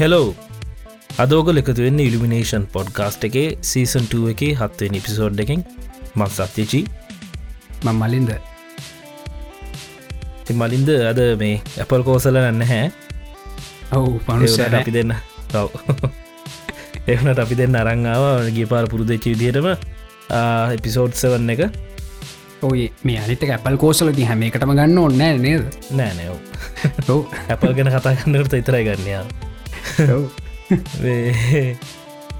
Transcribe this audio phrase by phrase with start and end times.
[0.00, 0.28] Hello
[1.22, 5.60] අදෝගල එකතු වෙන්න elimination podcast එකේ සීසන් 2 එක හත්වේ නිපිසෝඩ් එකෙන්
[6.18, 6.84] මක් සත්‍යචී
[7.84, 8.30] මං මලින්ද.
[10.44, 12.86] ති මලින්ද අද මේ ඇපල් කෝසල නන්න හැ
[13.98, 15.12] ඔවු පනුසට අපි දෙන්න
[15.52, 15.66] තව.
[17.12, 18.24] එවනට අපි දෙන්න අරංාව
[18.56, 19.68] ගිය පාර පුරුදච්ච විදිටම
[20.78, 21.62] එපිසෝඩ් සවන්න එක.
[22.70, 25.68] ඔය මේ අනිත ඇපල් කෝසල ති හැම එකටම ගන්න ඔන්න නේද?
[25.92, 26.34] නෑ නෑව්
[27.12, 27.22] ඔව්.
[27.52, 29.24] ඇපල් ගැන කතා කන්නට ඉතරයි ගන්නයා.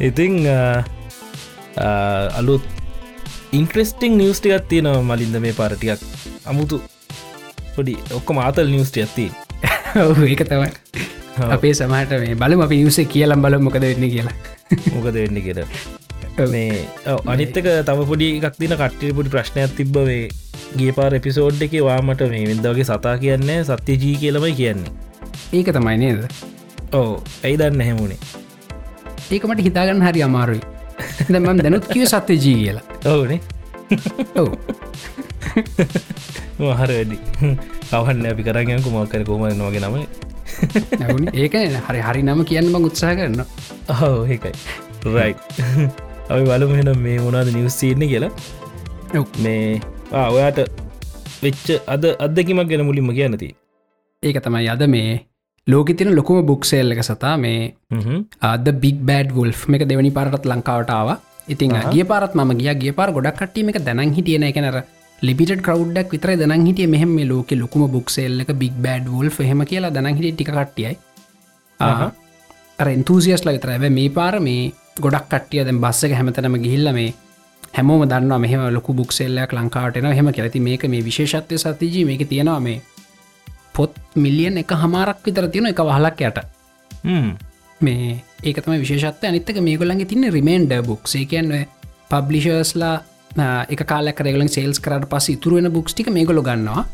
[0.01, 0.35] ඉතිං
[2.37, 2.63] අලුත්
[3.53, 6.01] ඉන්ක්‍රස්ටිං නිියස්ටි ගත්තියනවා මලින්ද මේ පාරටියක්
[6.47, 6.83] අමුතු
[7.77, 9.27] පොඩි ඔක්කො මාතල් නිියස්ටි ඇත්ති
[10.03, 10.71] ඔව් ඒක තමයි
[11.49, 14.37] අපේ සමහට මේ බලම අපි නිවසේ කියලම් බල මොකද වෙන්න කියලා
[14.95, 15.59] මොකද වෙන්න කෙර
[16.49, 16.85] මේ
[17.27, 20.23] අනිත්තක තම පොඩි එකක් දින කට්ටිය පොඩි ප්‍රශ්නයක් තිබ්බවේ
[20.77, 24.93] ගේ පාර එපිසෝඩ් එක වාමට මේ විදවගේ සතා කියන්නේ සත්‍ය ජී කියලමයි කියන්නේ
[25.53, 26.21] ඒක තමයි නේද
[26.93, 27.11] ඕ
[27.45, 28.21] ඇයි දන්න හැමුණේ
[29.31, 30.63] ඒකමට හිතාගන්න හරි අමාරුයි.
[31.29, 32.85] දැමම් දැනුත් කිව සත්‍ය ජී කියලා.
[33.07, 33.41] ඔවුනේ.
[34.35, 34.49] ඔව්.
[36.59, 37.19] මහර වැඩි.
[37.93, 39.97] අවහන්න අපි කරගයක මොක්කර කෝම නොගේ නම.
[41.35, 41.55] ඒක
[41.87, 43.47] හරි හරි නම කියන්න මං උත්සාහ කරන්න
[44.01, 44.55] හෝ ඒකයි.
[45.07, 45.35] රයි්
[46.31, 48.33] අපි බලමහෙන මේ මොනාද නිවස්සීන්න කියලා.
[49.39, 49.81] මේ
[50.13, 50.63] ඔයාට
[51.43, 53.55] වෙච්ච අද අදකිමක් ගැන මුලින්ම කියනති
[54.23, 55.11] ඒක තමයි අද මේ
[55.67, 57.75] ලෝක තින ලොකුම බුක්සේල් එක සතා මේ
[58.43, 61.19] අද බික් බඩ් වල්් එක දෙවනි පාරටත් ලංකාවටාව
[61.49, 61.77] ඉතින්.
[61.93, 62.73] ගිය පාරත් ම ගිය.
[62.75, 64.83] ගිය පාර ගොඩක් කටීම එක දැනන් හිටියන එකනර
[65.23, 66.87] ලිපිට කරවඩ්ඩක් විතර දන හිටිය.
[66.87, 70.97] මෙහම ලෝක ලොකුම බුක්සේල්ල එක බික් බඩ් වල්් හෙම කියලා දන හිට ටික කට්ටියයි.
[71.81, 72.13] අහහ.
[72.81, 77.13] රෙන්තුසියස් ල විතර ඇබ මේ පාර මේ ගොඩක් කටිය දැන් බස්සක හැමතනම ගිහිල්ල මේ
[77.75, 82.81] හැමෝම දන්න මෙහම ලොකු බුක්සෙල්ලයක් ලංකාවටන හෙම කෙලති මේක මේ විශේෂත්වය සතිජී මේක තියෙනවා මේ
[83.75, 86.39] පොත් මිලියන් එක හමාරක් විතර තියෙන එක වහලක් යට.
[87.81, 91.67] මේ ඒකතම විශේෂත්ව අනිත්තක මේගොලන්ගේ තින්න රිමේන්ඩ බුක්සේ කියන්න
[92.11, 92.95] පබ්ලිෂර්ස්ලා
[93.69, 96.85] එක කාලක් රෙගලන් සේල්ස් කරට පස් ඉතුරුවෙන බුක්ස්ටික මේගොලො ගන්නවා.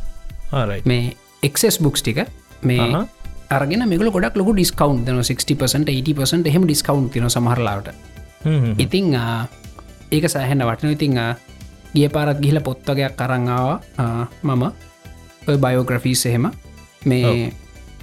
[0.53, 2.27] ආරයි මේ එක්සෙස් බුක්ස් ටික.
[2.63, 3.07] මේ අහහ.
[3.51, 7.89] අරගෙන මේගල ගොඩක් ලොක ඩිස්කවන්් න 60% 80% එහෙම ඩිස්කවන්් තින සමහරලාට
[8.79, 9.15] ඉතිං
[10.11, 11.19] ඒක සෑහෙන වටන ඉතිං
[11.95, 13.81] ගිය පාරත් ගිහිල පොත්තගයක් කරංාව
[14.43, 14.65] මම.
[15.47, 16.51] බයෝග්‍රෆීස් එහෙම
[17.06, 17.53] මේ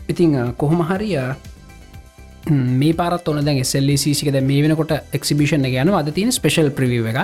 [0.10, 1.18] ඉතිං කොහොම හරිය
[2.82, 7.20] මේ පාරත් ඔන දැන් එසල්ලසික මේ වෙනකොට එක්සිබිෂන් එක යන අද තින ස්පේෂල් ප්‍රවීව එක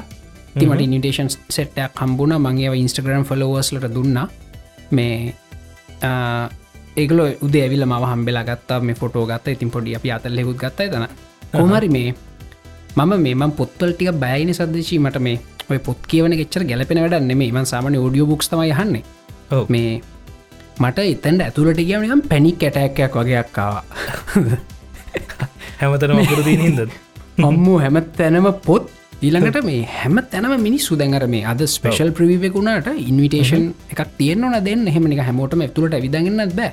[0.56, 2.36] තිමට ඉනිටේෂන් සෙට්ටයක් හම්බුණ.
[2.38, 4.18] මගේ ඉන්ස්ටග්‍රම් ෆලෝවස්ලට දුන්න.
[4.92, 5.34] මේ
[6.96, 8.80] ඒගල උද ඇවිල ම හම්බෙලා ගත්තා.
[8.82, 9.56] මේ ෆොටෝ ගත්ත.
[9.56, 11.08] ඉතින් පොඩි අපි අතල් හෙකුත් ගත්තයි තන
[11.54, 12.14] කොමරි මේ
[12.98, 15.40] මම මේම පොත්වල් ටික බෑයිනි සදශීමට මේ
[15.70, 19.04] ඔය පොත් කියවන ෙච්චර ගැලපෙන වැඩ නෙමේ ම සාමන ෝඩියෝ බුක්තම යහන්නේ
[19.70, 20.02] මේ
[20.84, 23.84] මට එතැන්ට ඇතුළට කියවනිකම් පැණි කැටැක්කයක් වගේක්කාවා
[25.82, 26.80] හැමතන මකුරදී හිද
[27.50, 28.86] අම්මු හැම තැනම පොත්
[29.28, 34.88] ඊළඟට මේ හැම තැනම මිනිස්සු දැඟර මේ අද ස්පේෂල් ප්‍රවිවෙකුණට ඉන්විටේෂන් එකක් තියෙන්න්නන දෙන්න.
[34.92, 36.72] එහෙමනික හැමෝටම ඇතුළට විදගන්නත් බෑ.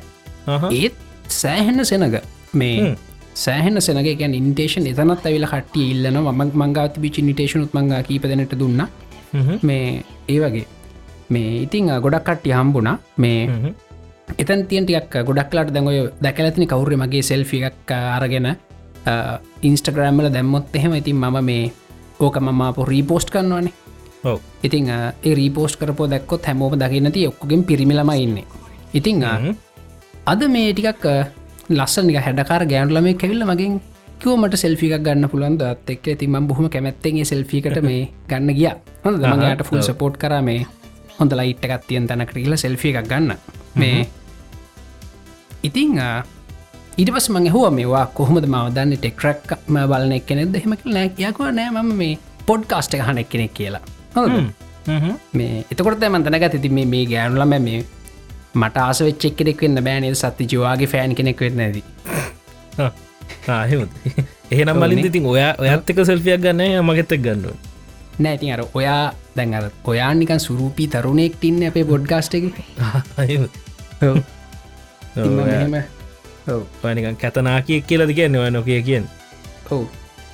[0.80, 0.96] ඒත්
[1.40, 2.16] සෑහෙන්න සෙනග.
[2.60, 2.94] මේ
[3.44, 8.86] සෑහන සෙනගේ ඉන්ටේෂන් එතනත් ඇවිල කට්ටිය ඉල්ලන ම මංගාත බිචි නිටේෂනුත් මංගා කීපදනට දුන්න.
[9.62, 10.66] මේ ඒ වගේ.
[11.34, 12.96] මේ ඉතිං ගොඩක් කට්ටිය හම්බුණා.
[13.18, 13.74] මේ
[14.28, 18.48] එතන් තියන්ටියක් ගොඩක්ලාට දැඟොය දැකලතින කවුර මගේ සෙල්ෆි එකක් අරගෙන
[19.62, 21.72] ඉන්ස්ටග්‍රෑම්මල දැම්මොත් එහෙම ඉතින් මම මේ
[22.20, 23.72] ඕක මමාපො රීපෝස්ට් කරන්නවානේ
[24.24, 24.40] ඔව.
[24.62, 28.38] ඉතිං ඒ රීපෝස්් කරපෝ දැක්කොත් හැමෝම දකිනති ඔක්කොගෙන් පිරිමිලම ඉන්න.
[28.94, 29.24] ඉතිං
[30.26, 31.04] අද මේ ටිකක්
[31.70, 33.80] ලස්සනික හැඩකාර ගෑන්ලම කැවිල්ල මගින්
[34.18, 38.70] කිවමට සෙල්ෆික් ගන්න පුළන්ද එක් තිම බොහම කැමැත්තෙන්ගේ සෙල්ෆිකට මේ ගන්න ගිය.
[39.04, 40.66] හොඳ දමගේට ෆුල් සපෝට් කර මේ
[41.18, 43.38] හොඳ ලයිට් එකත් තියන් තැන ක්‍රීල සෙල්ෆි එකක් ගන්න
[43.76, 44.06] මේ
[45.62, 45.98] ඉතිං
[46.96, 51.10] ඊට පස් මගේ හුව මේවා කොහොමද මව දන්න ටෙක්රක් ම බලන එක්කනෙද හෙම නෑ.
[51.20, 52.14] යකුව නෑ ම මේ
[52.46, 53.84] පොඩ් කාස්ට හන එක්කෙනෙක් කියලා.
[55.32, 57.84] මේ එතකොට ඇමන් තැනක ඇති මේ මේ ගෑනුලම මේ
[58.54, 61.82] මට ආස වෙච්චෙක්ෙක් වෙන්න බෑනල් සත්ති ජවාගේ ෆෑන් කෙනෙක් වෙන්න ඇද
[64.50, 67.56] එහෙනම් මලින් ඉතින් ඔයා ඔයත්තක සෙල්ෆියක් ගන්න මගෙත්තක් ගන්නුව
[68.18, 69.02] නෑතින් අර ඔයා
[69.36, 72.44] දැන් අර ඔයානිකන් සුරූපී තරුණෙක් ටින්න අපේ බොඩ්ගාස්ට එක
[74.00, 75.76] මෙහෙම.
[76.48, 76.62] ඔව්.
[76.94, 78.36] නිකන් කැතනා කිය කියලද කියන්න?
[78.36, 79.08] ඔය නොකිය කියෙන්
[79.70, 79.86] ඔව්.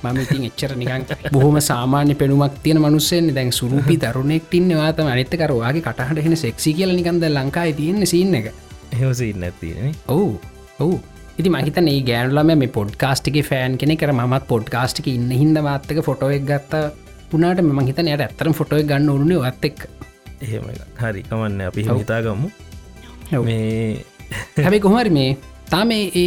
[0.03, 5.81] මම ඉතින් එච්චර නිකන් බොහොම සාමාන්‍ය පෙනුමක් තියෙන මනුස්සෙන් දැන් සුරූපි තරුණෙක් ටින්න වාතම අනිත්තකරවාගේ
[5.81, 8.51] කටහට හෙන සෙක්සි කියල නිකන්ද ලංකායි තියෙන සින්න එක.
[8.91, 10.39] එහෙමසින්න ඇතින ඔවු.
[10.79, 10.99] ඔවු.
[11.39, 16.45] ඉති මහිතන ඒ ගෑනුලම මේ පොඩ්කාස්ටික ෆෑන් කෙනෙ කර මත් පොඩ්කාස්ටික ඉන්න හිද මාත්තක ෆොටෝයක්
[16.51, 16.83] ගත්ත
[17.31, 19.87] පුනාට මෙම හිතන යට ඇත්තරම් ෆොටෝය ගන්න ඕනේ ඇත් එක්
[20.41, 20.67] එහෙම
[20.99, 21.23] හරි.
[21.23, 21.61] කමන්න.
[21.61, 21.87] අපි.
[21.89, 22.51] හිතාගමු.
[23.41, 24.05] මේ
[24.63, 25.37] හැබයි කොහරි මේ
[25.69, 26.25] තාම ඒ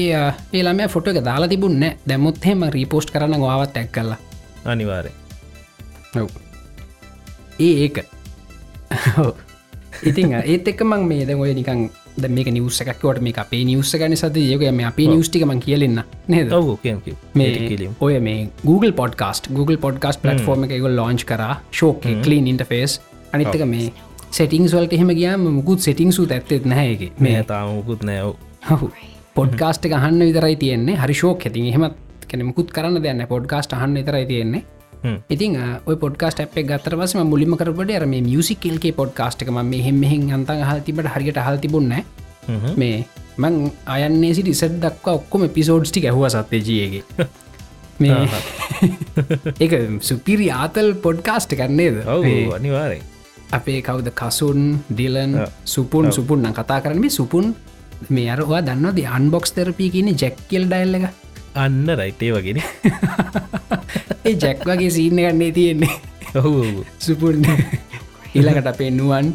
[0.52, 4.18] ඒලාම ෆොට එක දාලා තිබුන්න දැමුත් හෙම රීපෝස්ට් කරන්න වාවත් ඇක් කල්ලා
[4.66, 5.10] අනිවාරය.
[7.58, 8.02] ඒ ඒක.
[10.02, 11.86] ඉතින් ඒත් එක්ක මං මේ ද ඔය නිකන්
[12.16, 16.02] ද මේක නිවසකක්වට මේ අපේ නිවස ගන සත යක මේ අපේ නිවස්ටිකමන් කියලෙන්න.
[16.28, 16.52] නේද?
[17.34, 21.44] මේ ඔය මේ Google podcast Google podcast platform එක එක ලෝච් කර.
[21.72, 23.00] ශෝක කලීන් ඉන්ටෆේස්
[23.32, 23.92] අනිත්තක මේ
[24.30, 28.32] සෙටිංස් වලට එහෙම ගියාම මුකුත් සෙටිංසු ඇත්තෙත් නැහැගේ මේ මේ තාමකුත් නෑව
[28.70, 28.90] හහු
[29.34, 30.96] පොඩ්කාස්ට අහන්න විතරයි තියෙන්නේ.
[30.96, 31.96] හරි ශෝක ඇතින් එහෙමත්
[32.28, 34.62] කෙනෙමුකුත් කරන්න දෙන්න පොඩ්කාස්ට අහන්න විතරයි තියෙන්නේ.
[35.30, 35.56] ඉතින්
[35.86, 40.30] ඔය පොඩ්කාස්ට අප ගත්තර පසම මුලිම කරට අර මේ මියසිකල්ගේ පොඩ්කාස්ට එක ම මෙහෙම මෙහෙන්
[40.32, 41.94] අන්තන් හල්තිබට හරියට හල්තිබුන්න
[42.76, 43.04] මේ
[43.38, 43.56] මං
[43.86, 47.02] අයන්නේ සිට ඉසට දක්වා ඔක්කොම පිසෝඩ්ස් ටි ඇහුව සත්්‍යජයගේ
[48.00, 48.22] මේ
[49.60, 49.76] එක
[50.08, 53.00] සුපිරි ආතල් පොඩ්කාස්ට කරන්නේද ඔව් මේ අනිවාරය
[53.52, 54.08] අපේ කවුද?
[54.12, 55.38] කසුන් ඩිලන්.
[55.64, 57.54] සුපුන් සුපුන් නම් කතා කරන මේ සුපුන්.
[58.08, 61.06] මේ අරවා දන්නද අන්බොක්ස් තරපී කියන ජැක්කෙල් ඩයිල්ල එක.
[61.54, 62.60] අන්න රයිටේ වගෙන
[64.24, 65.94] ඒ ජැක් වගේ සීන්න ගන්නේ තියෙන්නේ.
[66.34, 67.44] ඔහු සුපුන්
[68.36, 69.32] ඊළඟට අපේ නුවන්.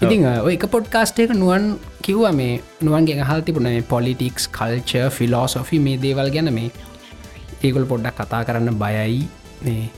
[0.00, 6.00] ඉතිං එක පොඩ්කාස්ට එක නුවන් කිව්ව මේ නුවන්ගේ හල් තිබුණ මේ පොලිටික්ස් කල්ච ෆිලෝසොෆි මේ
[6.02, 6.70] දේවල් ගැන මේ.
[7.62, 9.28] ඒගොල් පොඩ්ඩක් කතා කරන්න බයයි.
[9.64, 9.90] මේ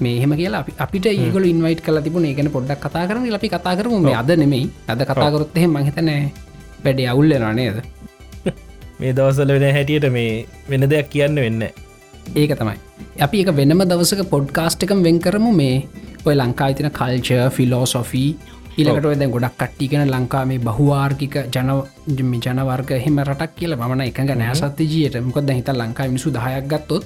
[0.00, 3.74] මේ එහෙම කියලා අපි අපිට ඒගොල ඉන්වයිට කල තිබුණ ඒගෙන පොඩ්ඩක් කතා කරන අපි කතා
[3.74, 3.94] කරම.
[4.00, 4.70] මේ අද නෙමෙයි.
[4.88, 6.32] අද කතාකරොත් එහෙම මහිතනෑ
[6.84, 7.78] වැඩි අවුල්ල නේද?
[9.00, 11.62] මේ දවසල වෙන හැටියට මේ වෙන දෙයක් කියන්න වෙන්න
[12.34, 12.76] ඒක තමයි.
[13.20, 15.52] අපි එක වෙනම දවසක පොඩ්කාස්ට් එකම් වෙන් කරමු.
[15.54, 15.76] මේ
[16.24, 18.30] ඔය ලංකා තින කල්ච ෆිලෝසොෆී
[18.78, 21.70] ඉලකට ඔය දැන් ගොඩක් කට්ටිකෙන ලංකා මේ බහවාර්ගික ජන
[22.38, 27.04] ජනවර්ග හෙම රටක් කියල මන එක නෑ සත්‍යජයට මොකද හිත ලංකා මිනිසු දහයක් ගත්තොත්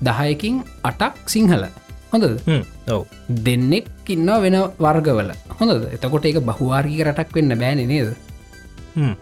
[0.00, 1.64] දහයකින් අටක් සිංහල
[2.12, 2.40] හොඳද?
[2.88, 3.02] ඔව්.
[3.44, 5.30] දෙන්නෙක් ඉන්න වෙන වර්ගවල.
[5.58, 8.10] හොඳ එතකොට ඒක බහවාර්ගික රටක් වෙන්න බෑන නේද?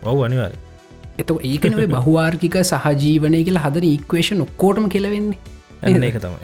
[0.05, 0.53] ඔව් අනිවාර
[1.19, 5.39] එත ඒකනවේ බහවාර්ගික සහජීවනය කියලා හදන ඉක්වේෂන් ඔක්කෝටම කෙලවෙන්නේ
[6.05, 6.35] එක තම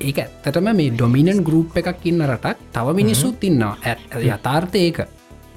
[0.00, 3.76] ඒක ඇත්තටම මේ ඩොමිනන් ගරුප් එකක් ඉන්න රටක් තව මිනිස්සුත් ඉන්නවා.
[3.84, 4.98] ඇ- යථාර්ථය ඒක.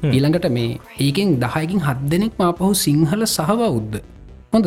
[0.08, 4.00] ඊළඟට මේ ඒකෙන් දහයකින් හත් දෙනෙක් මාපහු සිංහල සහවෞද්ධ
[4.54, 4.66] හොඳ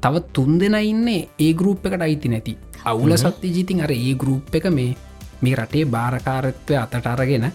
[0.00, 2.54] තව තුන් දෙෙන ඉන්නේ ඒ ගරුප් එකට අයිති නැති
[2.84, 4.96] අවුල සත්‍ය ජීතින් අර ඒ ගරුප් එක මේ
[5.42, 7.46] මේ රටේ භාරකාරත්වය අතට අරගෙන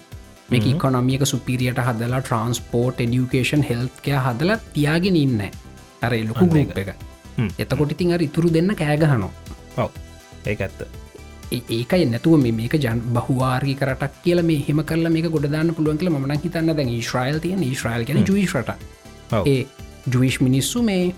[0.49, 5.41] මේක කොනමියක සුපිරියට හදලා ට්‍රන්ස්පෝර්ට් එඩියුකේෂන් හෙල්කය හදලා තියාගෙන ඉන්න.
[6.01, 6.77] අර ලොකු ගරුප්.
[6.77, 6.95] එක.
[7.59, 9.31] එතකොට ඉතින් අර ඉතුරු දෙන්න කෑගහනෝ
[10.45, 10.81] ඒක ඇත්ත.
[11.51, 15.97] ඒ- ඒකයි නැතුව මේ මේක ජන් බහවාර්ගි කරටක් කියල මේ හෙම කරල මේ ගොඩදාන්න පුළුවන්
[15.97, 16.75] කියල මන හිතන්න.
[16.75, 18.69] දැන් ශ්‍රයිල් තියන ශ්‍රයිල් කියන ජුවිශ්රට
[19.31, 19.47] ඔව්.
[19.47, 19.65] ඒ
[20.07, 21.13] ජුවිශ් මිනිස්සු මේ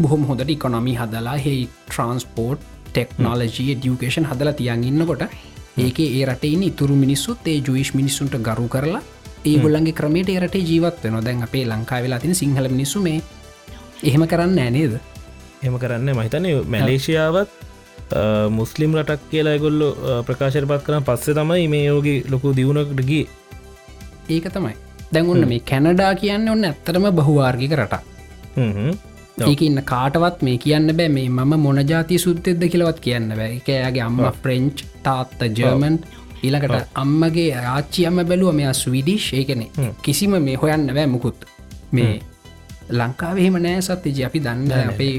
[0.00, 2.62] බොහොම හොඳට ඉකොනොමි හදලා හෙයි ට්‍රන්ස්පෝර්ට්
[2.94, 5.24] ටෙක්නෝලජී ඩියුකේෂන් හදලා තියන් ඉන්නකොට
[5.78, 9.02] ඒක ඒ රටයින් ඉතුරු මිනිස්සුත් ඒ ජුවිශ් මිනිස්සුන්ට ගරු කරලා
[9.44, 13.20] ඒගොල්ලන්ගේ ක්‍රමයට ඒරට ජීවත් වෙන දැන් අපේ ලංකා වෙලා තින සිංහල මිනිස්සු මේ
[14.02, 14.98] එහෙම කරන්න ඇනේද
[15.62, 17.62] එම කරන්න මහිතන මැලේෂයාවත්
[18.50, 19.88] මුස්ලිම් රටක් කියලා ගොල්ලො
[20.22, 23.24] ප්‍රකාශයට පත් කරන පස්සේ තමයි මේ යෝගේ ලොකු දියුණකටගේ
[24.28, 24.76] ඒක තමයි.
[25.12, 28.02] දැන් ඔන්න මේ කැනඩා කියන්න ඔන්න ඇත්තරම බහවාර්ගික රටක්.
[29.38, 31.08] ඒක ඉන්න කාටවත් මේ කියන්න බෑ.
[31.08, 33.50] මේ මම මොන ජාති සුද්දෙද කියලවත් කියන්න බෑ.
[33.56, 35.98] එකයාගේ අම්ම ෆ්‍රෙන්ච් තාත්ත ජර්මන්
[36.42, 38.54] ඊළකට අම්මගේ ආච්චියම්ම බැලුව.
[38.54, 39.66] මෙයා ස්විඩිශ් ඒකනෙ
[40.02, 41.46] කිසිම මේ හොයන්න බෑ මුකුත්.
[41.92, 42.20] මේ
[42.90, 45.14] ලංකාවහෙම නෑ සත්‍යජ අපි දන්න අපේ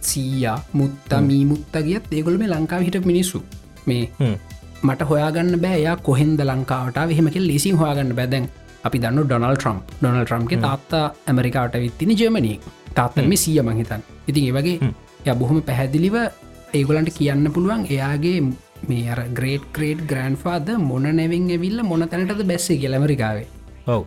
[0.00, 3.42] සීයා මුත්තා මී මුත්තා ගියත් ඒගොල මේ ලංකාව හිට මිනිස්සු.
[3.86, 4.04] මේ.
[4.82, 8.44] මට හොයාගන්න බෑයා කොහෙන්ද ලංකාවට එහෙමක ලෙසින් හොයාගන්න බැදැන්
[8.86, 12.58] අපි දන්න ඩොනල් ට්‍රම්ප් ඩොනල් ට්‍රම්ගේ තාත්තා ඇමරිකාට විත්තින ජර්මනී
[12.98, 14.78] තාත්තම සිය මහිතන් ඉතින් ඒ වගේ
[15.26, 16.16] ය බොහොම පැහැදිලිව
[16.72, 18.38] ඒගොලන්ට කියන්න පුළුවන් එයාගේ
[18.84, 23.46] මේ අර ග්‍රේට් ග්‍රේට් ග්‍රන්් ෆාද මොන නැවින් ඇවිල්ල මොන තැනටද බැස්සේ කියල ඇමරිකාවේ.
[23.86, 24.02] ඔව්.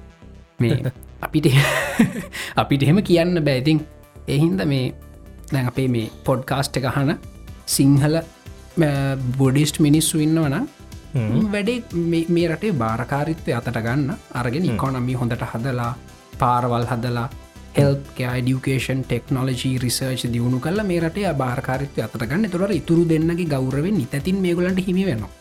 [0.60, 0.92] මේ
[1.26, 1.48] අපිට
[2.62, 3.82] අපිට එහෙම කියන්න බෑතින්
[4.28, 4.94] එහින්ද මේ
[5.52, 7.18] දැන් අපේ මේ පොඩ්කාස්ට් එක හන
[7.68, 8.22] සිංහල
[9.38, 10.68] බොඩිස්ට් මිනිස්සු ඉන්නවනම්
[11.48, 11.80] වැඩේ
[12.30, 14.10] මේ රටේ භාරකාරිත්වය අතට ගන්න.
[14.34, 15.94] අරගෙන ඉකොනමි හොඳට හදලා
[16.40, 17.30] පාරවල් හදලා
[17.78, 22.50] හෙල්කෑ ඩියුකේෂන් ටෙක්නෝලජී රිසර්ච් දියුණු කල මේ රටේ භාරකාරිත්වය අතට ගන්න.
[22.50, 25.32] තුොර ඉතුරු දෙන්නගේ ගෞරවෙන් නිතැතින් මේගලන්ට හිමි වෙනවා.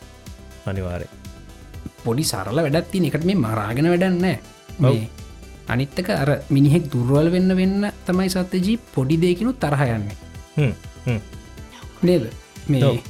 [0.66, 1.06] අනිවාරය
[2.04, 4.20] පොඩි සරල වැඩත් තින එකට මේ මරාගෙන වැඩන්න
[4.78, 5.08] මේ
[5.68, 10.16] අනිත්තක අර මිනිහෙක් දුර්වල් වෙන්න වෙන්න තමයි සත්‍යජී පොඩි දෙකිනු තරහයන්නේ
[12.02, 12.24] නේද?
[12.68, 13.02] මේ.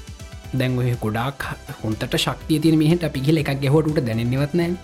[0.53, 1.45] දැන් ඔය ගොඩක්
[1.83, 4.75] හොන්ට ශක්තිය තින මෙහට පිහිල එකක් ගැහොටට දැනෙන්නවත් නෑ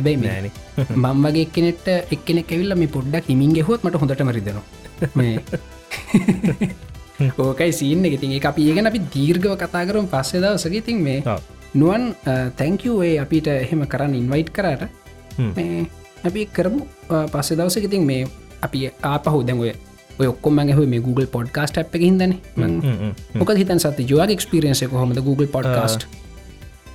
[0.00, 0.50] හැබැයි නෑන
[1.04, 5.34] මං වගේ එක්කනෙට එක්කෙන කෙවිල්ල මේ පොඩ්ඩක් හිමින් ගෙහොත් මට හොඳට මරිදනවා මේ
[7.38, 10.06] ඕකයි සීන්න ඉතින් ඒ අපි ඒගෙන අපි දීර්ගව කතා කරම්.
[10.08, 11.22] පස්සේ දවසක ඉතින් මේ
[11.74, 12.14] නුවන්
[12.56, 14.82] තැංකවේ අපිට එහෙම කරන්න ඉන්වයිට් කරට
[16.24, 16.86] අපි කරමු.
[17.28, 18.26] පස්සේ දවසක ඉතින් මේ
[18.62, 19.44] අපි ආපහු
[20.18, 22.34] ඔය ඔක්කොම හ මේ Google පොඩ්කාස්ට අප් එක හිදන
[23.34, 26.08] මොක හිතන් සත ජවාග ක්ස්පිරියන්ස කොහොමද Google පොඩ්කාස්ට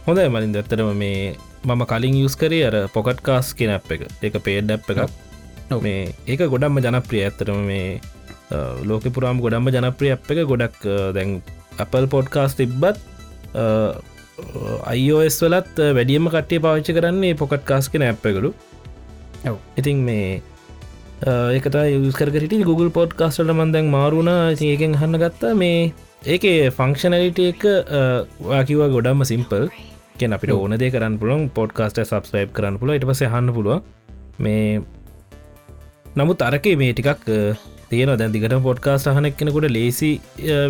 [0.08, 1.36] හොඳයි මලින් දත්තරම මේ
[1.66, 4.02] මම කලින් යුස් කරේ අර පොකට් කාස් කෙන අප් එක.
[4.28, 5.12] එක පේඩ් අප් එකක්.
[5.86, 7.22] මේ ඒක ගොඩම්ම ජනප්‍රිය.
[7.28, 8.00] ඇත්තරම මේ
[8.90, 10.82] ලෝක පුරාම් ගොඩම්ම ජනප්‍රිය අප් එක ගොඩක්
[11.18, 11.30] දැන්
[11.84, 13.00] අපල් පොඩ්කාස් තිබ්බත්
[14.92, 18.52] අයිෝස් වලත් වැඩියම කට්ටේ පාවිච්ච කරන්නේ පොකට් කාස් කෙන එකලු.
[19.50, 19.58] ඔව්.
[19.80, 20.42] ඉතින් මේ
[21.26, 21.76] ඒකට
[22.10, 24.32] යස්කරට Google පොඩ්කාස්ටල මන්දැන් මාරුණ
[24.70, 25.54] ඒකෙන් හන්න ගත්තා.
[25.62, 25.94] මේ
[26.34, 27.64] ඒකේ ෆංක්ෂනලිට එක
[28.52, 29.70] වාකිව ගොඩම්ම සිම්පල්
[30.18, 33.82] කෙන අපිට ඕන දේ කරන්න පුළන් පොඩ්කාස්ට සබස්ක්‍රයිබ් කරන්න පුල ඉට පස හන්න පුළුව
[34.40, 34.82] මේ
[36.16, 37.32] නමුත් අරකේ මේ ටිකක්
[37.90, 40.12] තියෙන දැදිකට පොඩ්කාස් හනක් කෙනෙකුට ලේසි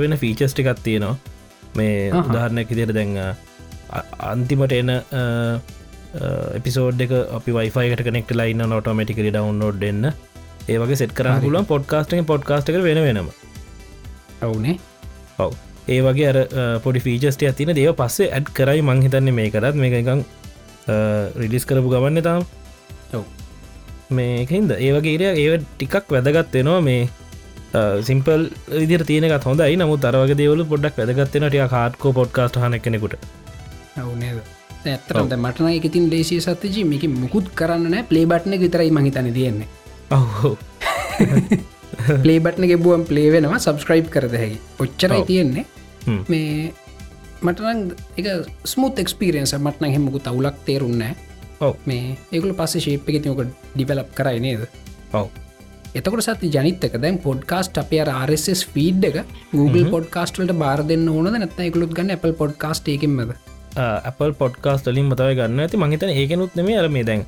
[0.02, 1.16] වෙන ෆීචස් ටිකක් තියෙනවා.
[1.76, 2.12] මේ.
[2.22, 3.14] උදාහරණයක් ඉදිර දැන්
[4.24, 4.92] අන්තිමට එන
[6.56, 10.04] එපිසෝඩ් එක අපි වයිෆයිකට කනෙක්ට ලයින්න නොටමටිකරි ඩවන්ලෝඩ් දෙන්න
[10.68, 11.46] ඒවගේ සෙට කරන්න හරි.
[11.46, 11.70] පුළුවන්.
[12.26, 13.32] පොඩ්කාස්ට වෙන වෙනම.
[14.42, 14.78] ඔවුනේ
[15.40, 15.54] ඔව
[15.88, 16.38] ඒ වගේ අර
[16.84, 20.24] පොඩි ෆීචස්ට ඇතින දේව පස්සේ ඇඩ් කරයි මංහිතන්න මේ කරත් මේ එකං
[21.42, 22.44] රිඩිස් කරපු ගවන්න තාම්.
[24.12, 27.04] මේකහින්ද ඒවගේ ඒ ටිකක් වැදගත්වෙනවා මේ
[28.02, 28.50] සිම්පල්
[28.82, 29.78] විදිර තියනක හොඳයි.
[29.78, 33.18] නමු තරවගේ දේවල පොඩක් වැදගත්වෙන ටිය කාටකෝ පොඩ්කාස්ට හන කෙනෙකුට
[34.86, 36.86] ඇත්තරට මටන එකතින් ලේසිය සත්‍යජී.
[36.86, 39.68] මේක මුකුත් කරන්න පලේ බට්න විතරයි මහිතන තියෙන්නේ.
[40.12, 40.58] ඔහෝ
[42.24, 44.60] පලේ බට්න ගෙබුවම් පලේ වෙනවා සබස්ක්‍රයිබ් කරද හැකි.
[44.80, 45.22] ඔච්චරයි.
[45.30, 45.66] තියෙන්නේ.
[46.32, 46.74] මේ
[47.42, 47.80] මටන
[48.18, 48.28] එක
[48.74, 51.16] ස්මුත් එක්ස්පිරියන්ස මටන හෙමකු තවුලක් තේරුන්නෑ
[51.62, 51.74] ඔව්.
[51.90, 53.42] මේ ඒකල පස්ස ශේප් එක තියක
[53.76, 54.68] ඩිවලප් කරයි නේද?
[55.14, 55.28] ඔව්.
[55.96, 59.18] එතකට සති ජනිතක දැන් පොඩ්කාස්ට අපේ RSS ෆීඩ් එක
[59.56, 63.36] Google පොඩ්කාස්ටලට බාර දෙන්න ඕන නැත්න එකකුළුත් ගන්න Apple පොඩ්කාස්ට එකෙන්මද?
[64.10, 65.60] Apple පොඩ්කාස් ලින් මතව ගන්න.
[65.64, 67.24] ඇති මහිතන ඒකනුත් නෙම අර මේ දැන්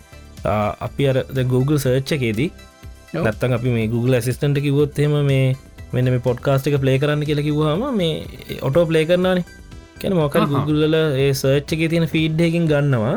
[0.88, 1.17] අපි අර
[1.53, 2.76] Google සර්ච්ච එකේදී ඔව්.
[3.13, 5.55] නැත්තන් අපි මේ Google ඇසිස්ටන්ට කිවොත්හෙම මේ
[5.93, 9.45] මෙන්න මේ පොඩ්කාස්ට එක ප්ලේ කරන්න කියලා කිවහම මේ ඔටෝ ප්ලේ කරනානේ
[10.01, 10.53] කැන අහහ.
[10.53, 13.15] Googleල ඒ සර්ච්ච එක තියෙන ෆීඩ් එකින් ගන්නවා.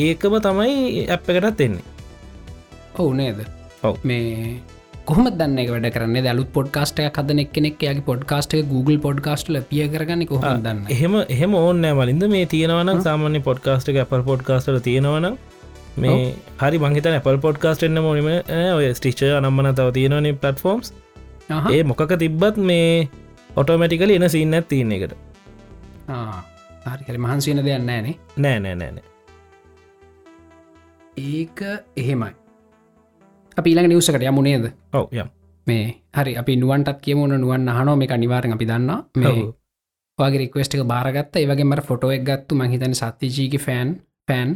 [0.00, 1.84] ඒකම තමයි ඇප් එකටත් එන්නේ.
[2.98, 3.40] ඔවු නේද?
[3.82, 3.96] ඔව්.
[4.08, 4.60] මේ
[5.08, 6.16] කොහම දන්න වැඩ කරන්න?
[6.28, 10.86] දලුත් පොඩ්කාස්ට හද එක්නෙක් යාගේ පොඩ්කාස්ට Google පොඩ්කාස්ටල පිය කරගන්න කොහොම දන්න?
[10.94, 12.24] එහෙම එහෙම ඕන්නෑ මලින්ද.
[12.36, 15.28] මේ තියෙනවන සාමාන්‍ය පොඩ්කාස්ට එක අපල් පොඩ්කාස්ටල තියෙනවන
[15.96, 18.30] මේ හරි මංහිත අපල් පොඩ්කාස්ට එන්න මොනම
[18.76, 20.92] ඔය ස්ටිච අනම්මන තව තියෙනවනේ පලටෆෝම්ස්
[21.72, 23.08] ඒ මොකක තිබ්බත් මේ
[23.56, 25.12] ඔටෝමටිකල එන සින්න තියන එකට.
[26.86, 28.58] හරිකර මහන්සියන දෙයක් නෑනේ නෑ.
[28.60, 28.98] නෑ නෑන
[31.18, 31.60] ඒක
[31.96, 32.32] එහෙමයි.
[33.56, 35.28] අපි ඊළඟ නිවසකට යමුණේද ඔව යම්.
[35.66, 41.36] මේ හරි අපි නුවන්ටත් කියමුණ නුවන් හනෝ මේ අනිවාරෙන් අපි දන්න මේ රික්වස්ට එක බාරගත්ත.
[41.36, 42.54] ඒවගේ මට ෆොටෝ එක් ගත්තු.
[42.54, 43.88] මහිතන සත්තිජීක ෆෑන්
[44.28, 44.50] පෑන්.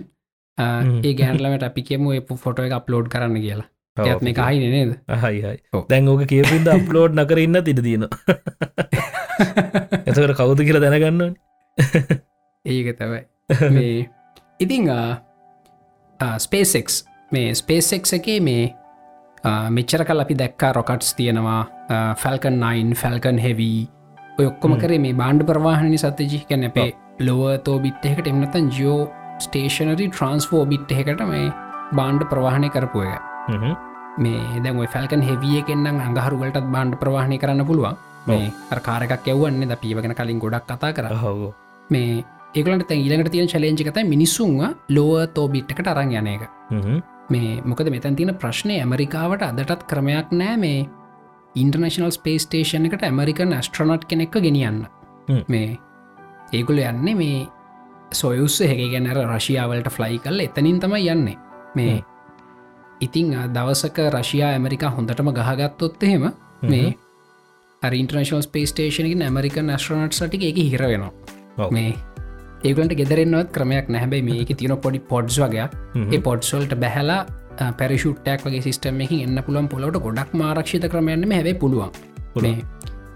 [1.03, 3.69] ඒ ගෑන්ලමට අපි කියමු ෆොටෝ එක අප්ලෝඩ් කරන්න කියලා.
[3.97, 4.93] ඇත් මේ කහයි නේද?
[5.19, 5.85] හයි හයි ඔව්.
[5.89, 8.09] දැන් ඕක කියපින්ද අප්ලෝඩ් නකර ඉන්න තිට තියෙන
[9.41, 11.23] එතකට කවුද කියලා දැනගන්න
[12.65, 13.95] ඒක තවයි මේ
[14.61, 14.91] ඉතිං
[16.39, 16.93] ස්පේසෙක්
[17.33, 18.65] මේ ස්පේසෙක් එකේ මේ
[19.71, 21.61] මෙච්චර කල් අපි දැක්කා රොකට්ස් තියෙනවා
[22.17, 23.89] ෆැල්කන් 9 ෆැල්කන් හෙවී
[24.39, 26.91] ඔයොක්කොම කරේ මේ බාණ්ඩ ප්‍රවාහණනි සත්‍යජි කැන අපේ
[27.21, 29.01] ලොවතෝ බිත්තෙකට එමනතන් ජෝ
[29.41, 31.47] ස්ටේෂනරි ට්‍රන්ස්ෆෝ බිට් එකට මේ
[31.93, 33.23] බාණ්ඩ ප්‍රවාහණය කරපු එක.
[33.49, 33.75] හ්ම්.
[34.19, 37.97] මේ දැන් ෆැල්කන් හෙවිය කෙන්නම් අඟහරුවලටත් බාණ්ඩ ප්‍රවාහණය කරන්න පුළුවන්.
[38.27, 41.09] මේ අරකාරක් යවන්නේ ද පීවගෙන කලින් ගොඩක් කතා කර.
[41.13, 41.55] ඔහො
[41.91, 46.43] මේ ඒකලට තැ ඊලට තියෙන චලෙන්ජි කතයි මිනිස්සුන්ව ලෝව තෝ බිට්කට අරං යන එක.
[47.31, 50.89] මේ මොකද මෙතැන් තියෙන ප්‍රශ්නය ඇමරිකාවට අදටත් ක්‍රමයක් නෑ මේ
[51.55, 54.85] ඉන්ටර්නශනල් ස්පේස් ටේෂන එකට ඇමරිකන් ඇස්ට්‍රනට් කෙනෙක්ක ගෙනියන්න.
[55.49, 55.79] මේ
[56.53, 57.47] ඒකුල යන්නේ මේ
[58.13, 61.37] සොයුස්ස හැක ගැනර රශියාවලට ෆ්ලයි කල් එතනින් තමයි යන්නේ.
[61.75, 62.03] මේ.
[63.01, 66.29] ඉතිං දවසක රශයා ඇමරිකා හොඳටම ගහගත්තොත් එහෙම
[66.65, 66.95] මේ
[67.83, 71.13] ඉන්ටර්නශල් ස්පේස් ටේෂනකින් ඇමරිකන් ඇස්ට්‍රනට් සටි එක හිර වෙනවා.
[71.59, 71.71] ඔව්.
[71.71, 71.95] මේ
[72.65, 75.69] ඒගලට ගෙදරෙන්වත් ක්‍රමයක් නැහැබයි මේක තියන පොඩි පොඩ්ස් වගේ.
[76.07, 77.21] ඒ පොඩ්සොල්ට බැහලා
[77.79, 81.91] පැරිෂුට්ටක් වගේ සිස්ටම එහි එන්න පුළන් පොලට ගොඩක් මාරක්ෂිත ක්‍රමයන්න හැබයි පුළුවන්.
[82.37, 82.57] මේ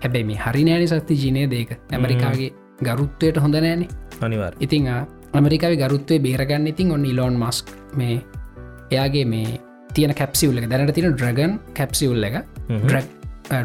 [0.03, 2.51] හැබැයි මේ හරි නෑනි සත්ති ජිනය දේක ඇමරිකාගේ
[2.83, 3.89] ගරුත්වයට හොඳ නෑනේ
[4.21, 4.89] අනිවාර් ඉතිං
[5.35, 8.17] ඇමරිකාව ගරුත්වේ බේරගන්න ඉතින් ඔන්න ඉලෝන් මස්ක් මේ
[8.91, 9.61] එයාගේ මේ
[9.95, 12.37] තියන කැප්සිවල්ල එක දැනට තින ඩ්‍රගන් කැප්සිවල්ල එක.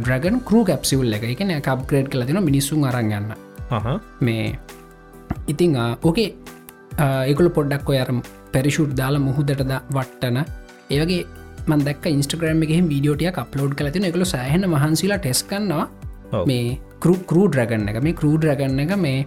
[0.03, 1.23] ඩ්‍රගන් කරූ කැප්සිවල් එක.
[1.33, 3.33] එකන කප්ග්‍රේඩ් කල තින මිනිස්සුන් අරගන්න
[4.27, 4.45] මේ
[5.53, 5.77] ඉතිං
[6.09, 6.29] ඕකේ
[7.29, 8.21] ඒකුල පොඩ්ඩක් ඔයරම්
[8.53, 10.37] පැරිෂුට් දාලා මුහුදටද වට්ටන.
[10.95, 11.25] ඒවගේ
[11.71, 17.89] මන්දක් ඉන්ස්ටග්‍රම එක වීඩියෝටිය අප්ලෝඩ් කලතින එකළු සෑහන මහන්සිලා ටෙස් කන්නවා මේ කරු කරූ ඩ්‍රගන්න
[17.91, 17.99] එක.
[18.05, 19.19] මේ කරූ ඩ්‍රගන්න එක මේ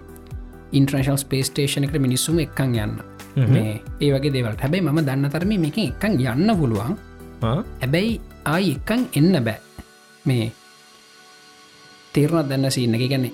[0.78, 2.96] ඉන්ට්‍රශල් ස්පේස්ටේෂන එකට මිනිස්සුම එක්කන් යන්න.
[3.54, 4.56] මේ ඒ වගේ දේවල්.
[4.64, 6.96] හැබැයි ම දන්න තරම මේක එකන් යන්න පුළුවන්.
[7.42, 9.58] හැබැයි ආයි එකන් එන්න බෑ.
[10.24, 10.52] මේ
[12.14, 13.08] තේරුණත් දන්න සින්න එක.
[13.12, 13.32] ගැන්නේ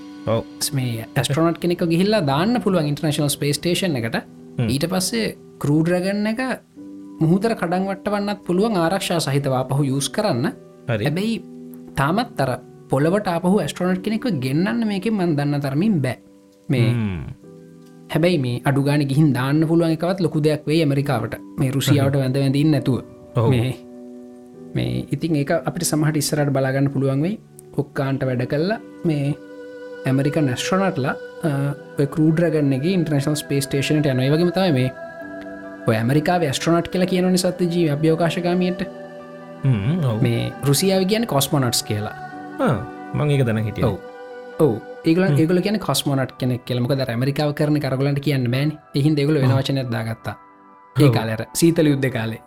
[0.79, 4.23] මේ ඇස්ට්‍රනට් කෙනෙක ගිහිල්ලා දාන්න පුළුවන් ඉන්ටර්නශනල් ස්පේස්ටේෂන් එකට.
[4.69, 6.41] ඊට පස්සේ කරූඩරගන්න එක
[7.21, 10.53] මුහුදර කඩන් වට්ට වන්නත් පුළුවන් ආරක්ෂා සහිතවා පහු යස් කරන්න.
[10.89, 11.43] හැබැයි
[11.99, 12.59] තාමත් තර
[12.91, 16.17] පොලවට අපහු ඇස්ට්‍රනට් කෙනෙක ගෙන්න්න මේක මන් දන්න තරමින් බෑ
[16.69, 16.89] මේ
[18.15, 21.35] හැබැයි මේ අඩුගාන ගිහින් දාන්න පුළුවන් එකවත් ලොකු දෙයක් වේ ඇමරිකාවට.
[21.61, 22.99] මේ රුසියාවට වැඳ වැඳන්න නැතුව.
[23.53, 23.75] මේ
[24.77, 27.37] මේ ඉතින් ඒ අපිට සමහට ඉස්සරට බලාගන්න පුළුවන් වෙයි.
[27.83, 28.79] ඔක්කාන්ට වැඩ කල්ලා
[29.11, 29.27] මේ
[30.07, 31.15] ඇමරික නැස්ට්‍රනට්ලා
[32.15, 34.89] කරූඩරගන්නගේ ඉන්ටර්නශල් ස්පේස්ටේෂනට යනයි වගේ තයි මේ
[35.99, 38.81] ඇමරිකා ස්ට්‍රනට් කියල කියනනි සත්ත ජී අභ්‍යෝකාශකාමයට
[40.25, 42.17] මේ රුසියාව කියන කොස්මොනට්ස් කියලා.
[43.15, 43.85] මං ඒක දැන හිටිය.
[43.85, 44.73] ඔව
[45.09, 48.71] ඒගල ඒගල කියන කොස්මොනට් කෙනෙක් කෙලමක ද ඇමරිකාව කරන කරගලට කියන්න බෑන්.
[48.95, 50.37] එහින් දෙගල වෙනවචන දාගත්තා.
[50.97, 52.41] ඒ කාලර සීතල යුද්ධ කාලේ.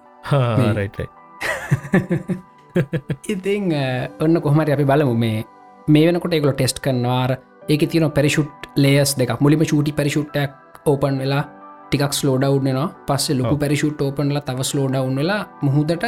[3.33, 3.71] ඉතිං
[4.19, 5.13] ඔන්න කොහමරි අපි බලමු.
[5.15, 5.45] මේ
[5.87, 7.37] මේ වෙනකොට ඒගොල ටෙස්ට් කරනවාර
[7.69, 10.51] ඒක තියන පැරිෂුට් ලේස් දෙක මුලිම චූටි පැරිෂුට්ටක්
[10.85, 11.43] ඕපන් වෙලා
[11.87, 16.05] ටිකක් ස්ලෝඩව්නවා පස්සේ ලොකු පැරිෂුට් ඕපන්ල තව ස්ලෝඩවුන් වෙලා මුහුදට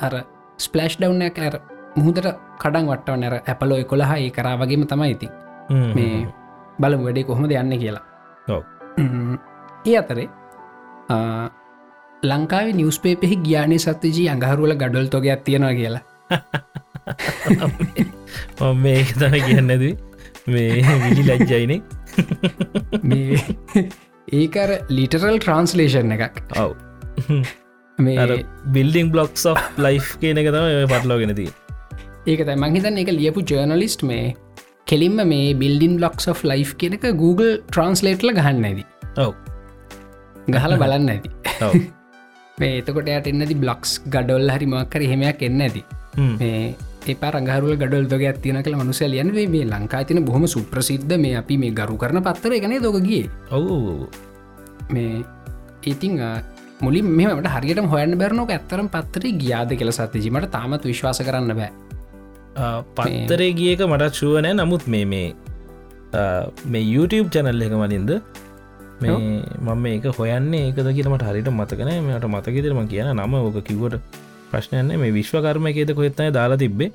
[0.00, 0.14] අර
[0.58, 1.54] ස්පලස්් ඩව්නයක් ඇර
[1.96, 2.28] මුහුදට
[2.58, 5.28] කඩන් වට්ටව නැර ඇපලෝ කොළහා ඒ කරා වගේම තමයි ඉති
[5.70, 6.26] මේ
[6.80, 8.04] බලමු වැඩේ කොහොමද යන්න කියලා.
[9.86, 10.28] ඒ අතරේ
[12.22, 16.02] ලංකාවේ නිවස්පේපෙහි ග්‍යානය සත්‍යජී අඟහරුවල ගඩොල් තොගයක් තියෙනවා කියලා.
[18.84, 19.72] මේක තම කියන්නද
[20.46, 21.80] මේ විලි ලජ්ජයිනේ.
[23.10, 23.40] මේ
[24.32, 26.40] ඒකර ලිටරල් ට්‍රන්ස්ලේෂන් එකක්.
[26.58, 26.72] ඔව්.
[27.98, 29.44] මේ බිල්ඩිං බ්ලොක්ස්
[29.78, 31.48] ලයි් කියන එක තම පටලෝගෙනති
[32.26, 34.34] ඒක තයි මහිතන් එක ලියපු ජර්නලිස්ට් මේ
[34.92, 38.84] කෙලින්ම මේ බිල්ඩින් බ්ලොක්ස් of ලයි් කියනක Google ට්‍රන්ස්ලේට්ල ගහන්න ඇති.
[39.16, 39.34] ඔව්.
[40.48, 41.30] ගහල බලන්න ඇති.
[42.60, 45.82] මේ එතකොට යට එන්නති බ්ලොක්ස් ගඩොල් හරි මක්කර හෙමයක් එන්න ඇති.
[46.42, 51.56] ඒ රංගහරුල ගඩල් දොග ඇතින කළ මනුසය ලියන්වේ මේ ලංකා තින බොහම සුප්‍රසිද්ධ මේ අපි
[51.56, 54.08] මේ ගරු කරන පත්තර එකනේ දොගගේ ඔවු
[54.90, 55.24] මේ
[55.84, 56.20] ඉතිං
[56.80, 61.70] මුලින් මෙමට හරියට හොයන්න බැරනෝක ඇත්තරම් පත්තරේ ගියාද කියල සත්තිජීමට තාමත් විශ්වාස කරන්න බෑ
[62.96, 65.28] පත්තරේ ගියක මටත් ශුවනෑ නමුත් මේ මේ
[66.66, 68.10] මේ YouTube චැනල් එක මලින්ද
[69.02, 69.16] මේ
[69.66, 73.96] මම ඒක හොයන්නේ ඒකද කියලමට හරිට මතකන මට මතකෙතරම කියන නම ඕක කිවට
[74.50, 76.90] ප්‍රශ්නයන්නේ මේ විශ්වකර්ම එකේද කොහෙත්තයි දාලා තිබ්බේ.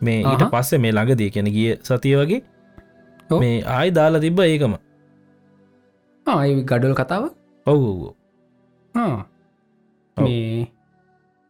[0.00, 2.40] මේ ඊට පස්සේ මේ ළඟදී කියන ගිය සතිය වගේ
[3.30, 4.74] මේ ආයි දාලා තිබ්බ ඒකම.
[6.26, 7.24] ආයි ගඩොල් කතාව?
[7.66, 8.14] ඔවු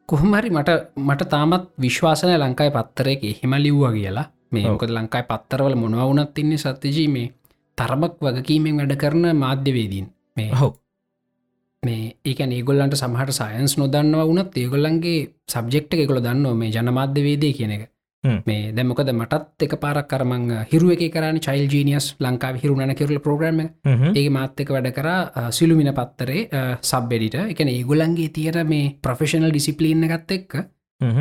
[0.04, 4.30] මේ කොහොමහරි මට මට තාමත් විශ්වාසනය ලංකායි පත්තරයක හෙම ලිව්වා කියලා.
[4.52, 7.32] මේ මොකද ලංකායි පත්තරවල මොනවුනත් තින්නේ සත්‍යජී මේ
[7.78, 10.06] තරමක් වගකීමෙන් වැඩ කරන මාධ්‍යවේදීන්.
[10.36, 10.76] මේ හෝ
[11.82, 17.93] මේ ඒක ඒගොල්ලන්ට සමහට සයන්ස් නොදන්නවා වුනත් ඒගොල්ලන්ගේ සබ්ජෙක්්ට එකකොළ දන්නවා මේ ජනමාධ්‍යවේදය කියන එක
[18.46, 23.60] මේ දැමොකද මටත් එක පාරක් කරමං හිරුව එක කරන චයිල් ජීනියස් ලංකාව හිරුණන කෙරල ප්‍රෝග්‍රම
[24.14, 25.08] ඒ මාත්‍යක වැඩ කර
[25.52, 26.44] සිලුමින පත්තරේ
[26.82, 30.54] සබ්බෙඩිට එකන ඒගොලන්ගේ තියර මේ ප්‍රෆෙෂනල් ඩිසිපලීන්න ගත්ත එක්ක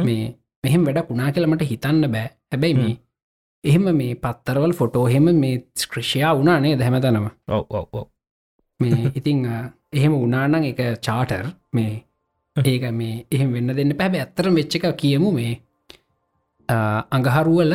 [0.03, 0.29] මේ
[0.63, 2.29] මෙහෙම වැඩ පුනා කියලමට හිතන්න බෑ.
[2.51, 2.95] හැබැයි මේ
[3.63, 7.27] එහෙම මේ පත්තරවල් ෆොටෝ හෙම මේ ස්ක්‍රෂයා වනානේ දැහැමතනම
[8.79, 9.43] මේ ඉතිං
[9.93, 11.93] එහෙම උනානං එක චාටර් මේ
[12.55, 15.53] ඒක මේ එහෙම වෙන්න දෙන්න පැබ ඇත්තර වෙච්ච එක කියමු මේ
[16.69, 17.73] අඟහරුවල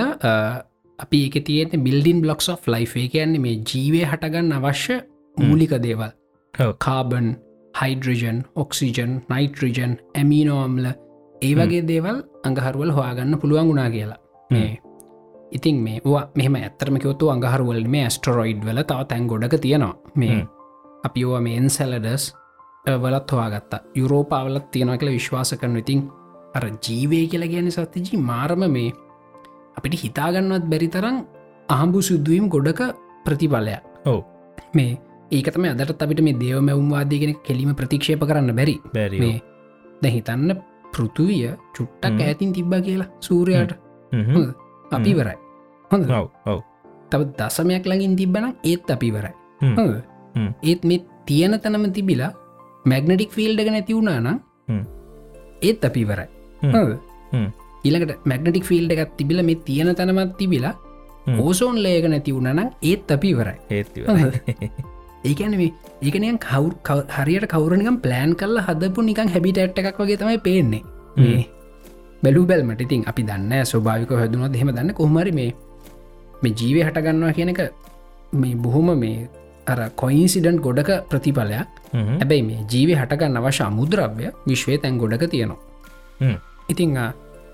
[0.99, 5.01] අපි ඒක තියෙන බිල්ඩින් බ්ලොක්ස් of ලයි් කියන්නේ මේ ජීවය හටගන්න අවශ්‍ය
[5.37, 6.11] මූලික දේවල්.
[6.79, 7.37] කාබන්
[7.81, 10.87] හයිඩ්‍රජන් ඔක්සිජන් නයිට්‍රජන් ඇමිනෝම්ල
[11.43, 14.19] ඒ වගේ දේවල් අඟහරුවල් හොයාගන්න පුළුවන් වුණා කියලා.
[14.51, 14.79] මේ
[15.53, 16.01] ඉතින් මේ
[16.35, 19.97] මෙම ඇත්තරම කිවතු අඟහරුවල් මේ ස්ටරෝයිඩ් වල තව තැන් ගොඩක තියෙනවා.
[20.15, 20.47] මේ
[21.05, 22.35] අපි ඕව මේ එන්සැලඩස්
[23.03, 23.81] වලත් හොයාගත්තා.
[23.95, 26.01] යුරෝපාවලත් තියෙනවා කියල විශ්වාස කරන ඉතින්
[26.59, 28.89] අර ජීවය කියලා ගැන සත්තිජී මාරම මේ
[29.79, 31.19] අපිට හිතාගන්නවත් බැරි තරම්
[31.69, 32.81] අහම්බු සුද්දුවීම් ගොඩක
[33.27, 33.83] ප්‍රතිඵලයක්.
[34.07, 34.21] ඔව.
[34.75, 34.93] මේ
[35.31, 38.77] ඒකතම අදට අපිට මේ දේව මැවුම්වාදයගෙන කෙලීම ප්‍රතික්ෂේප කරන්න බැරි.
[38.97, 39.35] බැරි
[40.03, 40.51] ද හිතන්න
[40.95, 41.45] පෘතුවිය
[41.77, 43.73] චුට්ටක් ඇතින් තිබ්බ කියලා සූරයාට.
[44.91, 45.39] අපි වරයි
[45.91, 46.11] හොඳ
[46.47, 46.61] ඔව
[47.11, 50.53] තව දසමයක් ලඟින් තිබ්බන ඒත් අපි වරයි හ්ම්.
[50.63, 52.33] ඒත් මේ තියෙන තැනම තිබිලා
[52.85, 54.83] මැග්නටික් ෆිල්ඩ නැති වුණා නම් හ්ම්.
[55.63, 56.05] ඒත් අපි
[57.85, 60.75] ඊළඟට මැග්නටික් ෆිල්ඩ එකත් තිබිල මේ තියෙන තැනමත් තිබිලා.
[61.39, 63.57] ඕසෝන් ලේක නැති වුණනම් ඒත් අපි වරයි
[65.25, 66.69] ඒකැන මේ ඒකනය කවු
[67.17, 70.83] හරියට කවරනිකම් ප්ලෑන් කල්ල හදපු නිකන් හැබිට ඇට් එකක් වගේ තමයි පේන්නේ.
[72.23, 72.81] බැලු බැල්මට.
[72.87, 75.51] ඉතින් අපි දන්න ස්වභාවික හැදුනොත් හෙම දන්න කොහමරි මේ
[76.43, 77.61] මේ ජීවය හටගන්නවා කියන එක
[78.33, 79.29] මේ බොහොම මේ
[79.67, 81.69] අර කොයින්සිඩන්් ගොඩක ප්‍රතිඵලයක්.
[82.21, 85.59] හැබැයි මේ ජීවය හටගන්න අවශ්‍ය අමුද්‍රව්‍ය විශ්වය තැන් ගොඩක තියෙනවා
[86.69, 86.99] ඉතිං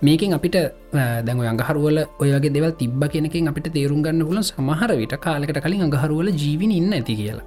[0.03, 0.57] මේකින් අපිට
[0.92, 6.29] දැන් අඟහරුවල ඔයගේ දෙවල් තිබ්බ කෙනකින් අපිට තේරුම් ගන්න පුලන් සමහර විට කාලෙකට කලින් අඟහරුවල
[6.33, 7.46] ජීවින ඉන්න ඇති කියලා.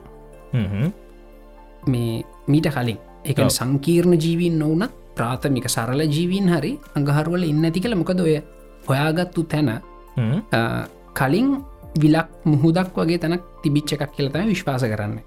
[1.86, 2.97] මේ මීට කලින්.
[3.25, 3.39] එක.
[3.49, 8.38] සංකීර්ණ ජීවීන් නොවනත් ප්‍රාථමික සරල ජීවීන් හරි අඟහරුවල ඉන්න ඇති කළ මොකද ඔය
[8.88, 9.71] හොයාගත්තු තැන
[11.13, 11.49] කලින්
[11.95, 15.19] විලක් මුහුදක් වගේ තැනක් තිබිච්ච එකක් කියලතම විශ්වාස කරන්න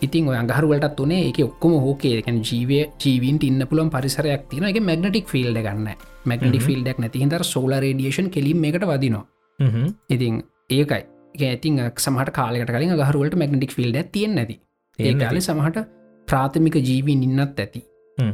[0.00, 4.80] ඉතින් ඔය අඟහරුවලට තුනේ එක ඔක්කොම හෝකේ එකන ජීවය ජීවින්ට ඉන්න පුළන් පරිසරයක් තින එක
[4.80, 5.88] මැගනටික් ෆිල්ඩ ගන්න
[6.24, 9.24] මැගනටික් ෆිල්ඩක් නැතිහිතර සෝල රඩියේෂන් කෙලින් එකට වදිනවා.
[10.08, 11.02] ඉතින් ඒකයි.
[11.34, 14.60] ඒක ඇතින් සමහට කාලකට කලින් ගහරුවලට මැගනටික් ෆිල්ඩ තියෙන් නැති.
[14.98, 15.78] ඒ තියෙන්නේ කාලෙ සමහට
[16.28, 17.84] ප්‍රාථමික ජීවීන් ඉන්නත් ඇති.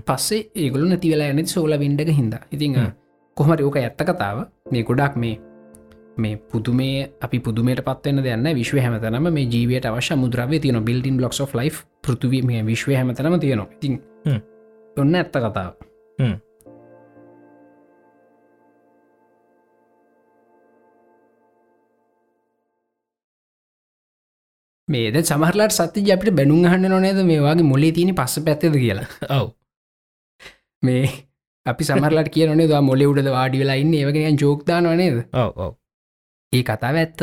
[0.06, 2.90] පස්සේ ඒගොල නැති වෙලා ඇනති සෝල වින්ඩක හිද ඉතිං හ්ම්.
[3.36, 4.44] කොහමරි ඕක ඇත්ත කතාව.
[4.72, 5.38] මේ ගොඩක් මේ
[6.20, 11.40] මේ පුදුමේ අපි පුදුමට පත්වන්න දෙන්න විශ්ව හැමතනම මේ ජීවයට අවශ්‍ය මුද්‍රව තියන බිල්ඩින් බ්ලොක්ස්
[11.40, 13.68] of ලයි් පෘතුවී මේ විශ්ව හැමතනම තියෙනවා.
[14.24, 14.40] හ්ම්.
[14.96, 15.72] ඔන්න ඇත්ත කතාව.
[24.88, 29.08] මේද සමහරලාට සත්‍ය අපිට බැනුම් හන්න නොනේද මේවාගේ මොලේ තියන පස්ස පැත්තද කියලා.
[29.38, 29.50] ඔව්.
[30.82, 31.04] මේ
[31.66, 33.94] අපි සමරලට කියනේ ද මොලෙ උඩද වාඩි වෙලා ඉන්න?
[33.94, 35.72] ඒවගෙන ජෝක්දාන වනේද ඔව් ඔව්
[36.50, 37.20] ඒ කතාව ඇත්ත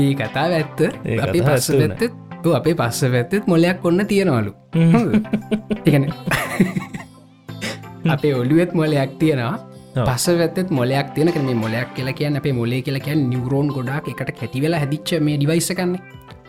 [0.00, 0.78] ඒ කතාව ඇත්ත
[1.24, 1.68] අපි පස්ස.
[1.80, 6.04] පැත්තත් අපේ පස්ස පැත්තෙත් මොලයක් ඔන්න තියෙනවලු。එකන
[8.14, 9.58] අපේ ඔලුවත් මොලයක් තියෙනවා.
[10.08, 14.32] පස වැත්තත් මොලයක් තියෙනක මේ මොලයක් කියලා කියන්න අපේ මොලේ කියලා කියන්න නිවරෝන් ගොඩක් එකට
[14.40, 16.00] කැටිවෙලා හැදිච්ච මේ ඩිවයිස්සකන්නේ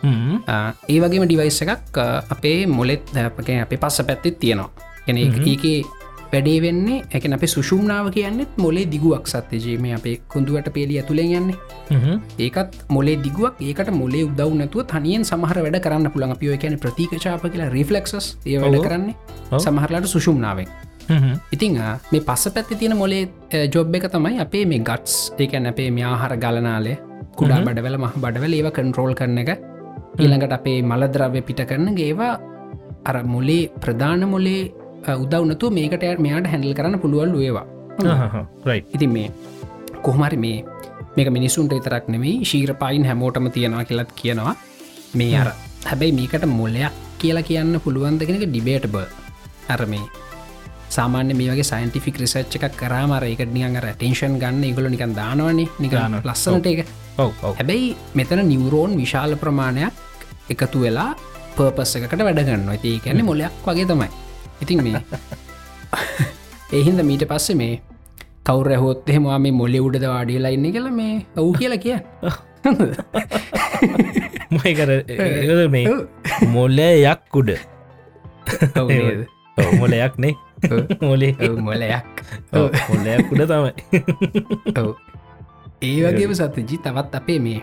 [0.06, 0.40] හ්ම්.
[0.88, 2.00] ඒ වගේම ඩිවයිස් එකක්
[2.36, 4.72] අපේ මොලෙත් අපගේ අපේ පස්ස පැත්තෙත් තියෙනවා.
[5.06, 5.36] එන ඒක
[6.32, 11.56] වැඩේ වෙන්නේ එක අපේ සුෂුම්නාව කියන්නෙත් මොලේ දිගුවක් සත්්‍යජේ මේ අපේ කොඳුවට පේලි ඇතුළෙන් යන්නේ.
[12.46, 17.46] ඒකත් මොලේ දිගුවක් ඒකට මොලේ උදව් නැතුව තනියෙන් සමහර වැඩ කරන්න පුළන් අපි කියන ප්‍රතිකචාප
[17.52, 18.82] කියලා රිෆලෙක්සස් ඒ වැඩ.
[18.88, 19.14] කරන්නේ.
[19.66, 20.68] සමහරලාට සුෂුම්නාවෙන්.
[21.54, 21.78] ඉතිං
[22.12, 23.22] මේ පස්ස පැත්ති තියෙන මොලේ
[23.74, 26.98] ජොබ් එක තමයි අපේ මේ ගට්ස් ඒකැන අපේ ම්‍යාහර ගලනාලේ
[27.38, 27.66] කුඩා හ්ම්.
[27.68, 29.50] බඩවල මහ බඩවල ඒව කන්ට්‍රෝල් කරන එක
[30.18, 32.32] ඊළඟට අපේ මලද්‍රව්‍ය පිට කරන ඒවා
[33.10, 34.62] අර මොලේ ප්‍රධාන මොලේ
[35.14, 37.66] උදව්නතු මේකට මෙයාට හැඩල් කරන්න පුළුවල්ලු ඒවා
[38.94, 39.28] ඉතින් මේ
[40.02, 40.64] කොහමරි මේ
[41.16, 44.54] මේක මිනිසුන්ට ඉතරක් නෙමේ ශීරපායින් හැමෝටම තියෙනවා කියලත් කියනවා.
[45.14, 45.48] මේ අර
[45.86, 48.96] හැබැයි මේකට මොලයක් කියලා කියන්න පුළුවන්දගෙනක ඩිබේට බ
[49.68, 50.04] අර මේ
[50.88, 55.68] සාමාන්‍ය මේ වගේ සයින්ටිෆික් රිසච්ච එකක් කරාමර එක නියන් අර ටේෂන් ගන්න ඉගොල නිකන් දානවනේ.
[55.92, 56.22] දානවා.
[56.26, 56.80] ලස්සනට එක
[57.56, 59.92] හැබැයි මෙතන නිවරෝන් විශාල ප්‍රමාණයක්
[60.50, 61.10] එකතු වෙලා
[61.56, 64.25] පර්පස් එකකට වැඩගන්න ඇති ඒකැන මොලයක් වගේ තමයි
[64.62, 65.00] ඉතින් මේ
[66.78, 67.74] එහින්ද මීට පස්සේ මේ
[68.48, 71.98] කවර හොත් එහෙමවා මේ මොලෙ උඩද වාඩියලා ඉන්න කළ මේ ඔවු කියලා කිය
[74.56, 74.90] මයිකර
[75.74, 75.86] මේ
[76.54, 77.50] මොල්ලයක් උඩ.
[79.80, 80.34] මොලයක් නේ.
[81.08, 81.32] මොලේ
[81.68, 82.04] මොලයක්
[82.90, 83.72] මොලයක් උඩ තමයි.
[85.88, 87.60] ඒ වගේම සතජි තවත් අපේ මේ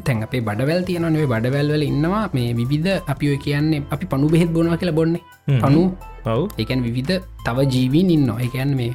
[0.00, 4.76] තැන් අපේ බඩවැල් තියනේ බඩවැල්වල ඉන්නවා මේ විවිධ අපි ඔය කියන්නේ අපි පණු බෙහෙත් බොනවා
[4.76, 5.22] කියලා බොන්නේ.
[5.62, 5.82] පනු
[6.26, 8.92] ඔව් එකන් විවිධ තව ජීවීන් ඉන්න එකන් මේ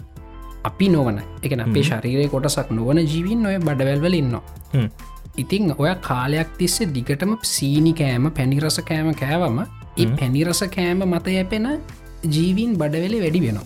[0.64, 4.36] අපි නොවන එක අපේ ශරීරය කොටසක් නොවන ජීවින් ඔය බඩවැල්වල ඉන්න
[4.74, 4.90] හ්ම්.
[5.38, 9.58] ඉතිං ඔය කාලයක් තිස්සේ දිගටම සීනි කෑම පැනිරස කෑම කෑවම
[9.98, 11.68] ඒ පැනිරස කෑම මත යැපෙන
[12.36, 13.66] ජීවීන් බඩවෙලේ වැඩි වෙනවා.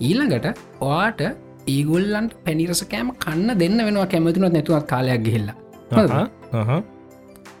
[0.00, 0.46] ඊළඟට
[0.80, 1.20] ඔයාට
[1.66, 5.56] ඒගොල්ලන්ට පැනිරස කෑම කන්න දෙන්න වෙනවා කැමතිනොත් නැතුවත් කාලයක් ගිහිල්ලා
[5.90, 6.10] හොඳද?
[6.12, 6.28] අහහ.
[6.52, 6.82] අහහ.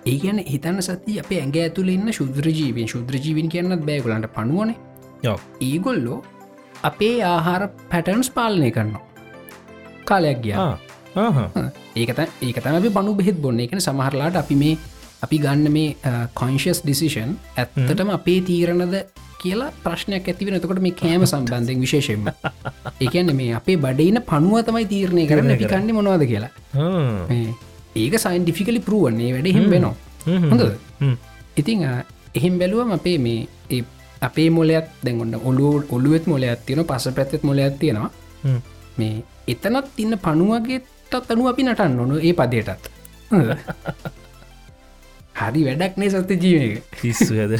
[0.06, 4.76] ඒ ගැන හිතන්න සති අප ඇඟ ඇතුල ඉන්න ශුද්‍රජීවන් ශුද්‍රජීවන් කියන්නත් බෑගලන්ට පනුවනේ.
[5.60, 6.18] ඒගොල්ලෝ
[6.82, 9.02] අපේ ආහාර පැටන්ස් පාලනය කරනවා
[10.04, 10.54] කාලයක් ගිය.
[11.96, 14.78] ඒකත ඒකතම පනු බෙහෙත් බොන්න එකන සමහරලාට අපි මේ
[15.22, 15.96] අපි ගන්න මේ
[16.34, 18.96] කොන්ශස් ඩිසිෂන් ඇත්තටම අපේ තීරණද
[19.42, 22.28] කියලා ප්‍රශ්නයක් ඇතිවෙන එතකොට මේ කෑම සම්බන්ධයෙන් විශේෂෙන්ම
[23.00, 25.50] ඒකන්න මේ අපේ බඩයින පනුව තමයි තීරණය කරන්න.
[25.54, 26.50] අපි කන්නේ මොනවාද කියලා.
[27.96, 29.66] ඒක සයින්ටිෆිකලි පරුවන්නේ වැඩ හිම්.
[29.70, 29.94] වෙනවා.
[30.50, 30.62] හොඳ.
[31.56, 31.86] ඉතිං
[32.34, 33.82] එහෙම බැලුවම අපේ මේ
[34.20, 38.10] අපේ මොලයක් දැන්ගොන්න ඔලු ඔලුවත් මොලයක් තියෙන පස පැත්තෙත් මොලයක් තියෙනවා.
[38.98, 39.12] මේ
[39.48, 42.90] එතනත් ඉන්න පණුවගේටත් අනු අපි නටන්න ඕන ඒ පදයටත්.
[45.40, 47.54] හරි වැඩක් නේ සත්‍ය ජීවක පිස්සු හැද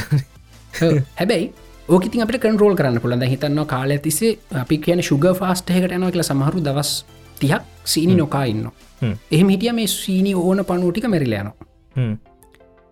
[1.16, 1.46] හැබැයි
[1.90, 6.62] ඕකති අපට කන්රෝල් කරන්න පුළඳ හිතන්න කාල තිසේ අපි කියන ශුග ෆාස්ටහකට යනව කියලා සමහරු
[6.66, 6.92] දවස්
[7.40, 8.64] තිහක් සීනි නොකා ඉන්න
[9.02, 12.06] එහෙම හිටිය මේ සීනි ඕන පණුටික මැරිලයනවා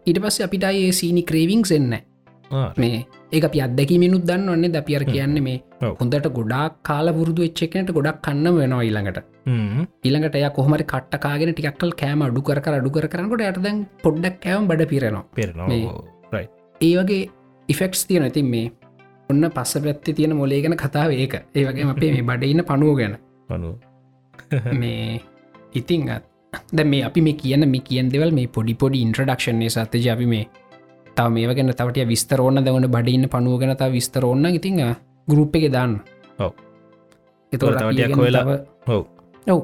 [0.06, 1.94] ඊට පස්ස අපිට ඒ සීනි ක්‍රේවිංස් එන්න
[2.76, 2.98] මේ
[3.32, 5.56] ඒ අපි අදැකිමිනුත් දන්න ඔන්නේ ද අපියර කියන්න මේ.
[6.00, 9.18] හොඳට ගොඩක් කාල පුරුදු එච්චකනට ගොඩක් කන්න වෙනවා ඊළඟට.
[10.04, 14.88] ඊළඟට එය කොහමරි කට්ටකාගෙන ටිකක්කල් කෑම අඩු කර අඩු කර කරනකොට ඇටදැන් පොඩ්ඩක් කෑවම් බඩ
[14.88, 15.24] පිරෙනවා.
[15.34, 15.68] පෙරනවා.
[16.80, 17.22] ඒ වගේ
[17.68, 18.66] ඉෆෙක්ස් තියෙන ඉතින් මේ
[19.30, 21.34] ඔන්න පස්ස පැත්ති තියෙන මොලේ ගැන කතාව ඒක.
[21.54, 23.14] ඒ වගේ අපේ මේ බඩඉන්න පනුව ගැන.
[23.48, 23.70] පනු
[24.80, 25.20] මේ
[25.74, 26.24] ඉතිං අත්
[26.72, 30.44] ද මේ අපි මේ කියන මේ කියෙන් දෙවල් මේ පොඩි පොඩි ඉන්ට්‍රඩක්ෂන්නේ සත්‍ය ජාපි මේ
[31.16, 34.80] තව මේ ගැන තවට විස්තරෝන්න දවන බඩඉන්න පනුව ගැන තාව විස්තරෝන්න ඉතිං
[35.28, 36.00] ගරුප් එක දාන්න.
[38.16, 39.02] හොයලා- තව- ඔව්.
[39.46, 39.60] ඔව්.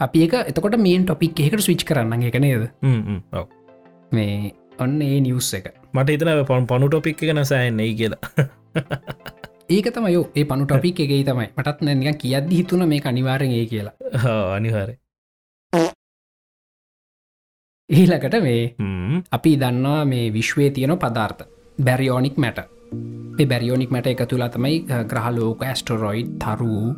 [0.00, 2.68] අපි එක එතකොට මේන් ටොපික් එකට ස්විච් කරන්න එක නේද?
[4.12, 5.70] මේ ඔන්න ඒ නිවස් එක.
[5.94, 8.20] මට හිතන පොන් පනු ටොපික් එක නසෑන්නේ කියලා
[9.70, 11.48] ඒක තමයෝ ඒ පනු ටොපික් එකගේ තමයි.
[11.52, 13.94] මටත් නැනික කියද්දි හිතුන මේ අනිවාරෙන් ඒ කියලා.
[14.56, 14.94] අනිහාරය
[17.90, 18.74] ඊලකට මේ
[19.30, 21.42] අපි දන්නවා මේ විශ්වය තියෙන පදාර්ථ
[21.78, 22.58] බැරියෝනික් මැට
[23.42, 26.94] බැරියෝනික් මැට එක තුලා තමයි ග්‍රහලෝක ඇස්ටරොයිඩ් තරු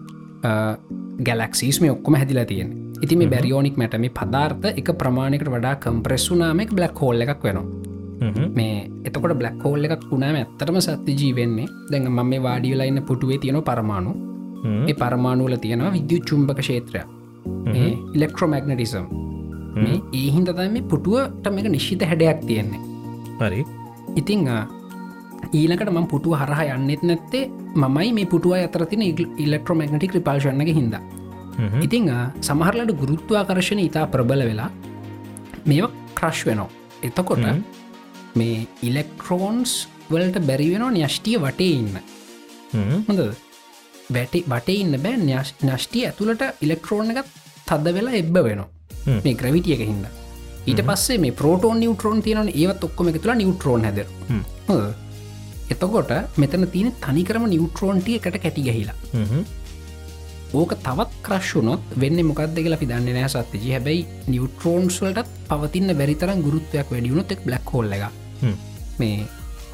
[1.21, 2.71] ගැලක්සිස් මේ ඔක්කොම හැදිලා තියෙන
[3.03, 7.67] ඉති මේ බැරියෝනික් මැට මේ පදාර්ථ එක ප්‍රමාණකට වඩා කම්ප්‍රෙස්සුනාමෙක් බ්ලක් හෝල් එකක් වෙනවා
[8.55, 11.69] මේ එතකොට බ්ලක් හෝල් එකක් වුණාම ඇත්තරම සත්‍ය ජීවෙන්නේ.
[11.91, 14.13] දැඟ ම මේ වාඩියලයින්න පුටුවේ තියෙන පරමාණු.
[14.89, 17.01] ඒ පරමාණුවල තියෙනවා විද්‍යු චුම්භක ක්ෂේත්‍රය.
[18.15, 19.07] ඉලෙක්ට්‍රෝමැග්නටිසම්
[19.77, 22.81] මේ ඒ හින්ද තම මේ පුටුවට මේක නිශ්ිත හැඩයක් තියෙන්නේ.
[23.41, 23.61] හරි.
[24.17, 24.49] ඉතිං
[25.53, 27.45] ඊලකට මං පුටුව හරහ යන්නෙත් නැත්තේ
[27.77, 29.03] මමයි මේ පුටුව අතරතින
[29.39, 30.97] ඉලෙක්ට්‍රෝමැගනටික් රිපල්ශන්නක හිද
[31.83, 34.71] ඉතිං සමහරලට ගුරුත්වාකර්ශණ ඉතා ප්‍රබල වෙලා
[35.67, 36.69] මේ ක්‍රශ් වෙනවා.
[37.03, 37.45] එතකොට.
[38.41, 39.73] මේ ඉලෙක්ට්‍රෝන්ස්
[40.11, 41.97] වලට බැරි වෙනවා න්‍යෂ්ටිය වටේ ඉන්න.
[43.09, 43.21] හොඳ
[44.15, 45.17] වැටි වටේ ඉන්න බෑ
[45.71, 47.35] නෂ්ටිය ඇතුළට ඉලෙක්ට්‍රෝන් එකත්
[47.69, 48.69] තද වෙලා එබ්බ වෙනවා.
[49.25, 50.07] මේ ග්‍රවිටියක හිද
[50.71, 54.01] ඊට පස්සේ මේ පෝටෝන් නිියවට්‍රෝන් තියෙන ඒවත් ඔක්කොම එක තුළ නිියවට්‍රෝන් හැද
[55.75, 56.11] එතකොට
[56.43, 58.97] මෙතන තියෙන තනිකරම නිියවට්‍රෝන්ටිය එකට කැටි ගහිලා.
[60.59, 63.73] ඕක තවත් ක්‍රශ්ුනොත් වෙන්න මොකක්ද කියලා පිදන්න නෑ සත්්‍යජි.
[63.75, 68.05] හැබැයි නිියවට්‍රෝන්ස් වලටත් පවතින්න බැරිතරම් ගුරුත්වයක් වැඩියුණොත් එක් බ්ලක් හෝල්ල එක
[69.01, 69.17] මේ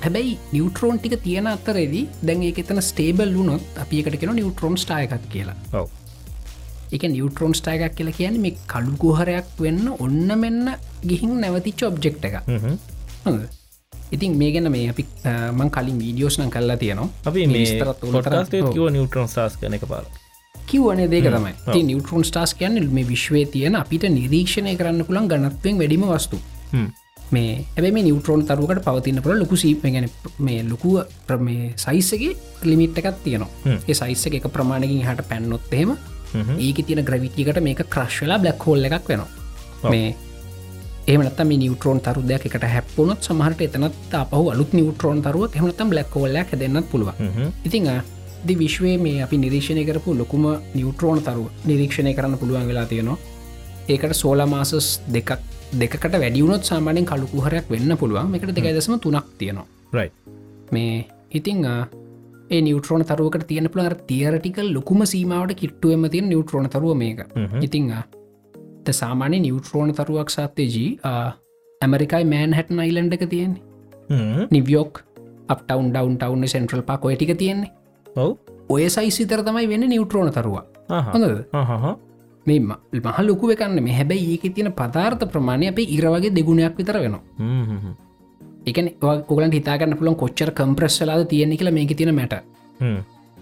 [0.04, 5.26] හැබැයි නිියවට්‍රෝන් ටික තියෙන අත්තරෙදී දැන් ඒක එතන ස්ටේබල් වුනොත් අපි එකට කෙන නිියවට්‍රෝන් ටායකත්
[5.32, 5.56] කියලා.
[6.92, 10.72] එක නිියවට්‍රෝන් ටායකක් කියලා කියන මේ කළුකුහරයක් වෙන්න ඔන්න මෙන්න
[11.10, 12.36] ගිහින් නැවතිච්ච ඔබ්ජෙක්් එක
[14.12, 15.04] ඉතින් මේ ගැන මේ අපි
[15.58, 17.08] මං කලින් වීඩියෝස් නම් කල්ලා තියෙනවා.
[17.24, 18.72] අපි මේ මේ විස්තරත් උන්ට පොට්කාස්ටේ ඔව්.
[18.74, 20.10] කිව නිියවටරන් සාස් කන එක පාල
[20.70, 21.54] කිව්වනේ දෙක තමයි.
[21.72, 26.42] ති නිියවටරෝන් ටාස් කියන්න මේ විශ්වය තියෙන අපිට නිරීක්ෂණය කරන්න පුළන් ගනත්වෙන් වැඩිම වස්තු
[27.32, 29.56] මේ ඇබ නිියවටරෝන් තරුවකට පවතින්න පුළ ලොකු
[29.94, 30.96] ගැන මේ ලොකුව
[31.28, 32.32] ප්‍ර- මේ සයිස්සගේ
[32.64, 33.50] ලිමිට් එකත් තියෙනවා.
[33.88, 35.92] ඒ සයිස්ස එක ප්‍රමාණකින් හට පැන්නොත් එහෙම
[36.58, 39.28] ඒක තියෙන ග්‍රවිටිකට මේක ක්‍රශ්වෙලා බ්ලක් හෝල්ල එකක් වෙනවා.
[39.90, 40.14] මේ
[41.08, 43.94] එමනත් මේ නිියවටරෝන් තරු දෙයක් එකට හැප්පුනොත් සමහට එතනත්
[44.30, 47.08] පහු අලුත් නිියවටරෝන් තරුව එමනතම් බ්ලක් හෝල්ලක් දෙන්නත් පුළුව
[47.64, 47.88] ඉතිං
[48.46, 53.18] දි විශ්වයේ මේ අපි නිරීක්ෂණය කරපු ලොකුම නිියවටරෝන තරුව නිරීක්ෂණය කරන්න පුළුවන් වෙලා තියෙනවා.
[53.88, 55.30] ඒකට සෝලා මාසස් දෙකක්
[55.80, 58.34] දෙකට වැඩියුණොත් සාමානෙන් කලුකුහරයක් වෙන්න පුළුවන්.
[58.36, 59.66] එකට දෙක දසම තුනක් තියෙනවා.
[60.72, 61.64] මේ ඉතිං
[62.66, 67.20] නිියවටරෝන තරුවකට තියෙන පුළර තියරටිකල් ලොකුම සීමාවට කිට්ටුවම තියෙන නිියවටරෝන තරුව මේක.
[67.62, 67.94] ඉතිං
[68.90, 70.90] සාමාන්‍ය නිියවටරෝන තරුවක් සත්තේජී
[71.80, 73.62] ඇමරිකයි මෑන් හැටන් අයිලන්ඩ එක තියෙන්නේ.
[74.50, 75.02] New York
[75.48, 75.88] uptown
[76.20, 77.72] downtown central පා කොටික තියෙන්නේ.
[78.06, 78.36] ඔව්.
[78.68, 80.56] ඔය සයිසිතර තමයි වෙන්න නිියවටරෝන තරුව
[81.12, 81.44] හොඳද
[82.46, 87.22] මේ මහ ලොකු එකන්න මේ හැබැයි ඒක තියෙන පදාර්ථ ප්‍රමාණය අපේ ඉරවගේ දෙගුණයක් විතර වෙනවා.
[88.66, 88.88] එකන
[89.32, 92.34] ඔගලන් හිතාගන්න පුළන් කොච්චර කම්ප්‍රෙස්සලාද තියෙන කියලා මේක තියෙන මැට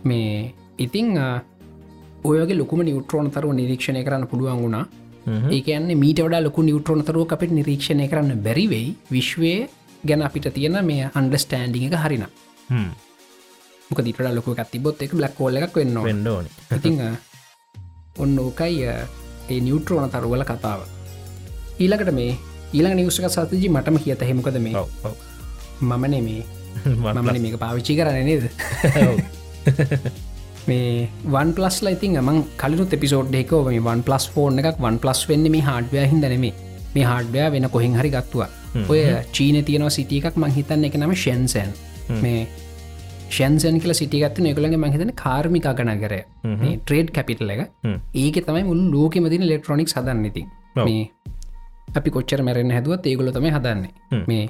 [0.04, 1.08] මේ ඉතිං
[2.24, 4.84] ඔයගේ ලොකුම නිියවට්‍රෝන තරුව නිරීක්ෂණය කරන්න පුළුවන් වුණා.
[5.50, 9.54] ඒකන්නේ මීට වඩා ලොකු නිියවට්‍රෝන තරුව අපිට නිරීක්ෂණය කරන්න බැරිවෙයි විශ්වය
[10.06, 12.26] ගැන අපිට තියෙන මේ අන්ඩස්ටෑන්ඩිං එක හරින
[13.90, 17.00] මොක දිට ලොක තිබොත් එක බ්ලක් කෝල්ල එකක් වෙන්න පෙන්ඩෝනි ඉතිං
[18.22, 20.80] ඔන්න ඕකයි ඒ නිියවට්‍රෝන තරුවල කතාව.
[21.82, 22.32] ඊළකට මේ
[22.72, 24.76] ඊළඟ නිවසක සතජි මටම කියත හෙමකද මේ?
[24.76, 25.14] ඔව් ඔව්.
[25.80, 26.14] මමන
[27.42, 28.44] මේක පාවිච්චි කරන නේද?
[30.68, 35.20] මේ වන් පලස් ලයිතින් මං කලු එපිසෝඩ් එකෝ මේ වන් පලස් ෆෝර්න එකක් වන් පලස්
[35.30, 36.54] වෙන්න මේ හඩ්වය හිදනෙමේ
[36.94, 38.42] මේ හඩ්වය වෙන කොහෙන් හරි ගත්තුව.
[38.90, 39.00] ඔය
[39.36, 41.70] චීන තියනවා සිටිය එකක් මං හිතන්න එක නම ෂන්සන්
[42.22, 42.46] මේ
[43.30, 46.14] ෂන්සන් කියල සිටිගත්ත එකළගේ මහිතන කාර්මික ගනගර
[46.78, 47.62] ට්‍රේඩ් කැපිටල එක.
[48.14, 50.42] ඒක තමයි මුල් ලෝකෙමතින ඉලෙක්ට්‍රොනික් සදන්නති
[50.78, 51.04] මේ
[51.98, 53.92] අපි කොච්චර මැරෙන් හැදුවත් ඒගොල තම හදන්නේ.
[54.28, 54.44] මේ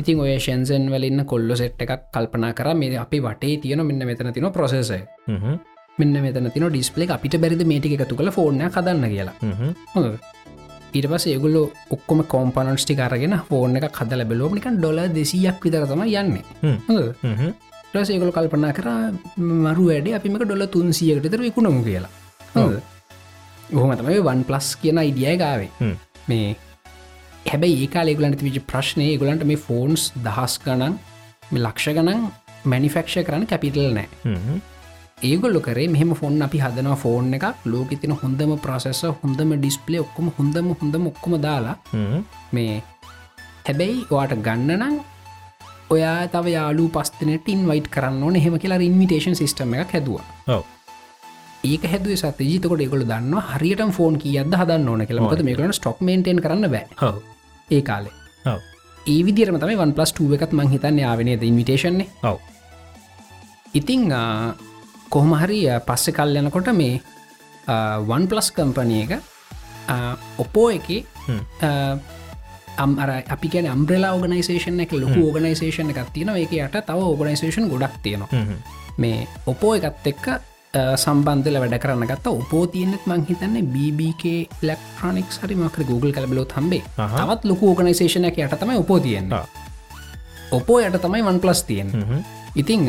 [0.00, 2.68] ඉතින් ඔය ෂන්සන් වලන්න කොල්ල සෙට් එකක් කල්පනා කර.
[2.74, 5.00] මේ අපි වටේ තියෙන මෙන්න මෙතන තින ප්‍රසෙසය
[5.98, 9.36] මෙන්න මෙතන තින ඩිස්පලේ අපිට බැරිද මේටික එකතු කළ ෆෝර්න හදන්න කියලා.
[10.94, 11.56] ඊට පස ඒගුල්ල
[11.94, 16.44] ඔක්කොම කෝම්පනස්ටි කරගෙන ෆෝර්න එක කදල බෙලෝමික ඩොල දෙසියක් විතර තම යන්නේ
[17.96, 18.88] ලස ඒගොල කල්පනා කර
[19.64, 22.12] මරු වැඩ අපිමක ඩොල තුන්සියකට තර විකුණමු කියලා.
[23.76, 25.90] ඔහොම තමයි වන් ප්ලස් කියන ඉඩියය ගාවේ
[26.30, 26.46] මේ
[27.50, 30.94] හැබැයි ඒකාල ඒගලන්ට විච ප්‍රශ්නය ගොලන්ට මේ ෆෝන්ස් දහස් ගණන්
[31.64, 32.24] ලක්ෂ ගණන්
[32.72, 34.08] මැනිෆෙක්ෂ කරන්න කැපිටල් නෑ.
[35.28, 40.26] ඒගොල්ලො කරේ මෙහම ෆොන් අපි හදනවා ෆෝන් එකක් ලෝක තින හොඳම ප්‍රසෙස හොඳම ඩිස්පලේ ඔක්කොම
[40.38, 41.76] හොඳම හොඳම ඔක්කොම දාලා
[42.56, 42.74] මේ
[43.66, 44.96] හැබැයි වාට ගන්නනම්
[45.94, 50.24] ඔයා තව යාලු පස්තනට ඉන්වයිට කරන්න එහෙම කියලා ඉන්විටේෂන් සිිටම එක හැදවා.
[51.70, 55.34] ඒක හැද සත ජීතකොට එකොළ දන්න හරියට ෆෝන් කියද හදන්න ඕන කියලා.
[55.38, 57.12] ද මේකලන ස්ටොක් මේන්ටෙන් කරන්න බෑ.
[57.70, 58.14] ඒ කාලේ.
[59.06, 62.38] ඒ විදිරම තමයි වන් පලස් ටුව එකත් මං හිතන්න යාවනේද ඉන්විටේෂන්නේ ඔව.
[63.74, 64.10] ඉතිං
[65.14, 67.00] කොහොමහරි පස්සෙ කල් යනකොට මේ
[68.10, 69.12] වන් පලස් කම්පනය එක
[70.42, 70.88] ඔපෝ එක
[72.76, 77.96] අම්ර අපි කියන අම්බ්‍රලා ඕගනයිසේෂන එක ලොකු ඕගනයිසේෂන එකක් තියෙන එක යට තව ඕගනයිසේෂන් ගොඩක්
[78.02, 78.44] තියෙනවා.
[78.98, 80.26] මේ ඔපෝ එකත් එක්ක
[80.96, 82.26] සම්බන්ධල වැඩ කරන්න ගත්ත.
[82.40, 84.24] උපෝ තියනෙත් මං හිතන්නේ BBK
[84.62, 86.82] ලෙක්ට්‍රොනික් හරි මක්‍ර Google කලබලොත් හම්බේ.
[86.96, 89.32] තවත් ලොකු ඕගනයිසේෂන එක යට තමයි උපෝ තියෙන්න්න
[90.52, 91.92] ඔපෝ යට තමයි වන් පලස් තියෙන්
[92.54, 92.88] ඉතිං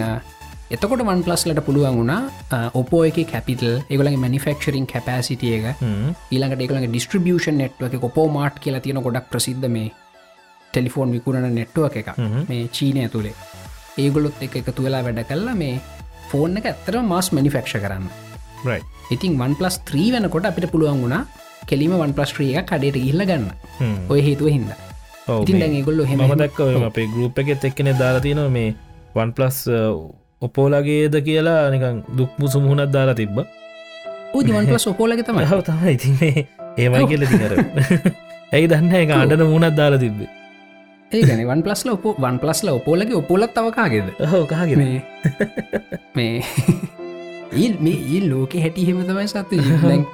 [0.76, 5.66] එතකොට වන් පලස්ලට පුළුවන් වුණා ඔපෝ එක කැපිටල් ඒගලගේ මනිෆක්ෂරින් කැපසිටිය එක.
[6.32, 9.94] ඊළඟට ඒකලගේ ඩිස්ට්‍රිබියෂන් නෙට්ව එක කොපෝ මාට් කියලා තියෙන ගොඩක් ප්‍රසිද්ධ මේ
[10.74, 12.12] ටෙලිෆෝන් විකුණන නෙට්ුව එක
[12.50, 13.36] මේ චීනය තුළේ
[13.98, 15.80] ඒගොලොත් එක එකතු වෙලා වැඩ කල්ලා මේ
[16.34, 18.12] ෆෝන් එක ඇත්තර මස් මනිෆක්ෂ කරන්න.
[19.16, 21.24] ඉතින් වන් පලස් ත්‍රී වෙනකොට අපිට පුළුවන් වුණා
[21.72, 23.48] කෙලිම වන් පලස්ට්‍රිය කඩට ඉල්ල ගන්න.
[24.12, 24.70] ඔය හේතුව හින්ද.
[25.80, 28.76] ඒගොල්ල හෙම දක් අපේ ගරුප් එකෙත් එක්කෙන දාලාතින මේ
[29.16, 29.66] වන් පලස්
[30.42, 33.38] ඔපෝලගේද කියලා නිකං දුක්මු සුමුහුණත් දාලා තිබ්බ.
[34.34, 36.48] ඌදිවන් පලස් ඔපෝලග තම හව තම ඉතින්නේ
[36.78, 37.54] ඒමයි කියල තිකර
[38.54, 40.30] ඇයි දන්න එක අඩන මුණත් දාලා තිබ්බේ.
[41.12, 44.84] ඒගන වන් පලස්ල ඔප වන් පලස්ල ඔපෝලගේ ඔපොලත් තවකාගෙද හෝකාගෙන
[46.16, 46.44] මේ
[47.56, 49.52] ඒ මේ ඒ ලෝක හැටි හෙම තමයි සත්ත
[49.84, 50.06] දැන්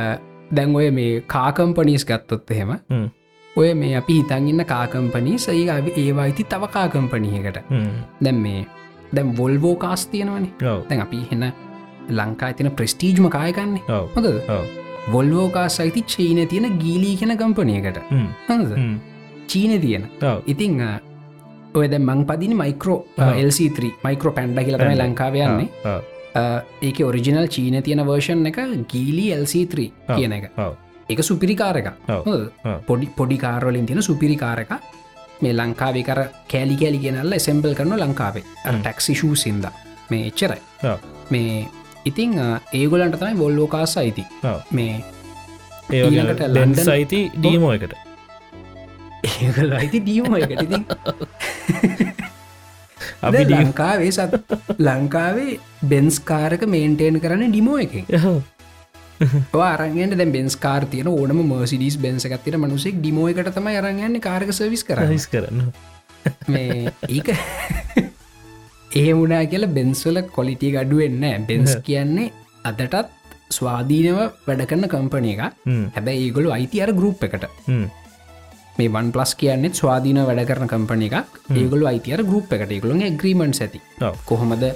[0.56, 2.72] දැන් ඔය මේ කාකම්පනීස් ගත්තොත් එහෙම
[3.56, 7.62] ඔය මේ අපි හිතන්ගන්න කාකම්පනී සයි ඒවා අයිති තව කාකම්පනීයකට
[8.24, 8.60] දැම් මේ
[9.18, 10.50] දැම් වොල්වෝ කාස් තියෙනවනේ.
[10.88, 11.46] දැන් අපි හෙන්න
[12.18, 13.82] ලංකා තින ප්‍රස්ටීජ්ම කායකන්නේ
[14.16, 14.26] හොද
[15.12, 17.98] වොල්වෝ කාස් අයිති චීන තියෙන ගීලී කියෙන කම්පනයකට
[18.48, 18.72] හඳ
[19.52, 20.04] චීන තියෙන.
[20.46, 20.82] ඉතිං
[21.78, 22.98] ඔය දැ මං පදින මයිකරෝ
[23.46, 25.68] LC3 මයිකරෝ පැන්ඩ කියලතම ලංකාවයන්නේ
[26.88, 28.58] ඒක ඔරිජිනල් චීන තියෙන වර්ෂන් එක
[28.92, 30.44] ගීලි LC3 කියන එක.
[31.12, 31.88] එක සුපිරිකාරක
[32.86, 34.72] පොඩි පොඩිකාරවලින් තියෙන සුපිරිකාරක
[35.42, 36.20] මේ ලංකාවේ කර
[36.52, 38.44] කෑලි කෑලි ගෙනල්ල එසෙම්බල් කරන ලංකාවේ.
[38.76, 39.66] ටැක්සි ෂූ සින්ද
[40.10, 40.62] මේ එච්චරයි.
[41.30, 41.68] මේ
[42.04, 42.34] ඉතිං
[42.80, 44.24] ඒගොලන්ට තමයි බොල්ලෝකාස අයිති
[44.70, 44.94] මේ
[45.92, 47.94] ඒකට ලන්ඩ සයිති ඩීමෝ එකට.
[49.30, 50.84] ඒගල අයිති ඩීමෝ එකට ඉතින්.
[53.26, 54.34] අපි ලංකාවේ සත්
[54.88, 55.52] ලංකාවේ
[55.90, 57.94] බෙන්ස්කාරක මේන්ටේන් කරන ඩිමෝ එක
[59.64, 64.84] අරගෙන්ට දැ බෙන්ස් කාර තියන ඕනම මර්සිඩිස් බෙන්සකත්තිර මනුසෙක් ඩිමෝ එකට තම අරගන්න කාරක සවිස්
[64.84, 65.68] කරස් කරන්න.
[66.52, 67.30] මේ ඒක
[69.02, 72.32] ඒ වුණා කියලා බෙන්ස්වල කොලිටිය ගඩුවෙන්න බෙන්ස් කියන්නේ
[72.64, 73.14] අදටත්
[73.50, 75.42] ස්වාධීනව වැඩ කරන්න කම්පනය එක
[75.94, 77.46] හැබැයි ඒගොලු අයිති අර ගරුප් එකට.
[78.78, 81.38] මේ වන් පලස් කියන්නෙත් ස්වාධීන වැඩ කරන කම්පන එකක්.
[81.54, 82.70] ඒගොලු අයිතියර ගරුප් එකට.
[82.70, 83.80] ඒගොළුන් ග්‍රීමන්ස් ඇති.
[84.24, 84.66] කොහොමද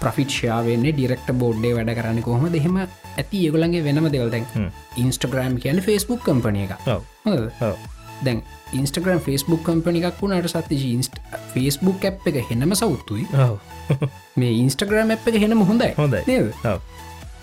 [0.00, 4.46] ප්‍රෆිට්ෂාවන්නේ ඩිරෙක්ට බෝඩ්ඩේ වැඩ කරන්න කොහොම දෙහෙම ඇති ඒගොලන්ගේ වෙනම දෙවල්දැන්
[4.96, 6.78] ඉන්ස්ටග්‍රම් කියන ෆස්බුක් කම්පනිය එක
[8.24, 11.18] දැන් ඉන්ස්ටග්‍රම් ෆස්බුක් කම්පනි එකක් වුණට සත්ති ඉන්ස්ට
[11.52, 13.26] ෆස්බුක් ඇ් එක හෙනම සෞත්තුයි
[14.36, 15.92] මේ ඉන්ස්ටග්‍රම් ඇ් එක හෙනම හොඳයි.
[15.96, 16.22] හොඳයි.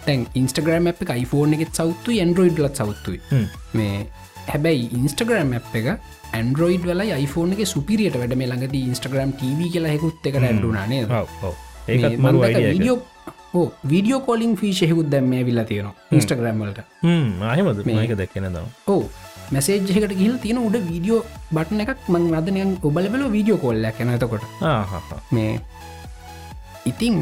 [0.05, 3.19] තැන් ඉන්ස්ටග්‍රම් ඇ් එක යිෆෝන් එකෙත් සෞත්තු ඇන්ඩරෝයිඩ් ලත් සෞත්තුයි
[3.73, 4.05] මේ
[4.47, 5.91] හැබැයි ඉන්ස්ටග්‍රම් ඇ් එක
[6.33, 8.35] ඇන්ඩරෝයිඩ් වල iPhoneෆෝන එක සුපිරියට වැඩ.
[8.35, 11.05] මේ ළඟද ඉන්ස්ටග්‍රම් TV කියලා හෙකුත් එක ඇඩුනානේ
[11.87, 12.97] ඒත් මරු
[13.53, 16.79] ඕ වීඩියෝ කොලින් ෆීශයකුත් දැම්ම විල්ලා තියෙනවා ඉන්ස්ටග්‍රම් වලට.
[17.49, 19.03] ආයමද මේක දැක්කෙන දව ඕ
[19.55, 21.19] මැසේජ්කට ගිල් තියෙන උඩ වීඩියෝ
[21.55, 24.47] බටන එකක් මං අදනයන් ඔබලබල වීඩියෝ කොල්ල කැනතකොට
[25.37, 25.51] මේ
[26.91, 27.21] ඉතිං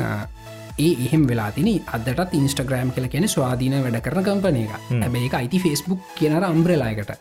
[0.80, 5.38] ඒ එහෙම වෙලා තින අදටත් ඉන්ස්ටග්‍රම් කල කියෙන ස්වාධීන වැඩ කරන කම්පන එක හැබැයි එක
[5.42, 7.12] අයිති ෆෙස්බුක් කියනර අම්බ්‍රලායකට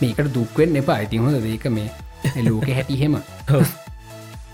[0.00, 1.00] මේකට දුක්වෙන් එපා.
[1.02, 1.90] අයිති හොඳ දේක මේ
[2.46, 3.22] ලෝක හැටිහෙම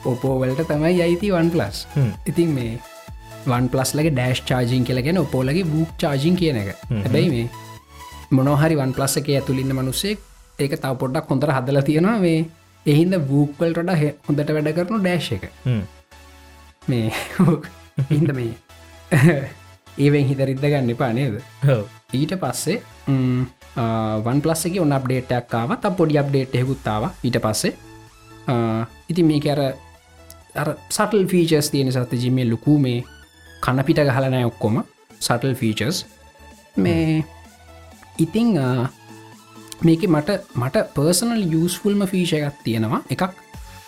[0.07, 1.87] ඔපෝවලට තමයි අයිති වන් ප්ලස්.
[2.27, 2.79] ඉතින් මේ
[3.47, 6.71] වන් ප්ලස් ලගේ ඩෑශ් චාජින් කියලගෙන ඔපෝලගේ බූක් චාජින් කියන එක.
[6.91, 7.47] හැබැයි මේ
[8.31, 10.19] මොනොහරි වන් ප්ලස් එක ඇතුලින්න මනුස්සෙක්
[10.59, 12.47] ඒක තව පොඩ්ඩක් හොඳර හදල තියෙනවා මේ.
[12.87, 13.79] එහින්ද බූක්වල්ට
[14.27, 15.45] හොඳට වැඩ කරනු ඩෑශ් එක.
[16.89, 17.11] මේ
[18.11, 18.55] හින්ද මේ
[20.05, 21.41] ඒවෙන් හිතරිද්ද ගන්න එපා නේද.
[22.13, 22.79] ඊට පස්සේ
[24.25, 27.75] වන් පලස් එක ඔන්න අප්ඩේටක් කාව ත පොඩි අප්ඩේට් හෙකුත්තාව ඊට පස්සේ
[29.09, 29.49] ඉති මේක
[30.63, 33.05] අර සටල් ෆීචස් තියෙන සත ජිමේ ලොකු මේ
[33.65, 34.83] කණපිට ගහලනෑ ඔක්කොම
[35.21, 36.05] සටල් ෆීචස්
[36.77, 37.25] මේ
[38.19, 38.55] ඉතිං
[39.83, 43.03] මේක මට මට පර්සනල් යස්ෆුල්ම ෆීෂ එකක් තියෙනවා.
[43.11, 43.33] එකක්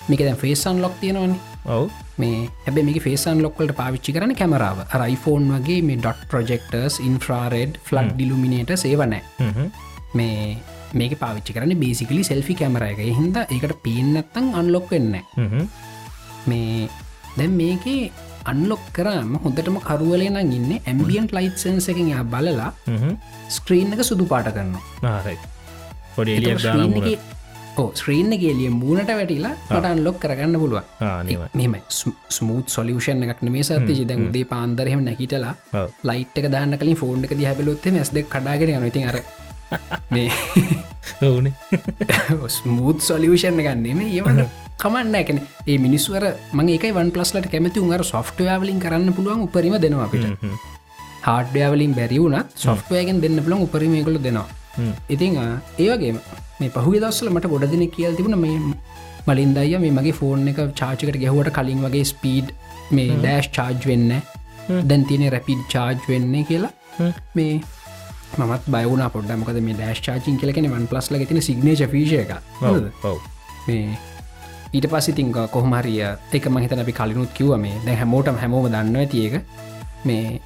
[0.08, 1.90] මේක දැ ෆේසන් ලොක් තියෙනවන්නේ ඔව්.
[2.18, 8.14] මේ හැබ මේ ෆේසන් ලොක්කට පාවිච්චි කරන කැමරාව රයිෆෝන් වගේ මේ ඩොට් ප්‍රජෙක්ටර්ස් ඉන්ෆ්‍රාරෙඩ් ෆලක්
[8.14, 9.22] ඩිලුමිනේට සේවනෑ.
[10.14, 10.56] මේ
[10.94, 13.00] මේක පාවිච්චි කරන බේසිකලි සෙල්ෆි කැමර එක.
[13.18, 15.16] හින්ද ඒකට පේනත්තං අන්ලොක් වෙන්න.
[16.50, 16.88] මේ
[17.38, 18.02] දැන් මේකේ
[18.50, 22.70] අන්ලොක් කරම හොඳටම කරුවලේ නම් ඉන්න ඇම්බියන් ලයිට් සන්ස එකින් එයා බලලා.
[23.56, 25.42] ස්ක්‍රීන් එක සුදු පාට කරන්න ආ, right.
[26.16, 27.18] පොඩි එලියක් දාලා මුණ.
[28.00, 30.86] ස්ක්‍රීන් ගේලිය මූනට වැටිලා මට අන්ලොක් කරගන්න පුළුවන්.
[31.58, 31.74] මෙම
[32.36, 35.54] ස්මූත් සොලියෂන් එකක් මේ සත්ති දැන් දේ පාන්දරහෙම නැහිටලා.
[36.10, 39.18] ලයිට් එක දාන්න කලින් ෆෝන් එක දිහබලොත්තේ ඇස් දෙක් කඩාගෙන ඉතින් අර
[40.14, 40.30] මේ
[41.28, 41.54] ඔවුනේ.
[42.56, 44.40] ස්මූත් සොලියෂන් ගන්නම ඒවන
[44.82, 46.24] කමන්න එකන ඒ මිනිස්වර
[46.58, 50.52] මගේ එක වන් පලස්ලට කැමති උන්ර සොෆ්ටවලින් කරන්න පුළුවන් උපරිම දෙනවා අපිට.
[51.26, 54.46] හාඩ්‍යවලින් බැරිවුණත් සොෆ්ටවයගෙන් දෙන්න පුළන් උපරිමයකොල දෙනවා.
[55.14, 55.38] ඉතිං
[55.84, 56.12] ඒවගේ
[56.60, 58.58] මේ පහු දස්සල මට ගොඩ දෙන කියල් තිබුණ මේ
[59.28, 62.54] මලින් දය මේ මගේ ෆෝන් එක චාචකට ගැහුවට කලින් වගේ ස්පීඩ්
[62.98, 64.12] මේ ඩෑශ් චාර්ජ් වෙන්න
[64.90, 66.72] දැන් තියෙන රැපිඩ් චාර්ජ් වෙන්නේ කියලා.
[67.36, 67.52] මේ
[68.36, 71.82] මත් බයවන පොඩ මොකද මේ ඩෑශ් චාචින් කියලකෙන වන් පලස් ල තින සිගනේශ.
[73.04, 73.18] ඔව්.
[73.66, 73.96] මේ
[74.72, 76.02] ඊට පස්සිතිං කොහමරිය
[76.32, 77.80] එක මහිතන අපි කලිනුත් කිව මේ.
[77.86, 79.40] දැ හැමෝටම හැමෝම දන්න ඇතිඒක
[80.04, 80.40] මේ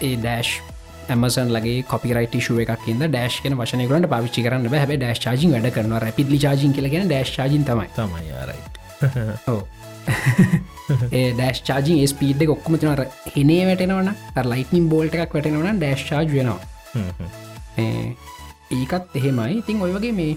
[0.00, 0.52] ඒ ඩෑශ්
[1.08, 5.98] ඇමසන් ලගේ කොපිරයිට ශුව එකක්ද ඩෑශ් කන වශනකට පාවිච්චි කරන්න හැබ ඩෑශ් චාජින් වැඩ කරන
[5.98, 7.88] රැපිදලි චාජින් කලගෙන ඩෑශ් චාජින් තමයි.
[7.94, 8.32] තමයි
[9.48, 9.62] ඕ
[11.12, 13.04] ඒ ඩෑශ් චාජින් ස්පීඩ් ඔක්කම තිනර
[13.34, 14.10] හෙනේ වැටෙනවන
[14.46, 16.77] ලයිටනින් බෝල්ට එකක් වැටෙනවන ඩෑශ් චාජ් වෙනවා
[18.76, 19.58] ඒකත් එහෙමයි.
[19.60, 20.32] ඉතින් ඔය වගේ මේ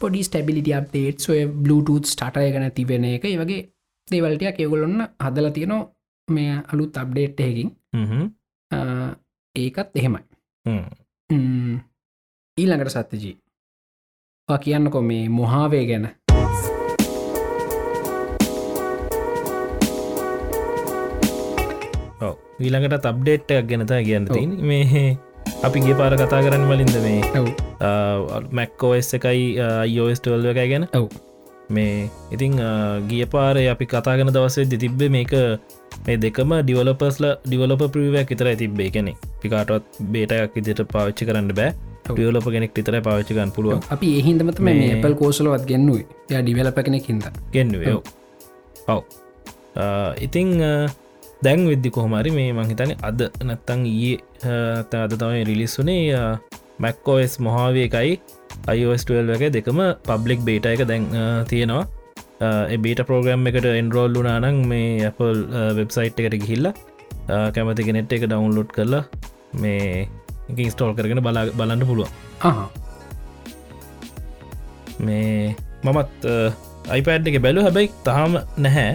[0.00, 3.62] පොඩි ස්ටබිලිටි අප්ඩේට් ඔය බලුටූත් ස්ටටය ගැන තිබෙන එක ඒ වගේ
[4.08, 5.82] දේවල්ටයක් ඒගොලොන්න හදල තියනෝ
[6.28, 7.70] මේ අලුත් අප්ඩේට්යකින්
[9.56, 10.22] ඒකත් එහෙමයි.
[12.58, 13.36] ඊළඟට සත්‍යජී.
[14.64, 16.06] කියන්නකො මේ මොහාවේ ගැන.
[22.60, 25.06] ඊළඟට අප්ඩේට් එකක් ගැනතා කියන්න තින් මේ
[25.66, 27.20] අපි ගේ පාර කතා කරන්න වලින්ද මේ
[28.58, 30.86] මැක්කෝස් එකයි අයෝස්ටවල්ව එකයි ගැන?
[31.00, 31.08] ඔව්.
[31.76, 31.94] මේ
[32.34, 32.52] ඉතිං
[33.10, 35.34] ගිය පාරය අපි කතාගෙන දවසේ දිතිබ්බ මේක
[36.06, 38.90] මේ දෙකම ඩිවලපස්ල ඩිවලප ප්‍රීවයක් විතර තිබ්බේ.
[38.96, 41.72] කෙනෙ පිකාටත් බේටයක් ඉදිට පාච්චි කරන්න බෑ.
[42.10, 43.82] ඩියවලප කෙනෙක් විතර පාච්චිකන් පුළුවන්.
[43.94, 46.06] අපි එහින්දමත මේ ඇපල් කෝසලවත් ගෙන්නුවේ.
[46.30, 47.26] ය ඩිවලප කෙනෙක් හිද
[47.56, 47.96] ගෙන්නුවේ.
[48.94, 49.02] ඔව්.
[50.26, 50.52] ඉතිං
[51.44, 54.18] දැන් විද්දි කොහමරි මේ මංහිතන අද නැත්තං ඊයේ
[55.04, 56.00] අද තමයි රිලිස්සුනේ
[56.84, 58.12] මැක්කෝස් මොහාවිය එකයි
[58.72, 61.04] අයිෝස්ටල් එක දෙකම පබ්ලික් බේට එක දැන්
[61.50, 61.84] තියෙනවා.
[62.84, 65.40] බේට ප්‍රෝග්‍රම් එකට එන්රෝල් වුනානං මේ Apple
[65.78, 66.66] වෙබ්සයිට් එකට ගිහිල්ල
[67.54, 69.04] කැමති කෙනෙට් එක ඩවන්ලෝඩ් කරලා
[69.62, 70.08] මේ
[70.64, 72.10] ඉන්ස්ටෝල් කරගෙන බලා බලන්න පුළුවන්.
[75.06, 76.26] මේ මමත්
[76.94, 78.92] අයිපඩ් එක බැලු හැබැයි තාම නැහැ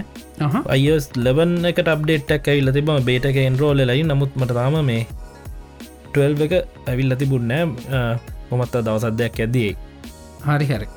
[0.76, 5.04] අයස් ලෙවන් එකට අප්ඩේට්ක් ඇවිල්ල තිබම බේට එක එන්රෝල ලයි නමුත් මට තාම මේ
[6.16, 6.54] 12 එක
[6.90, 7.66] ඇවිල්ල තිබුන්නෑ
[8.50, 9.72] මොමත්ත දවසද්දයක් ඇදේ
[10.48, 10.88] හරි හරි.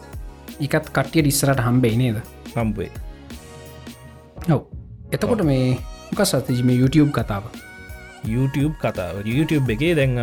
[0.64, 2.16] එකත් කට්ටිය ඉස්සරට හම්බෙයි නේද?
[2.56, 2.90] හම්බේ
[4.54, 4.62] ඔව්.
[5.12, 5.76] එතකොට මේ
[6.10, 7.44] මොක සතිජම YouTube කතාව?
[8.24, 9.20] YouTube කතාව.
[9.28, 10.16] YouTube එකේ දැන්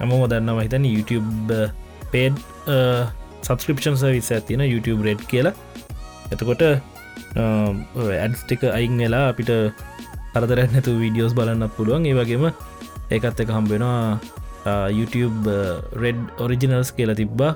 [0.00, 1.58] නමම දන්නවා හිතන YouTube
[2.14, 2.38] පේඩ්
[3.42, 5.54] සබස්ක්‍රපෂන් සවිස ඇතින YouTube රෙඩ් කියලා.
[6.30, 6.62] එතකොට
[7.36, 9.50] ඇඩ්ස්ටික අයින් වෙලා අපිට
[10.38, 12.06] අරදරැ නැතු වීඩියෝස් බලන්න පුළුවන්.
[12.10, 12.44] ඒ වගේම
[13.14, 14.18] ඒකත් එක හම්බෙනවා
[14.98, 15.50] YouTube
[16.02, 17.52] රෙඩ් ඔරිජිනල්ස් කියලා තිබ්බා.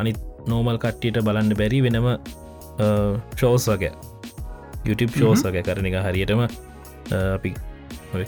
[0.00, 0.18] අනිත්
[0.50, 2.08] නෝමල් කට්ටියට බලන්න බැරි වෙනම
[3.36, 3.92] ෂෝස් වගේ.
[4.88, 6.42] YouTube ෂෝස් වගේ කරන එක හරියටම
[7.36, 7.50] අපි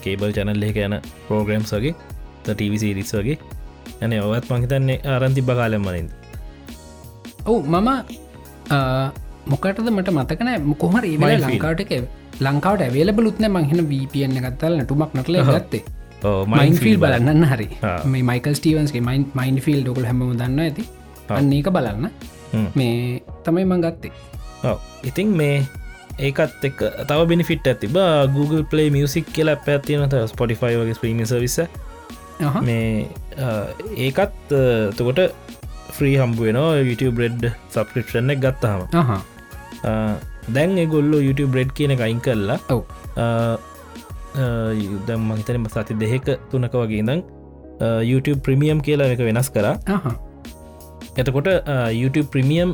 [0.04, 0.94] කේබල් චැනල් එක යන
[1.28, 1.94] පෝග්‍රම්ස් වගේ
[2.48, 3.38] ටවිසිරිස් වගේ.
[4.02, 6.10] ඇන ඔවත් මහිතන්නේ ආරන්ති බකාලම් මනින්ද
[7.48, 7.88] ඔවු මම
[9.52, 10.48] මොකටද මට මතකන
[10.82, 11.46] කොහර ඒ Mindfield.
[11.46, 11.92] ලංකාවට එක
[12.46, 15.82] ලංකාවට ඇවේල බලුත්න මංහෙන වපන්න ගත්තල නටුමක් නටල ගත්තේ
[16.54, 17.44] මයින්ෆිල් බලන්න.
[17.52, 17.68] හරි.
[18.12, 20.84] මේ මයිකල් ස්ටීවන්ස්ගේ මයින් මයින් ෆිල් ඩොකල් හැම දන්න ඇති
[21.40, 22.08] අන්න ඒක බලන්න.
[22.78, 22.94] මේ
[23.44, 24.12] තමයි මං ගත්තේ.
[25.10, 25.56] ඉතින් මේ
[26.28, 31.58] ඒකත් එක් තව බිනිිට ඇති බ Google Play මියසික් කියලා පැත්තියනත ස්පොටිෆයි වගේ ස්පීම විස
[31.60, 32.56] අහ.
[32.62, 33.06] මේ
[34.06, 34.54] ඒකත්
[34.98, 35.20] තකොට
[35.96, 37.26] ෆ්‍රී හම්බුවෙනවා YouTube
[37.72, 38.82] සබස්ක්‍රපෂන් එක ගත්තහම
[39.84, 42.82] දැන් එගොල්ලෝ YouTube බ්‍රෙඩ් කියන එක අයින් කරලා ඔව්.
[45.06, 47.20] දම් මහිතනම සති දෙහෙක තුනක වගේ දං
[48.10, 49.66] YouTube ප්‍රමියම් කියලා එක වෙනස් කර.
[51.20, 51.48] එතකොට
[52.00, 52.70] YouTube ප්‍රමියම්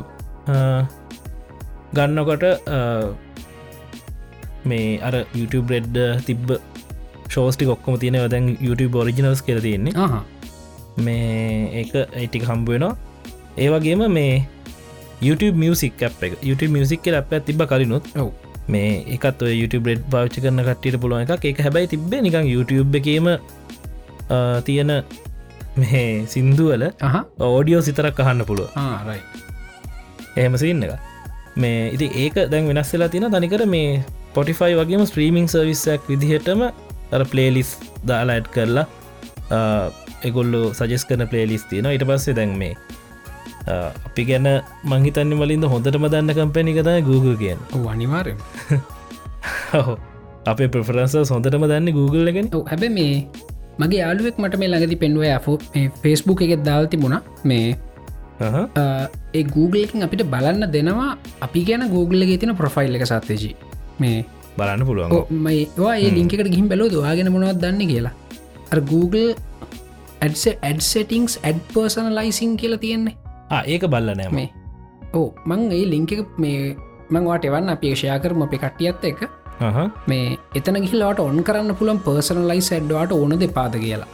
[1.97, 2.43] ගන්නකොට
[4.69, 5.95] මේ අර YouTube බ්‍රෙඩ්
[6.29, 6.57] තිබ්බ
[7.29, 9.93] ෂෝස්ටි ඔක්කොම තියෙන දැන් YouTube ඔරිජිනල්ස් කියර තියෙන්නේ.
[11.05, 12.95] මේ ඒක ඒටික හම්බුවෙනවා
[13.63, 14.33] ඒවගේම මේ
[15.21, 16.33] YouTube මියසික් එක.
[16.43, 18.03] YouTube මියසික් අප තිබ කලිනුත්
[18.67, 22.97] මේ එකත් ඔය YouTube බ්‍රෙඩ් පාච්චි කරන කට්ටියට පුළුවන් එක එක හැබැයි තිබේ නිකං YouTube
[22.99, 23.27] එකේම
[24.65, 24.91] තියෙන
[25.77, 26.85] මේ සින්දුවල
[27.49, 28.69] ඕඩියෝ සිතරක් අහන්න පුළුව
[30.35, 30.95] එහෙම සින්න එක
[31.63, 34.01] මේ ඉති ඒක දැන් වෙනස්සලා තින තනිකර මේ
[34.33, 36.65] පොටිෆයි වගේම ස්ත්‍රීමිං සර්විස්සයක් විදිහටම
[37.15, 37.77] අර පලේලිස්
[38.11, 38.85] දාලා ඇඩ් කරලා
[40.29, 42.73] එගොල්ලු සජස් කරන පලේලිස් තියෙන ඉට පස්සේ දැන් මේ
[43.67, 44.47] අපි ගැන
[44.83, 47.57] මංහිතන්න වලින්ද හොඳටම දන්න කම්පැනිකතයි Google කියෙන්
[47.89, 48.37] අනිවාරෙන්
[49.79, 49.95] ඔහු.
[50.45, 52.49] අපේ ප්‍රෆරන්ස හොඳටම දන්න Google එකෙන.
[52.67, 53.27] හැබැ මේ
[53.79, 55.57] මගේ යාලුවෙක් මට මේ ළඟදි පෙන්ුව ඇෆෝ
[56.01, 57.21] ෆෙස්බුක් එකෙත් දාල් තිබුණා.
[57.43, 57.75] මේ.
[58.75, 61.17] අ, ඒ Googleකින් අපිට බලන්න දෙනවා.
[61.41, 63.55] අපි ගැන Googleගේ තින ප්‍රොෆයිල් එක සත්තේජී
[63.99, 64.25] මේ
[64.57, 65.25] බලන්න පුළුවන්.
[65.43, 68.13] මයිවා ඒ ලිංකට ගිහිම් බැලෝ දවාගෙන මොනවත් දන්න කියලා?
[68.85, 69.35] Google
[70.21, 71.59] ads ad settings ad
[72.11, 73.15] personalization කියලා තියෙන්නේ
[73.51, 74.35] ඒක බල්ල නෑම
[75.13, 75.71] ඕ මං.
[75.71, 76.75] ඒ ලිංක මේ
[77.09, 79.19] මංවාට එවන්න අපේක්ෂයා කරම අපේ කට්ටියත් එක
[80.07, 84.07] මේ එතන ගිහිලාට ඔන් කරන්න පුළන් පර්සන ලයිස් ඇඩ්වාට ඕන දෙපාද කියලා.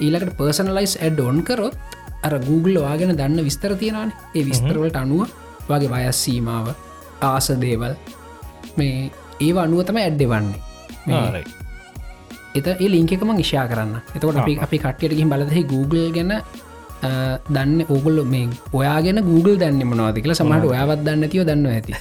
[0.00, 1.76] ඊලකට පර්සනලයිස් ඇඩ් ඔන් කරොත්
[2.22, 4.12] අර Google වාගෙන දන්න විස්තර තියෙනවාන.
[4.34, 5.28] ඒ විස්තරවලට අනුව
[5.68, 6.74] වගේ වයස් සීමාව
[7.22, 7.94] ආස දේවල්.
[8.76, 9.10] මේ
[9.40, 11.44] ඒ අනුව තම ඇඩ්ඩවන්නේ
[12.54, 13.94] එත ඒ ලිංකෙකම ඉශා කරන්න.
[14.14, 16.32] එතකොට අපි අපි කට්ටියට ගිහින් බලදෙහි Google ගැන
[17.02, 21.92] දන්න ඕගොල්ල මේ ඔයාගෙන Google දැන්න මොනවාද කියලා සමහට ඔයාවත් දන්න තියෝ දන්න ඇති.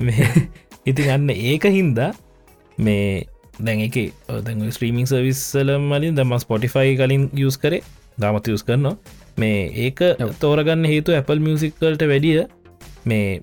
[0.90, 2.10] ඉතින් අන්න ඒක හින්දා
[2.78, 3.06] මේ
[3.58, 3.96] දැන් එක
[4.42, 7.82] දැන් ස්ත්‍රීමිං සවිස්සල මලින් දම ස්පොටිෆයි කලින් යස් කරේ.
[8.18, 8.96] දාමත යස් කරනවා.
[9.36, 10.04] මේ ඒක
[10.40, 12.44] තෝරගන්න හේතු Apple මියසිකල්ට වැඩිය
[13.04, 13.40] මේ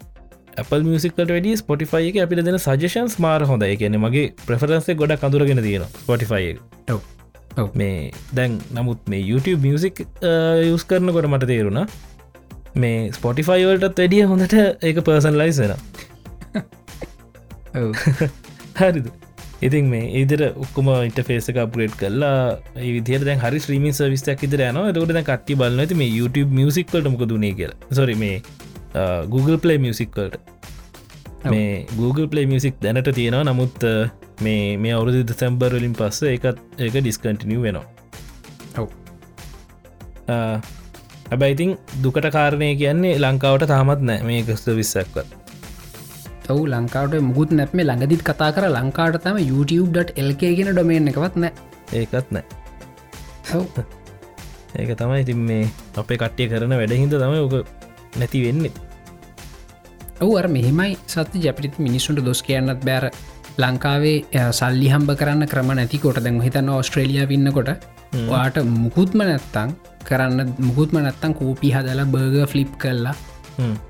[0.57, 5.61] Apple මියසිකට වැඩි ස්පොටිෆයි එක අපිට දෙන සජෂන්ස් මාර හොඳ කියන මගේ ප්‍රෆරන්සේ ගොඩ කඳුරගෙන
[5.61, 6.57] තියෙන ස්පොටිෆයි.
[7.73, 11.87] මේ දැන් නමුත් මේ YouTube මියසික් යස් කරනකොට මට තේරුණා
[12.75, 15.73] මේ ස්පොටිෆයි වලටත් වැඩිය හොඳට ඒක පර්සන් ලයිසෙන
[18.79, 19.07] හරිද?
[19.61, 24.63] ඉතින් මේ ඒදර ඔක්කම ඉන්ටෆේස එක අප්ගේට් කරලා ඒ විදිර දැන් හරි ශ්‍රීමි සවිස්තයක් ඉදර
[24.67, 27.73] යන දැ කට්ටි බලන්න ඇති මේ YouTube මියසික්කට මොක දුණේ කියල.
[27.91, 28.41] සොරි මේ
[29.33, 30.37] Google Play මියසික්කල්ට
[31.49, 33.43] මේ Google Play මියසික් දැනට තියෙනවා.
[33.43, 33.85] නමුත්
[34.41, 37.85] මේ මේ අවුරුදු දෙසැම්බර් වලින් පස්ස එකත් ඒක ඩිස්කටිනිය වෙනවා.
[38.77, 38.87] ඔව්.
[41.31, 45.27] හැබැයිතින් දුකට කාරණය කියන්නේ ලංකාවට තාමත් නෑ මේ ගස්ත විස්සක්වත්.
[46.49, 51.53] ඔවු ලංකාවට මුකුත් නැත්ම ළඟදිත් කතා කර ලංකාට තම youtube.lk ගෙන ඩොමේන් එකවත් නෑ.
[51.93, 52.45] ඒකත් නෑ.
[54.77, 55.63] ඒක තමයි ඉතින් මේ
[55.97, 57.55] අපේ කට්ටිය කරන වැඩහින්ද තමයි ඕක
[58.19, 58.86] නැති වෙන්නේ
[60.21, 63.05] ඔවු අර මෙහෙමයි සත්‍ය ජැපිරිත් මිනිස්සුන්ට දොස් කියන්නත් බෑර
[63.63, 64.17] ලංකාවේ
[64.59, 67.69] සල්ලි හම්බ කරන්න ක්‍රම නැතිකොට දැන් හිතන්න ඔස්ට්‍රේලිය වින්නකොට
[68.31, 69.75] වාට මුකුත්ම නැත්තං
[70.09, 73.15] කරන්න මුකුත්ම නැත්තං කෝපි හදලා බර්ග ෆ්ලිප් කරලා.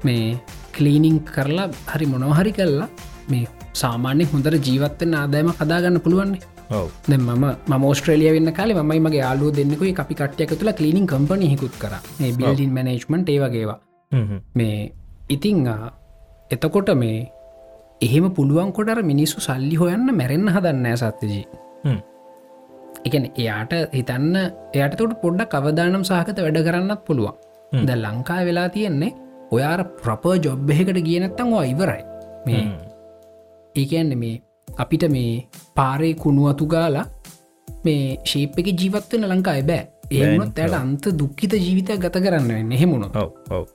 [0.03, 0.37] මේ
[0.77, 2.89] කලීනිං කරලා හරි මොනොහරි කරලා
[3.31, 3.47] මේ
[3.81, 6.41] සාමාන්‍ය හොඳර ජීවත්තෙන් ආදායම කදාගන්න පුළුවන්නේ
[7.09, 11.51] දැ ම ම මෝස්ට්‍රලිය වන්න කාල මයි මගේ යාලු දෙන්නෙකුයි අපි කට්ටයක තුළ කලීනිින් කම්පනි
[11.53, 11.93] හිකුත් කර.
[12.19, 13.79] මේ බිල්ඩින් මනේජ්මන්ට් ඒවගේවා.
[14.55, 14.91] මේ
[15.35, 15.63] ඉතිං
[16.51, 17.17] එතකොට මේ
[18.01, 21.45] එහෙම පුළුවන් කොටර මිනිස්සු සල්ලි හොයන්න මැරෙන්න්න හදන්න සත්්‍යජී.
[23.07, 24.35] එකන එයාට හිතන්න
[24.73, 27.35] එයටතට පොඩ්ඩක් අවදානම් සහකත වැඩ කරන්නත් පුළුවන්.
[27.87, 29.15] ද ලංකා වෙලා තියෙන්නේ
[29.51, 32.01] ඔයාර ප්‍රප ජොබ් එහෙකට ගියනත්තං වා ඉවරයි.
[32.45, 32.65] මේ.
[33.75, 34.41] ඒකන්න මේ
[34.77, 35.45] අපිට මේ
[35.75, 37.05] පාරේ කුණුවතු ගාලා
[37.85, 39.83] මේ ශේප් එක ජීවත්වන ලංකායි බෑ.
[40.11, 42.51] ඒනොත් ඇයට අන්ත දුක්කිත ජීවිතය ගත කරන්න
[43.51, 43.65] ඔව්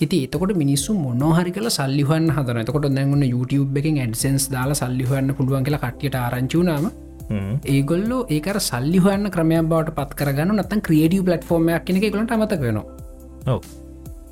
[0.00, 5.64] ඉති එතකොට මිනිස්සු මොනහරි කල සල්ලිහන් හදන එතකොට දැන්වන්න YouTube එකින් ඇඩසන්ස් දාලා සල්ලිහන්න පුළුවන්
[5.66, 6.86] කියලා කට්ටියට ආරංචුනාම.
[7.74, 13.58] ඒගොල්ලෝ ඒකර සල්ලිහන්න ක්‍රමයක් බවට පත් කරගන්න නත්තන් ක්‍රියඩිය පලට්ෆෝර්මයක් කෙනෙ එකලට අමතක වෙනවා.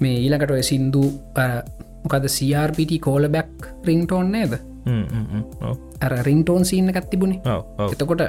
[0.01, 1.03] මේ ඊළඟට ඔය සින්දු
[2.05, 4.55] මොකද CRPT කෝල බැක් රිංටෝන් නේද?
[6.01, 7.59] ඇර රිංටෝන් සින්න එකත් තිබුණේ.
[7.89, 8.23] එතකොට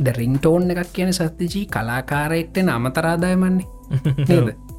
[0.00, 3.66] ද රිංටෝන් එකක් කියන සත්තිජී කලාකාරයෙක්ට අමතරාදායමන්නේ.
[4.28, 4.69] නේද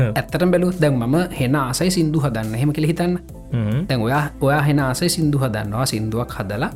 [0.00, 2.54] ඇත්තට බැලු දැන් මම හෙන ආසයි සිින්දු හදන්න.
[2.60, 3.14] හෙම කෙළ හිතන්න.
[3.88, 5.86] තැන් ඔයා ඔයා හෙන ආසේ සිින්දු හදන්නවා.
[5.92, 6.72] සිින්දුවක් හදලා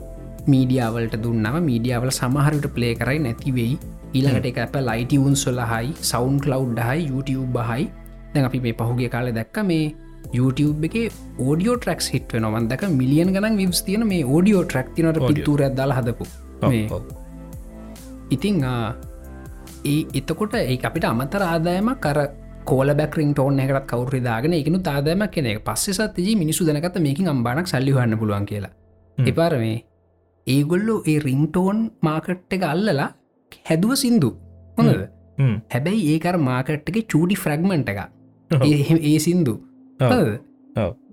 [0.53, 3.79] මීඩියාවලට දුන්නම මීඩියාවල සමහරට පලේ කරයි නැතිවෙයි
[4.17, 7.85] ඊළඟට එක අප ලයිටවුන් සොලහයි සෞන්් කලව් හයි YouTube බහයි
[8.35, 9.85] දැන් අපි මේ පහුගේ කාල දැක්ක මේ
[10.39, 10.97] YouTube එක
[11.47, 16.25] ෝඩියෝ ට්‍රක්ස් හිට නොවන්දක මිලියන් ගන විස් තියන මේ ෝඩියෝ ට්‍රක් තිනට පිතුර ඇදදාල හදපු.
[16.71, 16.87] මේ
[18.37, 18.65] ඉතිං
[19.85, 22.19] ඒ එතකොට ඒ අපිට අමතර ආදායම කර
[22.71, 27.71] කෝල බැක්රින් ටෝන් එකත් කවර දාගෙන එකනු තාදම කෙනෙ පස්සේ සත්තිජී මිනිසු දැනකත මේකින් අම්බානක්
[27.73, 28.75] සල්ලිහන්න පුළුවන් කියලා.
[29.19, 29.77] එපාර මේ
[30.47, 33.09] ඒගොල්ලු ඒ රිංටෝන් මාකට් එක අල්ලලා
[33.71, 34.31] හැදුව සින්දු.
[34.79, 35.07] හොඳද?
[35.75, 38.01] හැබැයි ඒකර මාකට් එක චූඩි ෆ්‍රග්මන්ට් එක
[39.05, 39.55] ඒ සින්දු.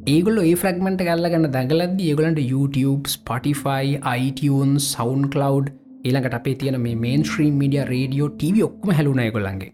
[0.07, 3.85] ඒගොල ඒ ෆ්‍රගමට කල්ලගන්න දැඟලද ඒගලන්ට YouTube Spotify
[4.19, 5.69] iTunes සවන් කලව්
[6.05, 9.71] ඒළඟට අපේ තියන මේ mainstream media radio TV ඔක්කම හැලුණය කොල්ලන්ගේ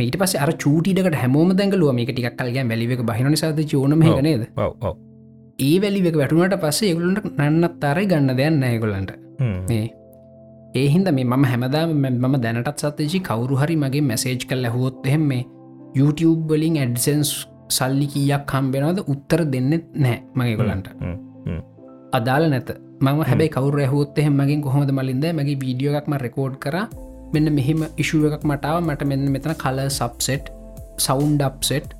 [0.00, 4.42] මීට පස අර චූටිකට හැමෝම දැඟලුව මේක ටික් කල්ගේ වැලිවෙක බහින සද චෝනම නේද?
[5.60, 9.12] ඒ වැලිවෙක වැටුනට පස්සේ ඒගලන්ට නන්නත් තරයි ගන්න දෙයන්න ඒගොල්ලන්ට.
[9.70, 9.84] මේ
[10.80, 15.44] ඒහින්ද මේ මම හැමදා මම දැනටත් සත්තජි කවරු හරි මගේ මැසේජ් කල් ඇහුවොත් එහෙම මේ
[15.98, 17.30] YouTube වලින් ඇඩසන්ස්
[17.76, 20.86] සල්ලි කීයක් හම්බෙනවද උත්තර දෙන්නෙත් නෑ මගේ ගොලන්ට
[22.18, 22.70] අදාල නැත.
[23.00, 26.76] මම හැබයි කවර ඇහුත් එහෙම මගින් කොහොමද මලින්ද මගේ වීඩියෝ එකක්ම රෙකෝඩ් කර
[27.34, 30.46] මෙන්න මෙහෙම ඉශුව එකක් මටාව මට මෙන්න මෙතන කල සබ්සෙට්
[31.06, 31.90] සවන්් ඩප්සෙට්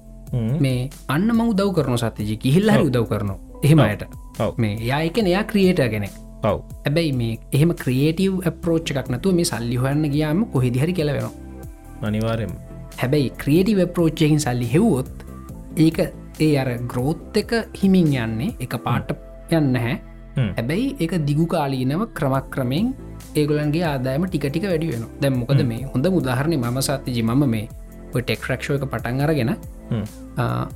[0.65, 0.79] මේ
[1.17, 3.39] අන්න ම උදව් කරන සතිජි කිහිල්ල උදව් කරනවා.
[3.65, 4.03] එහෙමයට
[4.63, 6.15] මේ යායක එයා ක්‍රියේට කෙනෙක්.
[6.43, 6.57] පව්
[6.87, 12.53] ඇබැයි මේ එහෙම ක්‍රියේටව් අපරෝච් එකක් නතුව මේ සල්ලි හොයන්න ගියාම කොහෙදිහරි කෙලවෙනවා අනිවාරෙන්
[13.01, 15.11] හැබැයි ක්‍රියටව ප්‍රෝච්චයකින් සල්ලි හෙව්වොත්
[15.87, 15.99] ඒක
[16.41, 18.55] ඒ අර ග්‍රෝත් එක හිමින් යන්නේ.
[18.65, 19.11] එක පාට
[19.51, 19.97] යන්න හැ
[20.57, 22.89] හැබැයි ඒක දිගු කාලීනව ක්‍රමක්‍රමෙන්
[23.35, 25.85] ඒගොලන්ගේ ආදායම ටිකටික වැඩි වෙන දැම් මොකද මේ?
[25.95, 27.69] හොඳ මුදාහරණය මම සත්තිජි මම මේ
[28.13, 29.51] ටෙක්රක්ෂෝ එක පටන් අරගෙන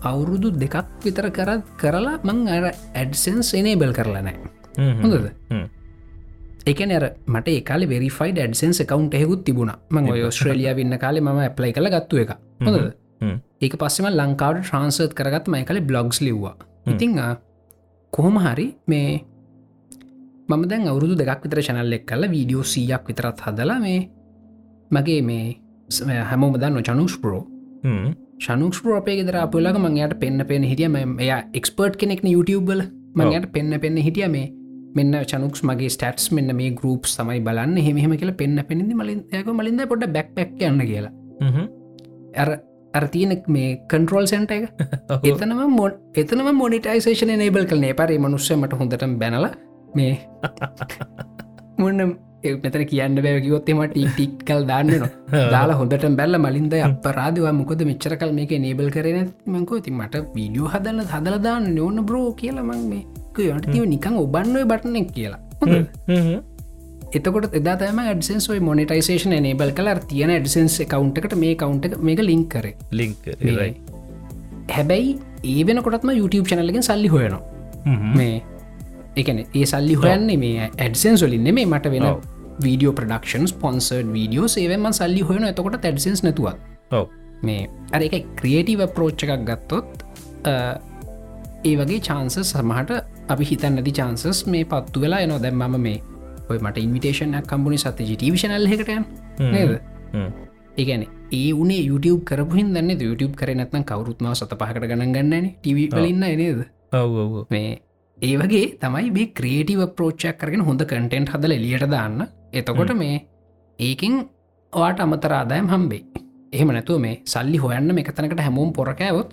[0.02, 4.36] අවුරුදු දෙකක් විතර කරත් කරලා මං අර ඇඩසන්ස් එනේබල් කරලා නෑ
[5.02, 5.28] හොඳද?
[6.72, 6.92] එකන
[7.34, 9.72] මට ඒකාල වෙරිෆයිඩ ඇඩසන්ස් කවන්් හෙකුත් තිබුණ.
[9.90, 9.96] ම
[10.28, 12.36] ඔස්ට්‍රලිය වන්න කාලේ ම ඇප්ලයි කළ ගත්තු එක.
[12.66, 12.92] හොඳද?
[13.64, 16.54] ඒක පස්සෙම ලංකාවට ට්‍රන්සර්ත් කරගත් මයි කල බ්ලොග්ස් ලිව්වා.
[16.86, 17.18] ඉතිං
[18.12, 19.24] කොහොම හරි මේ
[20.48, 24.00] මම දැන් අවුරුදු දෙක් විතර චැනල් එක් කල වීඩියෝ සීයක් විතරත් හදලා මේ
[24.90, 25.44] මගේ මේ
[26.30, 27.42] හැමෝම දන්න චනුස් ප්‍රෝ
[28.44, 32.82] ශනුක්ස් ප්‍රෝපය ෙදර අපලක මංයට පෙන්න්න පෙන් හිටියම එයා එක්ස්පර්ට් කෙනෙක්න YouTubeබල
[33.20, 34.48] මංයට පෙන්න්න පෙන්න්න හිටිය මේ
[34.96, 37.76] මෙන්න චනුක්ස් මගේ ස්ටටස් මෙන්න මේ ගරුප් සමයි බලන්න.
[37.86, 41.12] හෙමහෙම කියලා පෙන්න්න පෙනදි මලින් යක මලින්ද පොඩ බැක් පැක් යන්න කියලා.
[42.34, 42.50] ඇර
[42.94, 44.64] අරතියනෙක් මේ කන්ට්‍රෝල් සෙන්ට එක.
[45.24, 49.48] එතනම මොඩ එතනම මොනිටයිසේෂන නේබල් කල පරේ මනුස්සමට හොඳට බැනල
[49.94, 50.12] මේ.
[51.78, 52.04] මුන්න
[52.62, 58.32] මෙතන කියන්න බැවකිවොත්තෙම ටික් කල් දාන්නනවා දාලා හොඳට බැල්ල මලින්ද අප රාදවා මොකද මෙච්චර කල්
[58.38, 63.04] මේක නේබල් කරන මංකෝ ති මට වීඩියෝ හදන්න හදලදාන්න නෝන බ්‍රෝ කියලා මං මේ
[63.40, 65.40] යට තිව නිකං ඔබන්නුව බටනෙක් කියලා.
[67.12, 72.68] එතකොට එදාතම ඩසන්ස් මොනිටයිසේෂන නේබල් කල තියන ඩසන්ස් කවන්්ට මේ කවන්ට මේක ලින්ක් කර.
[72.92, 73.28] ලිංක්
[74.68, 77.42] හැබැයි ඒ වෙනකොටත්ම YouTube චැනලගෙන් සල්ලි හොයනවා.
[78.16, 78.34] මේ
[79.16, 82.06] එකන ඒ සල්ලි හොයන්නේ මේ ඇඩසන් සොලින් මේ මට වෙන
[82.66, 86.48] වීඩියෝ ප්‍රඩක්ෂන් පොන්සර්ඩ් වීඩියෝ සේවම සල්ලි හොයන එතකොට ඇඩසන්ස් නැතුව
[87.48, 89.88] මේ අර එක ක්‍රියටීව ප්‍රෝච්ච එකක් ගත්තොත්
[91.64, 92.90] ඒ වගේ චාන්ස සමහට
[93.32, 95.42] අපි හිතන් නැති චාන්සස් මේ පත්තු වෙලා එනවා.
[95.44, 95.98] දැම්මම මේ
[96.50, 99.04] ඔය මට ඉන්විටේෂන් කම්පනි සත ජිටවිශනල් එකටයන්
[99.54, 99.72] නේද?
[100.80, 105.78] ඒගැන ඒ උනේ YouTube කරපුහින් දන්න YouTube කර නැත්න කවරුත්මාව සත පහකට ගණන් ගන්නන ටව
[106.02, 106.60] ලන්න නේද?
[107.50, 107.70] මේ
[108.22, 112.18] ඒ වගේ තමයි මේ ක්‍රේටව ප්‍රෝච්චක් කරගෙන හොඳ කටෙන්ට් හදල එලියට දාන්න.
[112.52, 113.16] එතකොට මේ
[113.78, 114.14] ඒකින්
[114.72, 116.02] ඔයාට අමතර ආදායම් හම්බේ
[116.52, 119.32] එහෙම නැතුව මේ සල්ලි හොයන්න එකතනකට හැමෝම් පොරකෑවොත්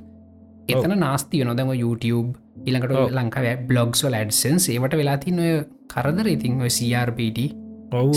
[0.74, 2.30] එතන නාස්ති නොදම YouTube
[2.68, 5.52] ඉළඟට ලංකාව බ්ලොග්ස් වල ඇඩසන්ස් ඒවට වෙලාති නොය
[5.94, 6.28] කරදර.
[6.36, 7.40] ඉතින් ඔය CRPට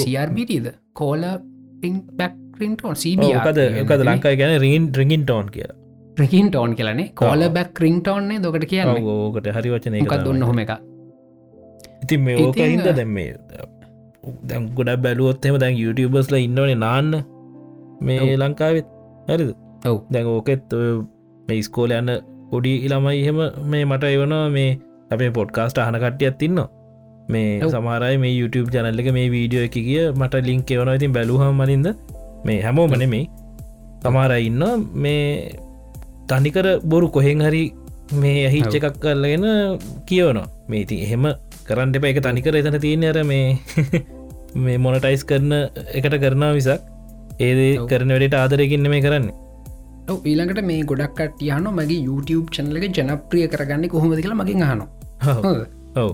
[0.00, 1.28] CRBටද කෝල
[2.18, 2.96] බැක්රින්ටෝන්
[3.46, 5.81] කද කද ලංකායි ගැන රීන් රිගින් ටෝන් කියලා
[6.16, 7.10] ප්‍රකින් ටෝන් කියලනේ?
[7.20, 8.88] කෝල බැක් රිංටෝන්නේ දොකට කියන්න?
[9.12, 10.72] ඕකට හරි වචන එකක් දුන්න හොම එක
[12.02, 13.30] ඉතින් මේ ඕක හිද දැම් මේ
[14.50, 17.10] දැම් ගොඩ බැලුවොත්හෙම දැන් YouTubeබස්ල ඉන්නවනේ නාන්න
[18.06, 18.86] මේ ලංකාවෙත්
[19.28, 19.50] හරිද?
[19.88, 19.96] ඔව්.
[20.12, 20.76] දැන් ඕකෙත්
[21.48, 22.12] මේ ස්කෝල යන්න
[22.50, 23.38] පොඩි ඉළමයි එහෙම
[23.72, 24.70] මේ මට එවනවා මේ
[25.14, 26.62] අපේ පොඩ්කාස්ට අහන කට්ටියත් තින්න
[27.32, 30.96] මේ සමාරයි මේ YouTube ජනල්ල එක මේ වීඩියෝ එක කිය මට ලින්ක් එවනවා.
[31.00, 31.88] ඉතින් බැලූහම් මලින්ද
[32.46, 33.26] මේ හැමෝම නෙමේ
[34.04, 34.62] සමාර ඉන්න
[35.04, 35.22] මේ
[36.28, 37.64] තනිකර බොරු කොහෙන් හරි
[38.22, 39.46] මේ ඇහිච්ච එකක් කරලගෙන
[40.08, 40.48] කියවනවා.
[40.68, 41.24] මේ ඉතින් එහෙම
[41.68, 42.04] කරන්න එප.
[42.04, 43.58] එක තනිකර එතන තියෙන අර මේ
[44.64, 45.52] මේ මොනටයිස් කරන
[45.98, 46.80] එකට කරනා විසක්
[47.40, 47.60] ඒද
[47.90, 49.30] කරන වැඩට ආදරයකින්න මේ කරන්න.
[50.24, 54.86] ඊළඟට මේ ගොඩක් කටයහන මගේ YouTube චනලක ජනප්‍රිය කරගන්න කොහොමද කියලා මගින් අහනු
[55.96, 56.10] ඔව්.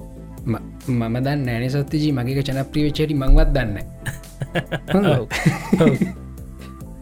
[0.46, 3.76] මම දන්න නෑන සත්තිජී මගේ ජනප්‍රියචටි මංවත් දන්න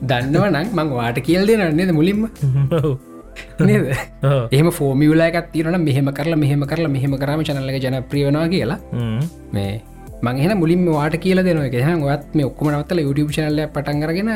[0.00, 0.04] හොඳ.
[0.04, 0.04] ඔව්.
[0.04, 0.08] ඔව්.
[0.08, 2.28] දන්නව නං මං වාට කියල් දෙනන්නේද මුලින්ම.
[3.60, 3.84] නේද
[4.22, 4.48] ඔව්.
[4.52, 9.20] එහම ෆෝමියලාකත් තිරන මෙහෙම කරලා මෙහෙම කරලා මෙහෙම කරම චනලක ජනප්‍රියනවා කියලා හ්ම්.
[9.52, 9.82] මේ
[10.22, 14.32] මංහෙන මුලින්ම වාට කියල දෙනව එක හ වත් මේ ඔක්කම නවත්තල YouTube චනල්ල පටන්ගරගෙන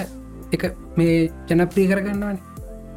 [0.52, 0.62] එක
[0.96, 2.38] මේ ජනප්‍රී කරගන්නවන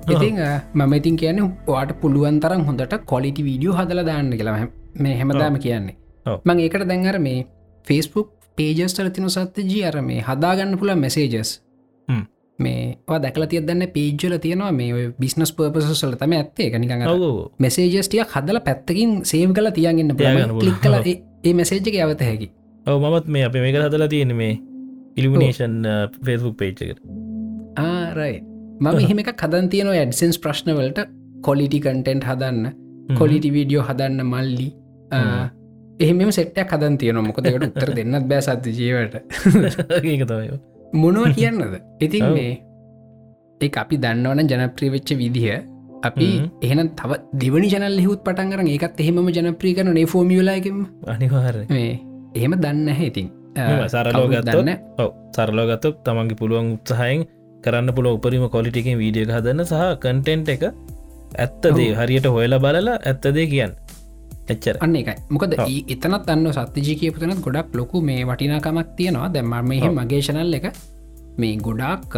[0.09, 0.36] ඉතින්
[0.74, 4.68] මම ඉතින් කියන වාට පුළුවන් තරම් හොඳට කොලිටි වීඩියෝ හදල දාන්න කියලා
[4.99, 5.95] මේ හැමදාම කියන්නේ.
[6.45, 7.47] මං ඒකට දැන්अර මේ
[7.88, 11.61] ෆස්බුක් පේජස්ටල තින සත්ත ජී අර මේ හදාගන්න පුළ මෙසේජස්.
[12.60, 16.70] මේ දැකල තිය දන්න පේජල තියෙනවා මේ බිස්නස් පර්පසසල තම ඇත්තේ.
[16.70, 17.06] කනිකඟ.
[17.60, 20.16] මෙසේජස්ටිය හදල පැත්තකින් සේව් කල තියාගන්න
[20.60, 20.99] කලික් කල.
[21.43, 22.51] ඒ මෙසේජ්ක ඇවත හැකි.
[22.86, 24.60] ඔව මමත් මේ අප මේක හදලා තියෙන මේ
[25.18, 25.76] ඉලිමිනේෂන්
[26.26, 26.99] ෆෙස්බුක් පේච්චකට
[27.80, 28.41] ආරයි
[28.80, 31.04] මම එහෙම එක කදන් තියන ඇඩසන්ස් ප්‍රශ්නවලට
[31.41, 32.72] කොලිටි කටෙන්ට් හදන්න
[33.14, 34.70] කොලිටි වීඩියෝ හදන්න මල්ලි.
[35.99, 39.20] එහෙම සෙට්ටක් හදන් තියන මොකදකට උත්තර දෙන්නත් බෑ සත්ති ජීවට
[40.04, 41.77] ඒක තමයි මොනුව කියන්නද?
[41.99, 42.25] ඉතින්.
[42.33, 42.53] මේ
[43.61, 45.47] ඒ අපි දන්නවන ජනප්‍රීවෙච්ච විදිහ.
[46.03, 46.29] අපි.
[46.61, 51.93] එහෙන තව දෙවනි ජනල් හිහුත් පටන්ගර ඒකත් එහෙම ජනප්‍රී කරන නේ ෆෝමියලායකම අනිවාර මේ
[52.35, 53.29] එහෙම දන්න ඉතින්.
[53.87, 57.23] සරලෝගත්ත දන්න ඔව සරලෝගත්තක් තමන්ගේ පුළුවන් උත්සාහයෙන්
[57.63, 60.63] කරන්න පුළ උපරිම කොලිටිකින් වීඩිය හදන්න සහ කන්ටෙන්ට් එක
[61.37, 63.73] ඇත්තදේ හරියට හොයලා බලලා ඇත්තදේ කියන්න
[64.49, 64.75] එච්චර.
[64.85, 65.53] අන්න එකයි මොකද
[65.93, 69.29] එතනත් අන්න සත්්‍යජී කියපතනත් ගොඩක් ලොකු මේ වටිනාකමක් තියෙනවා.
[69.35, 69.95] දැම්ම මෙහ ඔව්.
[69.99, 70.65] මගේශනල් එක
[71.37, 72.17] මේ ගොඩක්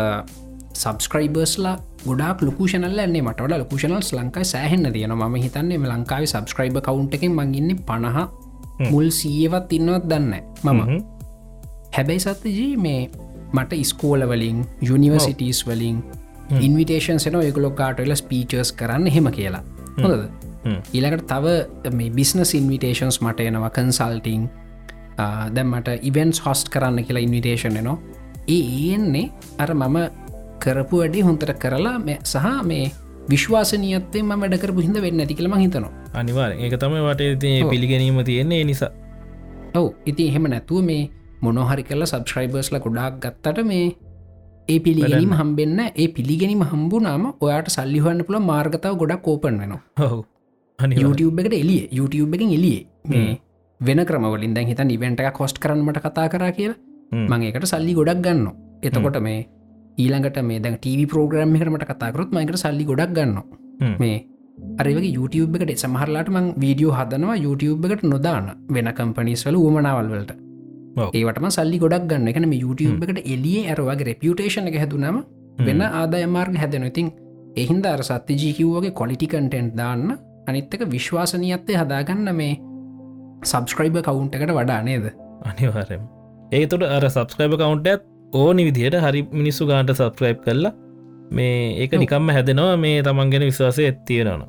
[0.76, 1.76] සබස්ක්‍රයිබර්ස්ලා
[2.07, 7.78] ගොඩක් ලොකුෂනල් ඇන්නේ මටට ලොකුෂනල්ස් ලංකායි සෑහෙන්න තියෙන ම හිතන්නේ ලංකාවේ සබස්ක්‍රයිබ කවුන්් එකෙන් මගින්න
[7.88, 8.19] පණහ
[8.91, 10.99] මුල් සීයවත් ඉන්නවත් දන්න මම.
[11.95, 13.01] හැබැයි සත්්‍යජී මේ
[13.53, 16.01] මට ඉස්කෝල වලින් යුනිවර්සිටස් වලින්
[16.65, 19.63] ඉන්විටේෂන් සෙන එකලොක්කාටල ස්පීචර්ස් කරන්න හෙම කියලා.
[20.03, 20.26] හොඳද
[20.66, 20.82] හ්ම්.
[20.93, 21.55] ඊළකට තව
[22.01, 24.45] මේ බිස්නස් ඉන්විටේෂන්ස් මට එනවා කන්සල්ටිං
[25.55, 27.97] දැම් මට ඉවෙන්ස් හොස්ට කරන්න කියලා ඉන්විටේෂන් එනවා.
[28.57, 29.26] ඒන්නේ
[29.63, 29.97] අර මම
[30.63, 32.86] කරපු වැඩි හොන්තර කරලා සහ මේ
[33.30, 35.93] විශ්වාසනීයත්තේ ම වැඩකරපු හිද වෙන්න ඇති කියලම හිතනවා.
[36.13, 37.45] අනිවාර ඒක තමයි වට.
[37.72, 38.91] පිළිගැනීම තියෙන්නේ නිසා.
[39.76, 39.93] ඔවු.
[40.05, 41.03] ඉති එහෙම නැතුව මේ
[41.41, 43.88] මොනොහරි කල්ල සබස්ක්‍රයිබර්ස්ල ගොඩක් ගත්තට මේ
[44.68, 49.82] ඒ පිළිගැනීම හම්බෙන්න ඒ පිළිගැනීම හම්බුනාම ඔයාට සල්ලිහන්න පුළ මාර්ගතාව ගොඩක් කෝපන් වෙනවා.
[49.97, 50.35] අනි
[50.80, 52.78] YouTube එකට එලිය YouTube එකින් එලිය
[53.80, 56.78] වෙන ක්‍රමවලින් දැන් හිතන් ඉවෙන්ට එක කොස්ට කරන්නට කතා කර කියලා
[57.30, 58.47] මං ඒකට සල්ලි ගොඩක් ගන්න
[58.84, 59.41] එතකොට මේ
[59.97, 63.38] ඊළඟට මේ දැන් TV ප්‍රෝග්‍රම් එකරමට කතාකරොත් මයිකට සල්ලි ගොඩක් ගන්න
[64.01, 64.17] මේ
[64.80, 68.45] අරවගේ YouTube එකට සමහරලාට මං වීඩියෝ හදනවා YouTube එකට නොදාන
[68.76, 70.32] වෙන කම්පනිස් වල උමනාවල් වලට.
[71.13, 75.17] ඒවටම සල්ලි ගොඩක් ගන්න එකන මේ YouTube එකට එලිය ඇරවාගේ රෙපියුටේෂන එක හැදුනම
[75.67, 77.11] වෙන ආදායමාර්ග හැදෙන ඉතින්
[77.63, 80.07] එහින්ද අර සත්‍ය ජීකිව්වගේ කොලිටි කටෙන්ට් දාන්න
[80.48, 82.56] අනිත්තක විශ්වාසනීයත්තේ හදාගන්න මේ
[83.43, 85.06] සබස්ක්‍රයිබ කවුන්් එකට වඩා නේද?
[85.50, 86.04] අනිවාරම
[86.52, 90.74] ඒ තුට අර සබස්ක්‍රයිබ කවුන්ටත් ඕනි විදිහයට හරි මිනිස්සු ගාන්ට සබස්ක්‍රයිබ් කරලා
[91.32, 91.91] මේ ඒක.
[92.04, 94.46] නිකම්ම හැදෙනවා මේ තමන්ගෙන විශ්වාසය ඇත්තියෙනන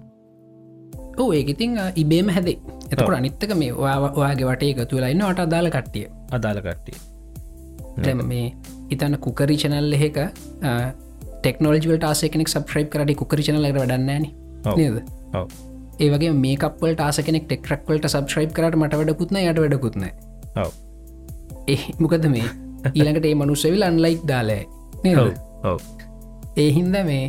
[1.18, 2.58] ඕ ඒක ඉතින් ඉබේම හැදේ.
[2.92, 6.06] එතකට අනිත්තක මේ ඔයාගේ වටේ එකතු වෙලා ඉන්න අට අදාල කට්ටිය.
[6.38, 6.96] අදාල කට්ටිය.
[8.32, 8.46] මේ
[8.90, 10.18] ඉතන්න කුකරි චනල් එහෙක
[11.40, 14.24] ටෙක්නෝජිවලට ආසය කෙනෙක් සබ්‍රයිප් කරට කුකරි චනලට වඩන්නන
[14.66, 14.76] ඔව්.
[14.78, 15.00] නේද?
[15.34, 15.48] ඔව්.
[15.98, 20.06] ඒවගේ මේකපල් ආස කෙනෙක් ටෙක්රක්වලට සබස්්‍රයිප් කරට මට වැඩකුත්න යට වැඩකුත්න
[21.66, 22.48] ඒ මොකද මේ?
[22.94, 24.62] ඊළඟට ඒ මනුස්සවිල් අන්ලයික් දාලෑ
[25.04, 25.18] නේද?
[25.18, 25.78] ඔව් ඔව්.
[26.56, 27.24] ඒ හින්ද මේ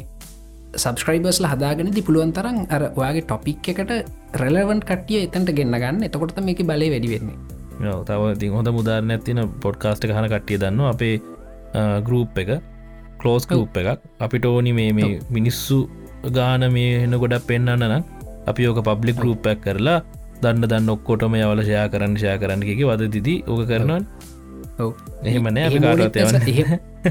[0.78, 3.94] සබස්ක්‍රයිබර්ස්ල හදාගෙන ති පුළුවන් තරම් අර ඔයාගේ ටොපික් එකට
[4.42, 6.04] රෙලවන් කටිය එතන්ට ගෙන්න්න ගන්න.
[6.08, 7.38] එතකොට මේක බලය වැඩිවෙන්නේ
[8.10, 11.16] තව ති හොඳ මුදාරන ඇතින පොඩ්කාස්ට හන කට්ටිය දන්න අපේ
[12.08, 12.52] ගරුප් එක
[13.22, 14.04] කලෝස් ගරුප් එකක්.
[14.20, 15.80] අපිට ඕනි මේ මිනිස්සු
[16.38, 18.04] ගාන මේ එන්න ගොඩක් පෙන්න්න නම්
[18.48, 20.00] අපි ඕක පබ්ලික් ගරුප්පැක් කරලා
[20.42, 24.00] දන්න දන්න ඔක්කොටම යවල ෂයා කරන්න ෂයා කරන්න එක වද දිදී ඕක කරනවා
[25.26, 25.64] එහෙමනෑ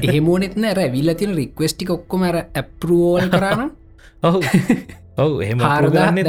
[0.03, 3.69] එහෙමෝනෙත්න ඇර විල්ල තින රික්වස්ටි ඔක්කොම ඇර ඇප්රුවෝල් කරන්න
[4.23, 4.39] ඔහු
[5.17, 5.59] ඔවු එහෙම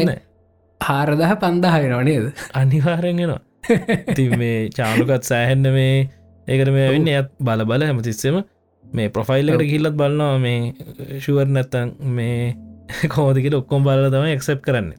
[0.01, 0.25] දැන්-
[0.81, 2.25] හාරදහ පන්දාහනවා නේද?
[2.55, 3.41] අනිවාරෙන්ගෙනවා
[4.15, 5.97] ති මේ චාලුකත් සෑහෙන්න මේ
[6.49, 8.37] ඒකට මේ වෙන්න ඇත් බල බල හැමතිස්සෙම
[8.85, 10.61] මේ ප්‍රොෆයිල්ලකට කිල්ලත් බලන්නවා මේ
[11.21, 12.55] ශුවර් නැත්තන් මේ
[13.15, 14.93] කෝදකට ඔක්කොම් බල තම එක්සප් කරන්න.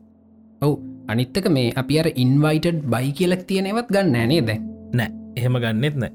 [0.62, 0.76] ඔවු.
[1.10, 4.60] අනිත්තක මේ අපි අර ඉන්වයිටඩ් බයි කියලක් තියෙනවත් ගන්න ෑනේ දැ
[4.94, 5.10] නෑ.
[5.36, 6.12] එහෙම ගන්නෙත් නෑ.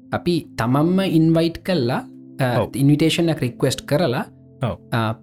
[0.00, 2.00] අපි තමම්ම ඉන්වයිට් කල්ලා.
[2.74, 4.24] ඉන්විටේෂන රික්වස්ට් කරලා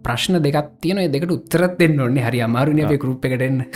[0.04, 3.60] ප්‍රශ්න දෙකක් තියන දෙකට උත්තරත් දෙන්න ඔන්නේ හරි අමාරුණ අපේ ගරුප් එකටෙන්න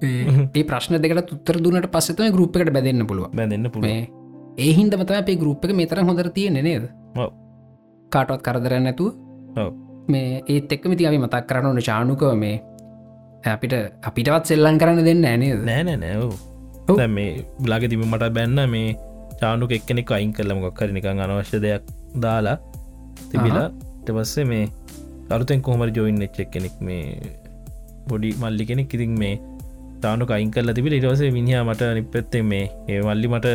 [0.00, 4.08] ඒ ප්‍රශ්න දෙකට උත්තර දුන්නට පස්සතම ගරුප් එකට බැදන්න පුළුව බැඳන්න පුළුව මේ
[4.58, 6.84] ඒ හින්ද මතම අපේ ගරුප් එක මෙතර හොඳර තියෙන නේද.
[8.10, 9.06] කාටවත් කරදර නැතු
[9.56, 9.70] ඔව්.
[10.08, 12.56] මේ ඒත් එක්ක මිති අපි මතක් කරන්න ඕන චානුකව මේ
[13.46, 17.30] අපිට අපිටවත් සෙල්ලන් කරන්න දෙන්න ඇනේද නෑනෑ නෑව මේ
[17.60, 18.88] බ්ලාග තිබ මට බැන්න මේ
[19.40, 21.84] චානුක එක්කෙනෙක් අයින් කරලමක් කර නිකං අනවශ්‍ය දෙයක්
[22.24, 22.56] දාලා
[23.30, 23.68] තිබිලා
[24.04, 24.64] ටපස්සේ මේ
[25.30, 27.04] අරුතෙන් කොහමර ජොයින් එච්චක් කෙනෙක් මේ
[28.08, 29.34] බොඩි මල්ලි කෙනෙක් ඉතින් මේ
[30.02, 33.48] තානු අයින් කරලා තිබිල ඉටවසේ මිනිා මට නිපත්තේ මේ ඒ මල්ලි මට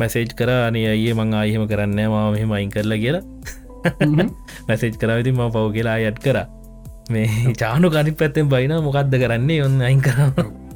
[0.00, 3.24] මැසේජ් කර අනේ අයේ මං ආයහෙම කරන්න ම මෙහෙම අයින් කරලා කියලා
[4.68, 6.38] මැසේජ් කරවිති ම පව් කියලා අයත් කර.
[7.10, 10.68] මේ චානු කනි පැත්තෙන් බයින මොකක්ද කරන්නේ ඔන්න අයින් කරන්න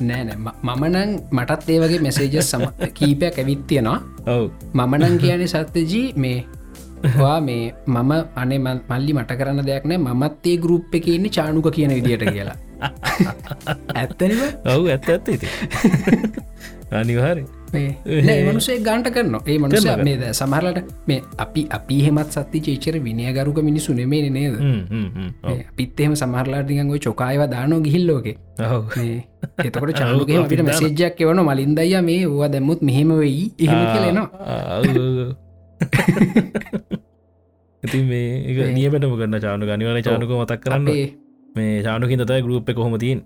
[0.00, 4.44] නෑනෑ මමනං මටත් ඒ වගේ මෙසේජ සම කීපයක් ඇවිත්තියෙනවා ඔව්.
[4.74, 6.38] මමනං කියන්නේ සත්‍යජී මේ
[7.18, 10.14] වා මේ මම අනේ මල්ලි මට කරන්න දෙයක් නෑ.
[10.14, 12.58] මත් ඒ ගරුප් එක ඉන්න චානුක කියන විදියට කියලා.
[13.98, 15.48] ඇත්තනම ඔවු ඇත්ත ඇත්ත ඉති
[17.00, 17.44] අනිවාරි
[18.44, 19.86] මනුසේ ගාන්ට කරන ඒ මනුස.
[20.00, 24.54] මේ සමහරලට මේ අපි අපි හෙමත් සත්ති චේචර විනයගරුක මිනිසු නෙමේ නේද?
[25.76, 27.80] පිත්තෙම සමහරලාටිගන් ඔය චොකායව දානෝ
[28.96, 29.14] මේ
[29.66, 33.44] එතකොට චාලුගේ අපිට අපි මෙසේජ්ජක් එවන මලින්දයිය මේ ඕවා දැම්මුත් මෙහෙම වෙයි.
[33.58, 34.28] එහෙම කියලෙනවා
[37.82, 38.26] ඉතින් මේ
[38.72, 40.30] නියමටම කරන්න චානු ගනිවන චානුක.
[40.32, 40.86] මතක් කරන්න.
[41.54, 43.18] මේ චානුකින් තයි ගරුප් එක කොහොමතින්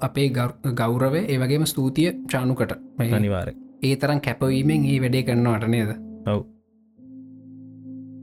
[0.00, 3.48] අපේ ගෞ- ගෞරවය ඒවගේම ස්තුතිය චානුකට මේ අනිවාර
[3.82, 5.90] ඒ තරම් කැපවීමෙන් ඒ වැඩේ කරන්නවට නේද?
[6.26, 6.44] ඔව්.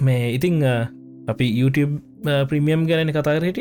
[0.01, 0.63] මේ ඉතිං
[1.27, 1.99] අපි YouTube
[2.49, 3.59] ප්‍රමියම් ගැන කතාරට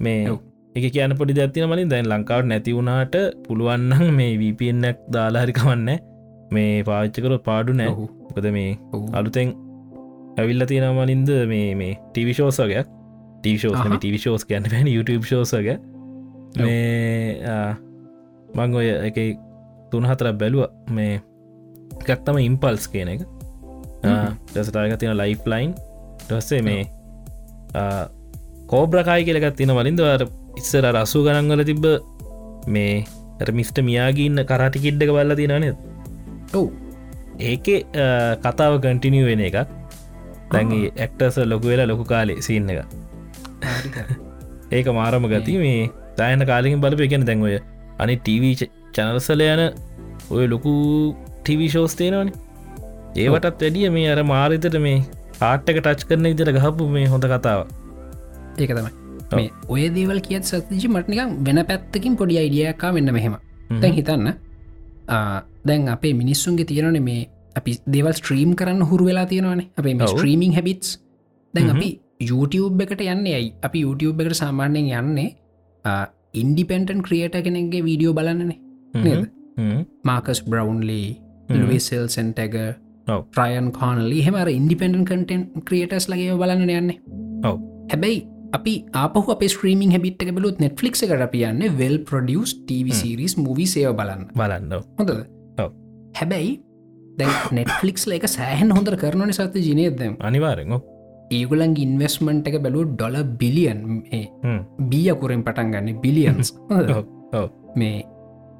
[0.00, 0.38] මේ.
[0.76, 1.88] එක කියන පොඩි දැත්තින මලින්.
[1.88, 3.16] දැන් ලංකාවට නැති වුණාට
[3.48, 5.98] පුළුවන්නන් මේ වපෙන්ක් දාලාහරිකවන්න
[6.50, 8.78] මේ පාච්චකරොත් පාඩු නෑ ඔහු කොද මේ.
[9.12, 9.54] අලුතෙන්
[10.38, 12.86] ඇවිල්ල තියෙනමලින්ද මේ මේ ටිවිශෝසගයක්
[13.90, 13.98] අහහ.
[13.98, 14.64] ටිවිශෝස් කියන්න
[14.96, 15.89] YouTube ශෝසක
[16.56, 17.38] මේ
[18.54, 19.18] මං ඔය එක
[19.90, 20.66] තුන්හතර බැලුව.
[20.90, 21.20] මේ
[22.00, 23.22] එකත්තම ඉම්පල්ස් කියන එක.
[24.02, 25.74] ටසටායක තියෙන ලයිෆ් ලයින්
[26.20, 26.82] ටස්සේ මේ
[28.66, 30.26] කෝබ්‍රකායි කියලකත් තියෙන වලින්දවාර
[30.56, 31.86] ඉස්සර රස්සු ගණන්වල තිබ්බ
[32.66, 33.04] මේ
[33.52, 35.74] මිස්ට මියාගන්න කරටි කිඩ්ඩක බල්ල තියෙනනෙ
[36.54, 36.66] ඔව්.
[37.40, 37.84] ඒකේ
[38.42, 39.58] කතාව කටිනිය වෙන එකක්.
[40.52, 42.84] දැන්ගේ ඇක්ටස ලොකු වෙලා ලොකු කාලේ සින්න එක.
[44.76, 45.90] ඒක මාරම ගති මේ
[46.20, 47.56] දායන කාලෙකින් බලප එකෙන දැන්ඔය
[48.02, 48.54] අනි ටීවී
[48.94, 49.64] චනරසල යන
[50.36, 50.72] ඔය ලොකු
[51.40, 52.32] ටිවිශෝස් තේනවනි
[53.16, 54.98] ඒවටත් වැඩිය මේ අර මාරිතට මේ
[55.48, 57.60] ආට්ටක ටච් කරන ඉදිර ගහපු මේ හොඳ කතාව.
[58.60, 58.92] ඒක තමයි.
[59.36, 63.34] මේ ඔය දේවල් කියත් සතිජි මටනිකම් වෙන පැත්තකින් පොඩි අයිඩියකා වෙන්න මෙහෙම.
[63.82, 64.28] තැන් හිතන්න.
[65.68, 69.68] දැන් අපේ මිනිස්සුන්ගේ තියෙනන මේ අපි දෙවල් ස්ට්‍රීම් කරන්න හුරු වෙලා තියෙනවානේ.
[69.78, 70.12] අපේ මේ.
[70.12, 70.98] ස්ට්‍රීමිං හැබිටස්
[71.54, 71.70] දැන්.
[71.74, 71.90] අපි
[72.30, 73.52] YouTube එකට යන්න ඇයි?
[73.66, 75.28] අපි YouTube එකට සාමාන්‍යයෙන් යන්නේ
[76.42, 78.58] ඉන්ඩිපෙන්ටන් ක්‍රියට කෙනෙක්ගේ වීඩියෝ බලන්නනේ
[79.06, 79.24] නේද
[80.04, 81.02] මාකස් බ්‍රවන්ලි
[81.48, 81.60] හ්ම්.
[81.60, 82.56] ලුවිසෙල් සෙන්ටග.
[83.36, 86.98] ප්‍රයන් කානලි හෙමර ඉන්ඩිපෙන්ඩන් කටන් ක්‍රියටස් ලගේ බලන්න යන්නේ
[87.48, 87.56] ඔව්.
[87.92, 88.20] හැබැයි
[88.58, 88.74] අපි
[89.04, 94.26] අපහ අප ස්ට්‍රීමින් හැබිට් බලුත් නෙට්ලික් එකට අපියන්න වෙල් ප්‍රඩියස් TV සිරිස් මවී සේව බලන්න
[94.40, 95.12] බලන්න හොඳද.
[96.20, 96.52] හැබැයි
[97.58, 100.74] නෙට්ලික්ස් එක සෑහන් හොඳර කරනන සත ජනයදම් අනිවාරෙන්.
[101.30, 103.80] ඒගුලන් ඉන්වස්මන්ට් එක බැලූ ඩොල බිලියන්.
[104.90, 106.54] බියකුරෙන් පටන් ගන්න බිලියන්ස්.
[107.80, 108.04] මේ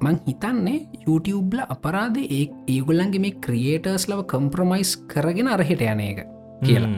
[0.01, 6.25] මං හිතන්නේ YouTubeල අපරාධ ඒ ඒගොල්ලන්ගේ මේ ක්‍රියේටර්ස් ලව කම්ප්‍රමයිස් කරගෙන අරහෙට යන එක
[6.63, 6.91] කියලා.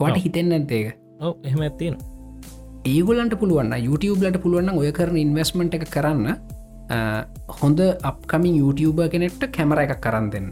[0.00, 0.22] වට.
[0.24, 1.96] හිතෙන් නැත්තේක ඔව් එහෙම ඇත්තින
[2.86, 6.28] ඒගොලන්ට පුළුවන්න YouTubeලට පුළුවන්න ඔය කරන ඉන්වස්මට එක කරන්න
[7.60, 10.48] හොඳ අපකමින් YouTube කෙනෙක්ට කැමර එකක් කරන්න දෙන්න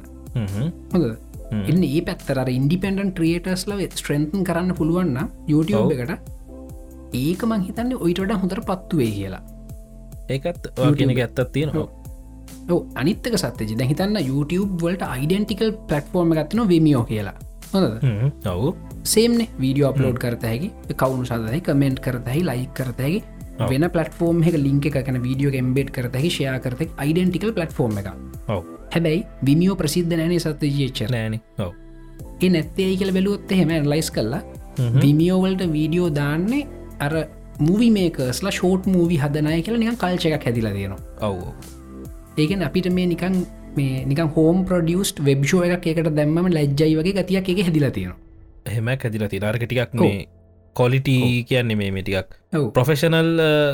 [0.93, 1.05] හොඳ
[1.71, 5.19] එන්න ඒ පැත්තර ඉන්ඩිපෙන්ඩන් ක්‍රියටර්ස් ලව ස්ට්‍රෙන්තන් කරන්න පුළුවන්න
[5.53, 5.93] YouTube.
[5.95, 6.33] එකට
[7.25, 9.43] ඒක මං හිතන්නේ ඔයිටට හොඳර පත්තුවේ කියලා.
[10.29, 10.71] ඒකත්
[11.15, 11.77] එක ඇත්තත් තියෙන.
[11.77, 12.81] ඔව.
[13.03, 13.77] අනිත්තක සත්්‍යජි.
[13.81, 17.37] දැ හිතන්න YouTube වලට අයිඩෙන්ටිකල් පලට්ෆෝර්ම ගත්න විමියෝ කියලා.
[17.75, 17.95] හොඳද?
[18.55, 18.75] ඔවු.
[19.15, 20.73] සේම්න වීඩියෝ අප්ලෝඩ් කරතහැකි
[21.05, 23.23] කවුණු සදහහි කමෙන්ට් කරතහහි ලයි කරතහැකි.
[23.71, 28.09] වෙන පලටෆෝර්ම් එක ලින්ක එකන වීඩියෝ එම්බේට් කරතහහි ෂයා කරතෙක් අයිඩෙන්ටිකල් පලටෆෝර්ම් එක
[28.55, 28.63] ඔව්
[28.95, 31.41] හැබැයි විමියෝ ප්‍රසිද්ධ නෑනේ සත්්‍යජීච්චර නෑන.
[31.59, 31.73] ඔව්.
[32.43, 34.43] ඒ නැත්තේ කියල බැලුවොත් එහෙම ලයිස් කල්ලා.
[35.03, 36.67] විමියෝවල්ට වීඩියෝ දාන්නේ
[37.07, 37.13] අර
[37.59, 41.39] මුවි මේකස්ලා ෂෝට් මූවි හදනය කියලා නිකන් කල්ච එකක් හැදිල දෙනවා ඔව්
[42.37, 43.37] ඒකෙන් අපිට මේ නිකන්
[43.77, 48.19] මේ නිකන් හෝම් ප්‍රඩියස්ට වෙබ්ෂෝ එකක් එකට දැම්ම ලැජ්ජයි වගේ ගතියක් එක හැදිලා තියෙනවා.
[48.67, 50.27] එහෙම ඇදිල තිනාර්ක ටිකක් මේ
[50.77, 51.17] කොලිටි
[51.49, 52.39] කියන්නේ මේ මිටිකක්
[52.75, 53.31] ප්‍රොෆෙෂනල්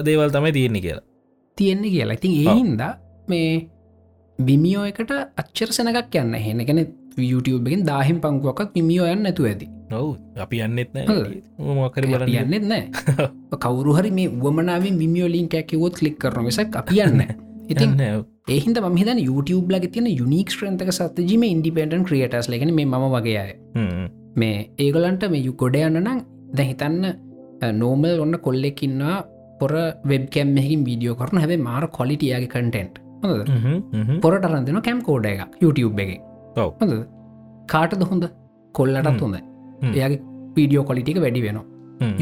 [0.09, 1.05] දේවල් තමයි තියෙන්නේ කියලා.
[1.59, 2.19] තියෙන්නේ කියලා.
[2.21, 2.83] ඉතින් ඒහින්ද
[3.29, 3.69] මේ
[4.49, 5.13] විමියෝ එකට
[5.43, 6.35] අච්චර සැනකක් යන්න.
[6.47, 6.81] හෙන ගැන
[7.19, 9.69] YouTube එකෙන් දාහෙම පංකුවක්ත් විමියෝ යන්න ඇතු ඇති.
[9.93, 10.17] ඔවු.
[10.45, 10.91] අපි යන්නෙත්
[11.81, 12.35] මොකරි බලන්න.
[12.43, 12.83] යන්නෙත් නෑ.
[13.65, 17.25] කවරු හරි මේ වමනාවෙන් විමියෝ ලින්ක් ඇකිවොත් කලික් කරන මිසක් අපි යන්න
[17.69, 17.97] ඉතින්.
[18.49, 23.53] ඒහින්ද මහිත YouTube ලග තියන යුනික් ්‍රන්තක සත්ජීම ඉන්ඩිපෙන්ඩන් ක්‍රියටස් ලගෙන මේ ම වගේ අය.
[23.77, 24.07] හ්ම්.
[24.37, 26.25] මේ ඒගොලන්ට මේ යු ගොඩ යන්න නම්
[26.55, 27.05] ද හිතන්න
[27.83, 29.21] නෝමල් ඔන්න කොල්ලෙකින්නවා
[29.61, 29.73] පොර
[30.11, 34.21] වෙබ්කැම් මෙහින් වීඩියෝ කරන හැබේ මාර කොලිටියගේ කටෙන්ට් හොඳ.
[34.25, 36.13] පොරට අරන්දෙන කැම් කෝඩ එක YouTube එක.
[36.81, 36.95] හොඳ
[37.75, 38.25] කාටද හොඳ
[38.75, 39.21] කොල්ලටත්.
[39.25, 39.37] හොඳ.
[39.97, 40.21] එයාගේ
[40.57, 41.61] වීඩියෝ කොලිටික වැඩි වෙන.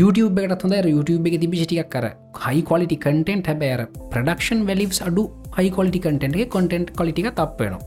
[0.01, 2.07] YouTube එකට හොඳ YouTube එක තිබිටික් කර
[2.45, 3.83] හයි කොලිටි කටෙන්ට් හැබෑර
[4.13, 5.25] ප්‍රඩක්ෂන් වැලිස් අඩු
[5.59, 7.83] හයි කොලිටි කටෙන්ට එක කොටෙන්ට් කොලිටික තප්වෙනවා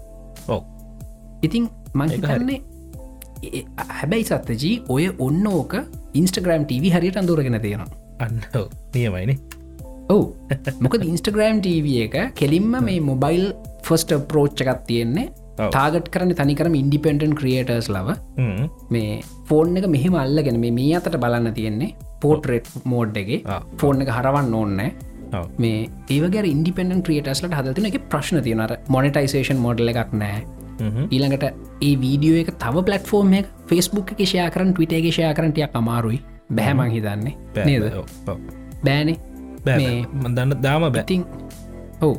[0.55, 0.61] ඔව්.
[1.47, 1.65] ඉතින්.
[1.99, 2.59] මංහිතන්නේ
[3.99, 5.73] හැබැයි සත්තජී ඔය ඔන්න ඕක
[6.19, 7.89] ඉන්ස්ටග්‍රම් TV හරියට අඳුරගෙන තියෙනවා
[8.25, 8.37] අන්න.
[8.95, 9.37] නියමයිනේ
[10.09, 10.23] ඔවු.
[10.79, 15.27] මොක ඉන්ස්ටග්‍රම් TV එක කෙලින්ම මේ මොබයිල් ෆස්ට ප්‍රෝච්ච එකත් තියෙන්නේ.
[15.59, 18.15] ටාගට් කරන තනිකරම ඉන්ඩිපෙන්ඩන් ක්‍රියටර්ස් ලව.
[18.89, 23.31] මේ ෆෝන් එක මෙහෙම අල්ලගෙන මේ මේ අතට බලන්න තියෙන්නේ පෝට්‍රේට් මෝඩ් එක.
[23.45, 23.61] ආ.
[23.77, 24.81] ෆෝන් එක හරවන්න ඕන්න.
[25.57, 30.41] මේ ඒවගේ ඉන්ඩිපෙන්ඩන් ක්‍රියටස්ලට හදතින එක ප්‍රශ්න තියෙනර මොනිටයිසේෂන් මොඩල එකක් නෑ.
[30.81, 35.75] ඊළඟට ඒ වීඩියෝ එක තව පලටෆෝර්ම් එක ෆෙස්බුක් එක ෂයා කරන ටවිට එක ෂයා කරටයක්
[35.81, 36.21] අමාරුයි.
[36.55, 37.35] බැහැමං හිතන්නේ.
[37.65, 37.83] නේද.
[38.85, 39.17] බෑනේ
[39.65, 40.21] බෑ, මේ බෑ.
[40.23, 41.03] මන් දන්න දාම බෑ.
[41.07, 41.25] ඉතිං
[42.01, 42.15] ඔවු.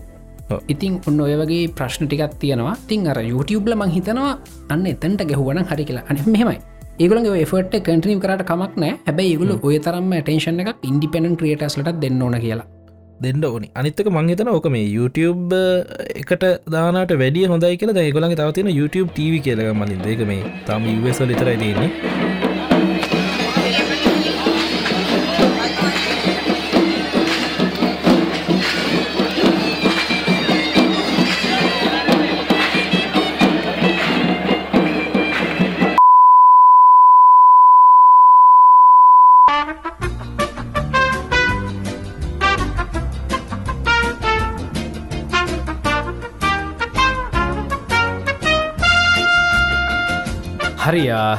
[0.74, 2.76] ඉතින් ඔන්න ඔය වගේ ප්‍රශ්න ටිකක් තියෙනවා.
[2.90, 4.34] තින් අර YouTubeල මං හිතනවා
[4.74, 6.04] අන්න එතැන්ට ගැහුවන හරි කියලා.
[6.10, 6.58] අන මෙහෙමයි.
[7.02, 12.22] ඒගලගේ ෆට කටනීම් කරට කමක් නෑ හැබැයි ඒගුල ඔය තරම ටේෂන එකක් ඉන්ඩිපෙනන් ක්‍රියටස්ලට දෙන්න
[12.26, 12.68] ඕන කියලා.
[13.24, 13.68] දෙන්න ඕනි.
[13.80, 15.58] අනිත්තක මංහිතන ඕක මේ YouTube
[16.22, 17.98] එකට දානට වැඩිය හොඳයි කියලා.
[18.00, 22.41] දැගොලන් තවතින YouTube TV කියලක මලින් දෙක මේ තම වසල් ඉතරයි තියන්නේ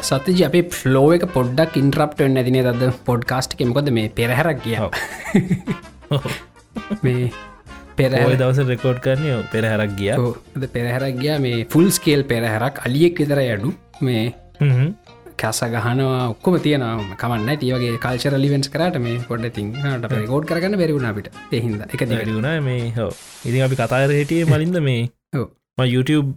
[0.10, 4.92] සතජ අප ෆ්ලෝ එක පොඩ්ඩක් ඉන්ට්‍රප්ට වෙන්න ඇතින දද පොඩ්කාස්ට් එකමකොද මේ පෙරහැරක් ඔව්.
[7.06, 7.32] මේ
[7.98, 10.14] පෙර ඔය දවස රෙකෝඩ් කරනය පෙරහැරක් ගිය.
[10.78, 11.34] පෙරහැරක් ගිය.
[11.48, 12.76] මේ ෆුල් ස්කේල් පෙරහැරක්.
[12.88, 13.74] අලියෙක් විතර අඩු
[14.08, 14.24] මේ
[15.42, 16.84] කැස ගහනවා ඔක්කොම තියෙන
[17.22, 19.74] කමන්න තියවගේ කල්චර ලිවෙන්ස් කරට මේ පොඩ තින්
[20.32, 21.28] ගෝඩ් කරගන්න බැරිවුණ අපිට.
[21.58, 23.12] එහින්ද එක වැඩිුණා මේ හෝ
[23.48, 25.02] ඉතින් අපි කතාර හිටිය මලින්ද මේ
[25.94, 26.30] YouTube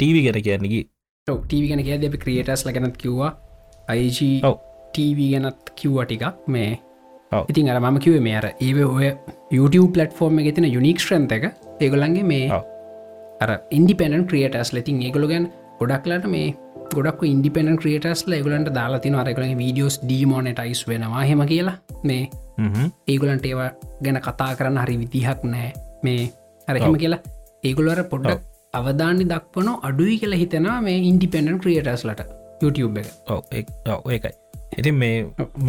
[0.00, 0.80] TV ගැන කියන්නකි
[1.28, 3.32] ටව ගැන කිය දෙ ක්‍රියටස් ලගනත් කිව්වා.
[4.94, 6.24] TV ගැනත් කිව්ව ටිකක්.
[6.46, 6.80] මේ.
[7.48, 9.12] ඉතින් අර මම කිවේ මේ අර ඒව ඔය
[9.52, 11.52] YouTube පලටෆෝර්ම් එක තින යුනික් ශ්‍රන්ත එක.
[11.80, 12.48] ඒගොලන්ගේ මේ.
[13.42, 15.50] අර ඉන්ඩිපෙනන් ක්‍රියටස් ලතින් ඒගොල ගැන්
[15.80, 16.54] ගොඩක්ලට මේ
[16.94, 21.24] ගොඩක් ඉන්ඩිපෙන ක්‍රියටස්ල ඒගලන්ට දාලාතින අරගලගේ වීඩියෝස් ඩීමෝනටයිස් වෙනවා.
[21.30, 21.76] හෙම කියලා.
[22.04, 22.28] මේ
[23.06, 23.70] ඒගොලන්ට ඒවා
[24.04, 25.72] ගැන කතා කරන්න හරි විදිහක් නෑ
[26.02, 26.32] මේ
[26.68, 26.96] අරහෙම.
[27.04, 27.20] කියලා.
[27.64, 28.40] ඒගොලර පොඩ්ඩක්
[28.74, 32.20] අවධානි දක්වන අඩුයි කියලා හිතෙනවා මේ ඉන්ඩිපෙන්ඩන් ක්‍රියටස්ලට
[32.62, 33.08] YouTube එක.
[33.92, 34.32] ඔව ඒකයි.
[34.80, 35.14] ඉතින් මේ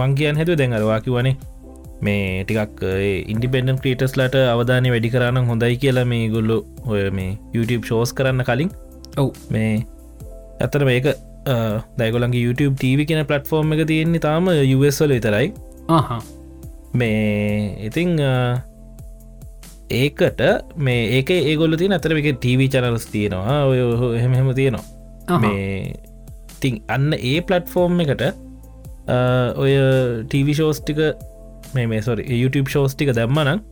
[0.01, 1.35] මංගේයන් හැතු දැඟරවාකි වනේ
[2.07, 2.83] මේ ටිකක්
[3.33, 6.57] ඉන්ඩිපෙන්ඩන් ක්‍රීටස්ලට අවධානය වැඩි කරන්න හොඳයි කියලා මේ ගොල්ලු
[6.91, 8.71] ඔය මේ YouTube ෂෝස් කරන්න කලින්
[9.23, 9.31] ඔව්.
[9.55, 9.71] මේ
[10.65, 11.07] ඇතර මේක
[11.99, 15.47] දැගොලන්ගේ YouTube TV කියෙන පලටෆෝර්ම් එක තියෙන්නේ තාම USවල විතරයි.
[15.97, 16.21] ආහා
[16.99, 18.11] මේ ඉතිං
[19.89, 20.41] ඒකට
[20.87, 23.57] මේ ඒක ඒගොල්ල තිය අතර එක TV චනලස් තියෙනවා.
[23.71, 25.39] ඔය ඔහො එහෙම එහෙම තියෙනවා.
[25.43, 25.95] මේ
[26.61, 28.23] තිං අන්න ඒ පලට්ෆෝර්ම් එකට
[29.63, 29.71] ඔය
[30.33, 30.99] TV ෂෝස්ටික
[31.75, 33.63] මේ මේ සොරි YouTube ෂෝස්ටික දැම්මනම්.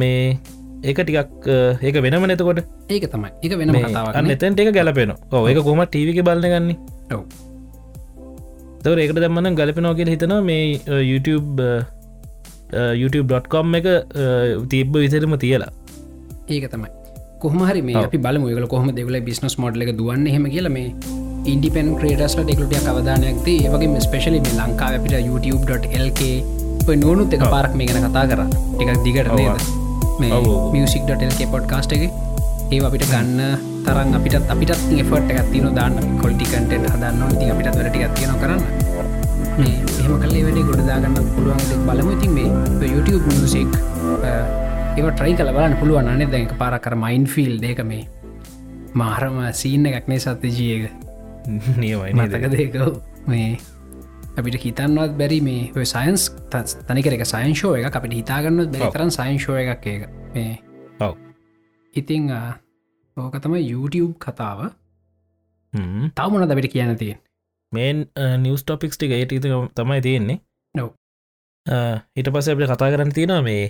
[0.00, 0.38] මේ
[0.84, 1.50] ඒක ටිකක්
[1.82, 3.30] ඒක වෙනම නැතකොට ඒක තමයි.
[3.42, 6.76] එක වෙන අන්න එතැන්ට එක ගැලපෙන ඒක කොම ටීවික බලන්න ගන්නේ
[7.16, 7.22] ඔව්.
[8.82, 11.62] තව ඒකට දැම්මන ගලපෙනෝ කියල හිතනවා මේ YouTube
[13.02, 13.86] youtube.com එක
[14.74, 15.70] තිබ්බ විතරම තියලා.
[16.48, 16.90] ඒක තමයි.
[17.42, 17.96] කොහමහරි මේ.
[18.02, 20.92] අපි බල මුගල කොහම දෙවල බිස්නස් මොඩ්ල එක දුවන්න හෙම කියල මේ
[21.52, 26.22] ඉන්ඩිපෙන් ක්‍රේටස්ල ෙකලටිය අවධානයක්ද ඒවගේ ස්පේශලි මේ ලංකා අපිට youtube.lk
[27.04, 27.42] නොනුත් එක.
[27.54, 28.40] පාරක් මේ ගැන කතා කර.
[28.82, 29.28] එකක් දිගට.
[29.38, 29.64] නේද?
[30.20, 30.72] මේ ඔව්, ඔව්.
[30.74, 32.04] මියසික්.ලක පොඩ්කාස්ට එක.
[32.74, 33.40] ඒ අපිට ගන්න
[33.86, 35.94] තරන් අපිට අපිට එෆට එකත්තින දාන්න.
[36.22, 38.62] කොල්ටිකන්ට හදන්න ති අපිට වැලටි ගත්තියන කරන්න.
[39.60, 42.12] මේ එහම කල්ලේ වැඩේ ගොඩදාගන්න පුළුවන් බලමු.
[42.16, 43.74] ඉතින් මේ YouTube මියසික්
[44.96, 48.04] ඒව ට්‍රයි කල බලන්න පුළුවන් අනෙ දැක පාර කර මයින් ෆිල් දෙක මේ
[48.94, 50.88] මාරම සීන්න එකක්නේ සත්‍යජයක
[51.82, 52.78] නියමයි මතක දෙක
[53.28, 53.50] මේ
[54.38, 56.30] අපිට හිතන්නවත් බැරි මේ ඔය සයින්ස්
[56.88, 58.96] තනිකරක සයින්ශෝ එක අපිට හිතාගන්නත් බැරි ඔව්.
[58.96, 60.56] තරන් සයින්ශෝ එකක් එක මේ
[61.04, 61.14] ඔව්.
[61.94, 62.32] ඉතිං
[63.16, 64.68] ඕක තම YouTube කතාව.
[66.16, 67.27] තවමන දබිට කියන්න තියෙන්
[67.72, 67.98] මේන්
[68.42, 69.32] නිියස් ටොපික්ස් ටික ඒට
[69.76, 70.38] තමයි තියෙන්නේ.
[70.74, 70.90] ඔව්.
[72.16, 73.66] ඊට පස අපට කතා කරන්න තියෙනවා මේ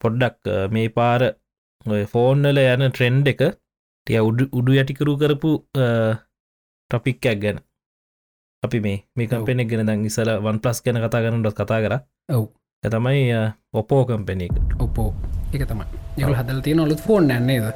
[0.00, 1.22] පොඩ්ඩක් අ, මේ පාර
[2.12, 3.40] ෆෝන්නල යන ට්‍රෙන්ඩ් එක
[4.06, 5.50] ටිය උඩු උඩු යටිකරු කරපු
[6.90, 7.58] ටොපික්කයක් ගැන.
[8.62, 11.94] අපි මේ මේ කම්පෙනෙක් ගෙන දැන් ඉසල වන් ප්ලස් ගැන කතා කරන ඩොත් කතා කර.
[12.28, 12.44] ඔව්
[12.82, 13.22] තමයි
[13.74, 14.54] ඔපෝ කම්පෙන එක.
[14.80, 15.10] ඔපෝ
[15.54, 15.86] එක තමයි.
[16.18, 17.74] යවල් හදල තියෙන ඔලුත් ෆෝන් නැන්නේද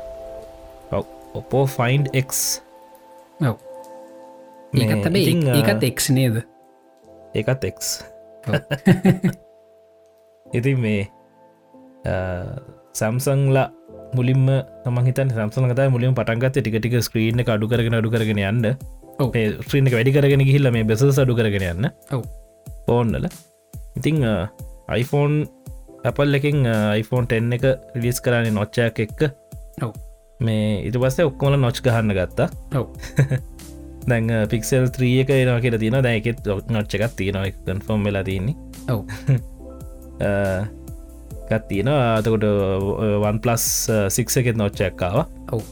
[1.35, 2.31] ඔපෝ ෆයින්් එක්
[3.41, 3.57] ඔව්
[4.73, 6.37] ඒකත් හැබැයි ඒකත් එක් නේද?
[7.35, 7.79] ඒකත් එක්
[10.59, 11.07] ඉතින් මේ
[12.93, 13.71] සැම්සංලා
[14.17, 14.49] මුලින්ම
[14.85, 18.77] තමහිතන් සම්සන කතා මුලින් පටන්ගත් ටිකටික ස්ක්‍රීන අඩු කරගෙන අඩු කරගෙන යන්න.
[19.63, 21.89] ස්ත්‍රීන එක වැඩි කරගෙන ගිහිල්ල මේ බෙස අඩු කරගෙන යන්න.
[22.13, 22.25] ඔව්.
[22.87, 23.29] ෆෝන්නල
[23.97, 24.25] ඉතිං
[24.93, 25.47] iPhoneෆෝන්
[26.05, 26.67] ඇපල් එකින්
[26.97, 27.65] iPhone 10 එක
[27.95, 29.31] රිලිස් කරන්නේ නොච්චයක් එක්ක
[30.41, 32.49] මේ ඉට පස්සේ ඔක්කොමල නොච් ගහන්න ගත්තා
[34.11, 36.41] දැන් පික්සල් ත්‍රිය එක එනවා කියල තියෙන දැයකෙත්
[36.75, 37.51] නොච්චකත් තියෙනවා.
[37.67, 38.57] කන්ෆෝම් වෙලා තියන්නේ.
[38.93, 39.01] ඔව්.
[41.51, 42.45] ගත් තියෙන අතකොට
[43.25, 43.65] වන් පලස්
[44.17, 45.23] සික්ස එකෙත් නොච්චක්කාව
[45.53, 45.63] ඔව්.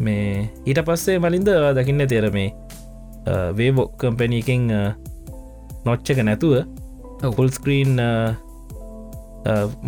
[0.00, 1.48] මේ ඊට පස්සේ මලින්ද
[1.78, 2.50] දකින්න තේර මේ
[3.58, 4.68] වේබෝ කම්පැනීකින්
[5.84, 6.62] නොච්චක නැතුව.
[7.36, 7.98] ෆුල් ස්ක්‍රීන්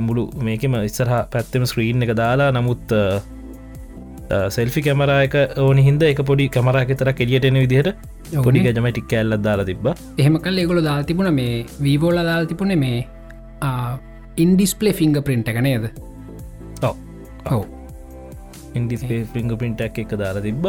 [0.06, 2.92] මුළු මේකම ඉස්සරහ පැත්තම ස්ක්‍රීන් එක දාලා නමුත්
[4.56, 7.90] සෙල්ෆි කැමරා එක ඕන හින්ද එක පොඩි කමරා තර කෙලියටෙන විදිහට
[8.32, 8.72] නේ.
[8.72, 9.86] ගජමටික් කැල්ල දාලා තිබ
[10.18, 12.98] එහෙම කල් ඒගොල දාල් තිබුණ මේ වීබෝල දාල් තිබුණේ මේ
[14.44, 15.84] ඉන්ඩිස්පලේ ෆිංග පින්ට එක නේද?
[16.82, 17.64] ඔව්.
[18.78, 19.04] ඉන්ඩිස්
[19.34, 20.64] ෆිංග පින්ටක් එක දාලා තිබ්බ.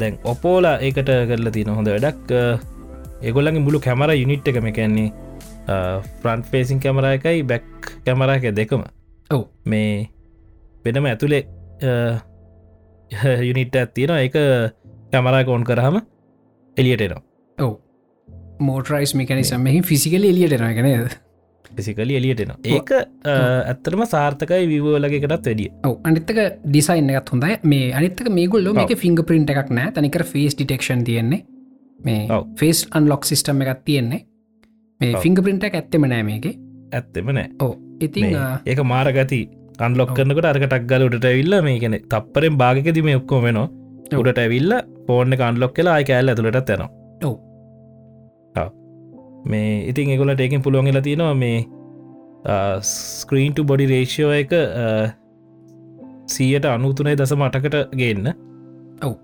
[0.00, 2.30] දැන් ඔපෝලා ඒකට කරලා තින හොඳ වැඩක්.
[3.22, 5.10] ඒගොල්ලගේ මුළු කැමර යුනිට් එකම කැන්නේ
[6.22, 7.66] ෆ්‍රන්් ෆේසින් කැමර එකයි බැක්
[8.06, 8.82] කැමර එක දෙකම.
[9.30, 9.42] ඔව්.
[9.64, 10.10] මේ
[10.84, 11.42] වෙනම ඇතුළේ
[13.48, 14.38] යුනිට් ඇත්තියෙන එක
[15.12, 16.00] කැමරා කෝන් කරහම
[16.76, 17.22] එලියටෙනවා
[17.58, 17.74] ඔව්.
[18.60, 21.14] මෝටරයිස් මිකනිසම් මෙහි ෆිසිකල එලියටන එක නේද?
[21.76, 25.70] පිසිකලි එලියටෙනවා ඒක ඇත්තරම සාර්ථකයි විවෝලගේකටත් වැඩිය.
[25.84, 25.96] ඔව.
[26.04, 27.56] අනිත්තක ඩිසයින් එකත් හොඳයි.
[27.64, 28.82] මේ අනිත්තක මේගුල්ල ඔව්.
[29.04, 29.94] ෆිංග පින්ට එකක් නෑ.
[29.96, 31.44] තනිකර ෆේස් ඩිටෙක්ෂන් තියෙන්නේ.
[32.00, 32.42] මේ.
[32.58, 34.26] ෆේස් අන්ලොක් සිිස්ටම් එකක් තියෙන්නේ.
[35.00, 35.16] මේ.
[35.24, 36.52] ෆිංග පින්ට ඇත්තෙම නෑ මේක.
[36.92, 37.48] ඇත්තෙම නෑ.
[37.60, 39.40] ඕ ඉතින් මේ ඒක මාරගති
[39.86, 40.10] අන්ලොක්.
[40.18, 43.64] කරනකට අරකටක් ගල උඩට ඇවිල්ල මේ කෙනෙ තප්පරෙන් භාගකද මේ ඔක්කෝ ඔව්.
[44.20, 44.72] උඩට ඇවිල්ල
[45.06, 46.70] ෆෝර්න අන්ලොක් කියලා අයි කෑල්ල ඇතුළට.
[47.28, 47.34] ඔව්.
[49.52, 51.58] මේ ඉතින් එකොලට ඒකින් පුළුවන්ගලා තියෙනවා මේ
[52.82, 54.52] ස්ක්‍රීන්ට බොඩි රේෂෝ එක
[56.34, 58.28] සීයට අනුතුනේ දසම අටකට ගන්න
[59.02, 59.14] ඔව්.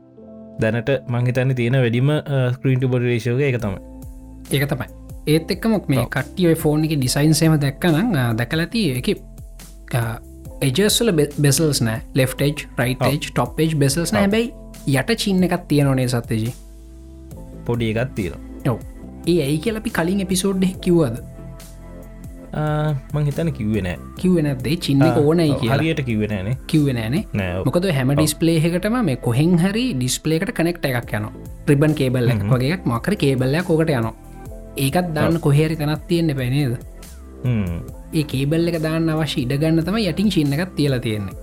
[0.63, 2.11] දැනට මංහිතන්න තියෙන වැඩිම
[2.57, 3.81] ස්ක්‍රීන්ට බොඩි රේෂෝක එක තමයි
[4.57, 4.89] ඒක තමයි
[5.35, 6.07] ඒත් එක්කමක් මේ.
[6.15, 9.09] කට්ටිය ෆෝන් එක ඩිසයින්සේම දැක්කනම් දැකල ඇති එක
[10.67, 11.11] එජස්ල
[11.45, 12.01] බෙසල්ස් නෑ.
[12.15, 14.21] ලෙෆ්ටේජ් රයිටේජ් ටොප්ේජ් බෙසල්ස් ඔව්.
[14.21, 14.53] හැබැයි
[14.95, 16.53] යට චින්න එකක් තියෙනනේ සත්තජී
[17.67, 18.79] පොඩි එකත් තියෙන ඔව.
[19.27, 21.19] ඒ ඇයි කියලපි කලින් එපිසෝඩ් කිව්වද?
[23.15, 27.65] මං හිතන කිව්වෙනෑ කිව්වෙනදේ චින්න ඕනයි හරියට කිව්වෙනෑනේ කිව්වෙනෑනේ නෑ.
[27.67, 31.29] මොකද හැම ඩිස්පලේහකටම මේ කොහෙන් හරි ඩිස්පලේකට කනෙක්ට එකක් යන
[31.69, 32.49] රිබන් කේබල්ල හ්ම්.
[32.55, 34.15] වගේ මකර කේබල්ලයක් කෝකට යනවා.
[34.87, 36.75] ඒකත් දාන්න කොහේරි තැනත් තියෙන්න්න පැනේද.
[38.15, 41.37] ඒ කේබල් එක දාන්න අවශ්‍ය ඉඩගන්න තම යටින් චින්න එකක් තියලා තියෙන්නේ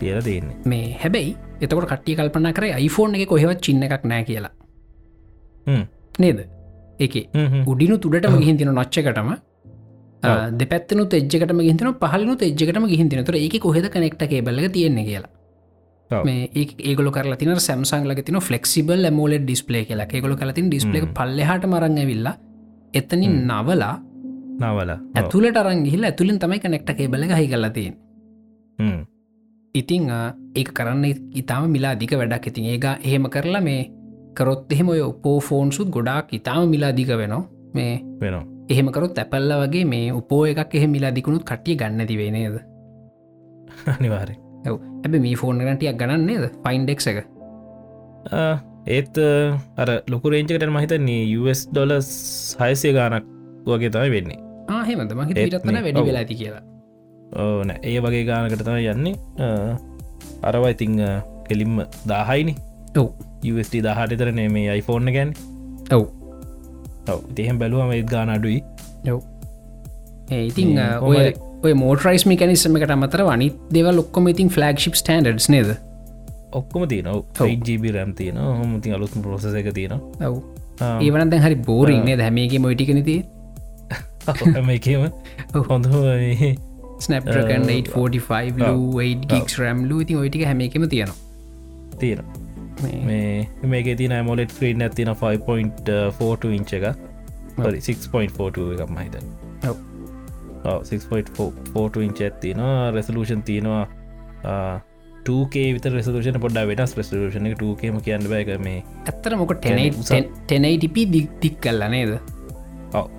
[0.00, 4.52] තියල තියන්නේ මේ හැබැයි එතකොට කට්ටිය කල්පන කර iPhoneෆෝන් එක කොහෙවත් චින්න එකක් නෑ කියලා.
[6.24, 6.38] නේද
[6.98, 7.14] එක.
[7.66, 9.30] උඩිනු තුඩටම ගිහින් තින නොච්චකටම.
[10.60, 15.32] දෙපැත්තනු එජ්ජකටම ගිහිතන පහලනු එජ්ජකටම ගිහින් තුර ඒක කොහෙද කනෙක්ට කේබල්ල තියෙන්නේ කියලා.
[16.10, 16.48] මේ
[16.90, 21.06] ඒගොල කරලා තින සැම්සංගල තින ෆලෙක්සිබල් මෝල ඩිස්පලේ කියලා ඒගොල කලතින් ඩිස්පලේ.
[21.18, 22.36] පල්ලෙහට මරං ඇවිල්ලා
[22.94, 23.36] එතනින්.
[23.50, 23.94] නවලා
[24.52, 24.92] නවල.
[25.14, 27.94] ඇතුලට අරංගිහිල ඇතුලින් තමයි කනෙක්ට කේබල හහි කලතින්
[29.74, 30.08] ඉතිං
[30.54, 31.04] ඒක කරන්න
[31.34, 32.46] ඉතාම මිලා දික වැඩක්.
[32.46, 33.90] ඉතින් ඒක එහෙම කරලා මේ
[34.34, 37.44] කරොත් එහෙම ඔය උපෝ ෆෝන්සුත් ගොඩාක් ඉතාම මිලා දික වෙනවා.
[37.74, 38.44] මේ වෙනවා.
[38.68, 42.56] එහෙමකරොත් ඇපල්ල වගේ මේ උපෝ එකක් එහෙ මිලා දිකුණුත් කටිය ගන්නති වෙනේද
[43.94, 44.36] අනිවාරය
[44.66, 47.18] ඇබ මේ ෆෝන් ගටියක් ගන්නන්නේද ෆයින්ඩෙක් එක.
[48.88, 49.18] ඒත්
[49.76, 52.10] අර ලොකු රේංචකට මහිතන්නේ US ඩොලස්
[52.60, 53.26] හයසය ගානක්
[53.66, 54.38] වගේ තමයි වෙන්නේ.
[54.68, 56.06] ආහෙමද මහිත ඒත් විරත්වන මේ- වැඩි ඔව්.
[56.06, 56.62] වෙලාති කියලා.
[57.38, 59.14] ඕන ඒ වගේ ගානකට තමයි යන්නේ.
[60.42, 60.96] අරවා ඉතිං
[61.48, 62.54] කෙලින්ම දාහයිනි.
[62.96, 63.08] ඔව්.
[63.44, 65.34] USD දහට තරනේ මේ iPhone ගැන්
[65.90, 66.04] ඔව්.
[67.34, 68.60] තිහෙම බැලුවම ඒත් ගාන අඩුයි.
[69.12, 69.20] ඔව්.
[70.30, 70.78] ඒ ඉතිං?
[71.00, 71.32] ඔය
[71.62, 75.76] ඔය මෝටරයිස් මිකනිසම එකට අමතර වනි දෙව ලොක්කොම ඉතින් ෆලග්ශිප් ටන්ඩස් නේද?
[76.52, 77.22] ඔක්කොම තියන ඔව්.
[77.40, 80.42] ජීබි රැම් තියන හොම ති අලුත්ම ප්‍රසස එක තියෙන ඔව්.
[81.00, 83.16] ඒවන දැ හරි බෝරින්නේ දැමේගේ මොයිටිකනති
[84.68, 85.06] එකම.
[85.68, 85.86] හොඳ
[87.00, 87.70] ස්නප්‍රකන් ඔව්.
[87.70, 91.14] 845 ගික්ස් රැම්ලු ඉතින් ඔයිටික හැමේකම තියෙනවා.
[91.98, 92.18] තියෙන
[92.82, 96.82] මේ- මේ මේක තින මොලෙට ්‍රීන් ඇතින 5.42 ඉංච එක
[97.56, 98.90] 6.42 එකක්.
[98.90, 99.16] මහිත
[99.68, 99.76] ඔව්.
[100.64, 102.56] 6.42 ඉංච ඇත්තින
[102.94, 103.88] රෙසලූෂන් තියෙනවා.
[105.24, 111.84] 2කේ විත රෙසලූෂන පොඩ්ඩ වෙනස් ප්‍රස්ලූෂණ 2කේම කියන්න බෑක මේ ඇත්තර මොක ටෙනයිටපි දික් කල්ල
[111.90, 112.18] නේද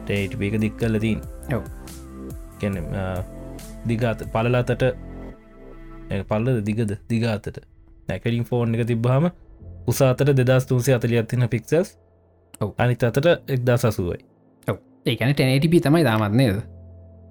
[0.05, 1.19] ටේටපේක දික් කල්ල තින්.
[2.59, 2.75] කැන
[3.87, 4.83] දිගාත පලලාතට
[6.29, 7.63] පල්ලද දිගද දිගාතට
[8.09, 9.31] නැකලින් ෆෝන් එක තිබ්බාම
[9.87, 11.97] උසාතට දෙදස් තුන්සේ අතලිය අත්තින පික්සස්
[12.61, 12.69] ඔව්.
[12.77, 14.21] අනිත් අතට එක්දා සසුවයි
[15.05, 16.61] ඒකන ටෙනයිටපි තමයි දාමත් නේද?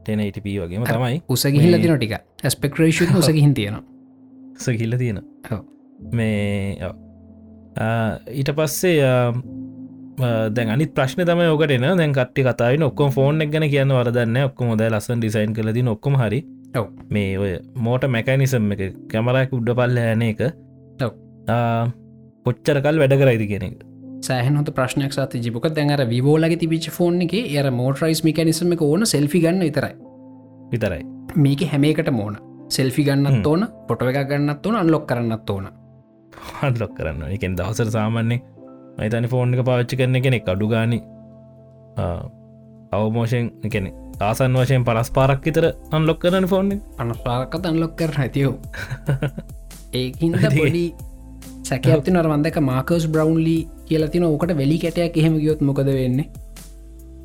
[0.02, 1.22] ටෙනයිටප වගේම තමයි.
[1.28, 2.14] උසගහිල්ල මේ- තින ටික
[2.48, 3.84] ස්පෙක්රේෂ උසගහින් තියෙනවා.
[4.56, 5.20] සකිල්ල තියෙන.
[6.12, 6.76] මේ
[8.30, 8.98] ඊට පස්සේ
[10.18, 14.74] දැන් අනිත් ප්‍රශ්න තම ඕකටන දැන් කට්ටි කතායි ඔක්කොම ෆෝන් එක ගැන කියන්න වරදන්න ඔක්කොම
[14.74, 16.42] ොද ලස්සන් ඩිසයින් කලදී ඔක්කොම හරි.
[17.10, 20.44] මේ ඔය මෝට මැකනිසම් එක කැමරක් උඩ පල්ල හැන එක.
[22.44, 23.82] කොච්චරකල් වැඩ කරයිද කියන එක.
[24.22, 29.40] සෑහනොත ප්‍රශ්නයක් සත ජිපක දැන්ර විවෝලගේ තිබිච ෆෝන් එක එර මෝටරයිස් මිකනිසම එක ඕන සෙල්ෆි
[29.40, 29.94] ගන්න විතරයි.
[30.70, 31.02] විතරයි.
[31.36, 32.36] මේක හැමේකට මෝන
[32.68, 35.68] සෙල්ෆි ගන්නත් ඕන පොට එක ගන්නත් ඕන අන්ලොක් කරන්නත් ඕන.
[36.60, 38.42] හදලොක් කරන්න එකෙන් දවසර සාමාන්‍යෙන්
[38.98, 40.98] අයිතනි ෆෝන් එක පාච්චි කරන කෙනෙක් අඩු ගානි.
[42.92, 43.90] අවමෝෂයෙන් එකනෙ
[44.20, 48.54] ආසන් වශයෙන් පලස් පාරක් විතර අන්ලොක් කරන ෆෝන් අනස්පාරකත් අන්ලොක් කර ඇතියෝ
[49.92, 50.84] ඒහින්ද ඉතින්- පොඩි
[51.62, 53.56] සැකඇති නරවන්දක මාකස් බ්‍රවන්ලි
[53.86, 56.28] කියලා තින ඕකට වෙලි කැටයක් එහෙම ගියොත් මොකද වෙන්නේ?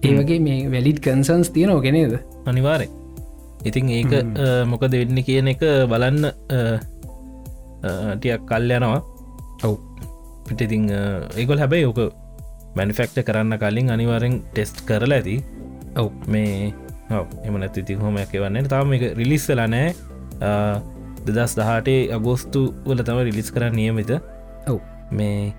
[0.03, 2.13] ඒවගේ මේ වැලිත් කන්සන්ස් තියනෝ ගෙනේද
[2.45, 2.87] අනිවාරය
[3.65, 4.11] ඉතින් ඒක
[4.71, 5.61] මොකද වෙන්න කියන එක
[5.91, 6.25] බලන්න
[8.17, 9.01] ටියක් කල් යනවා.
[9.63, 9.73] ඔව්
[10.49, 10.83] පිටිතිං
[11.41, 11.99] ඒගොල් හැබැයි ඕක
[12.79, 15.35] මැනිෆෙක්ට කරන්න කලින් අනිවාරෙන් ටෙස්ට් කරලා ඇති.
[16.01, 16.09] ඔව්.
[16.33, 16.73] මේ
[17.47, 19.87] එම නැති ඉතින් හොම ඇකවන්න තාම එක රිලිස්සල නෑ
[21.29, 24.11] දෙදස් දහටේ අගෝස්තු වල තම රිලිස් කරන්න නියමිත.
[24.71, 24.79] ඔව්.
[25.19, 25.53] මේ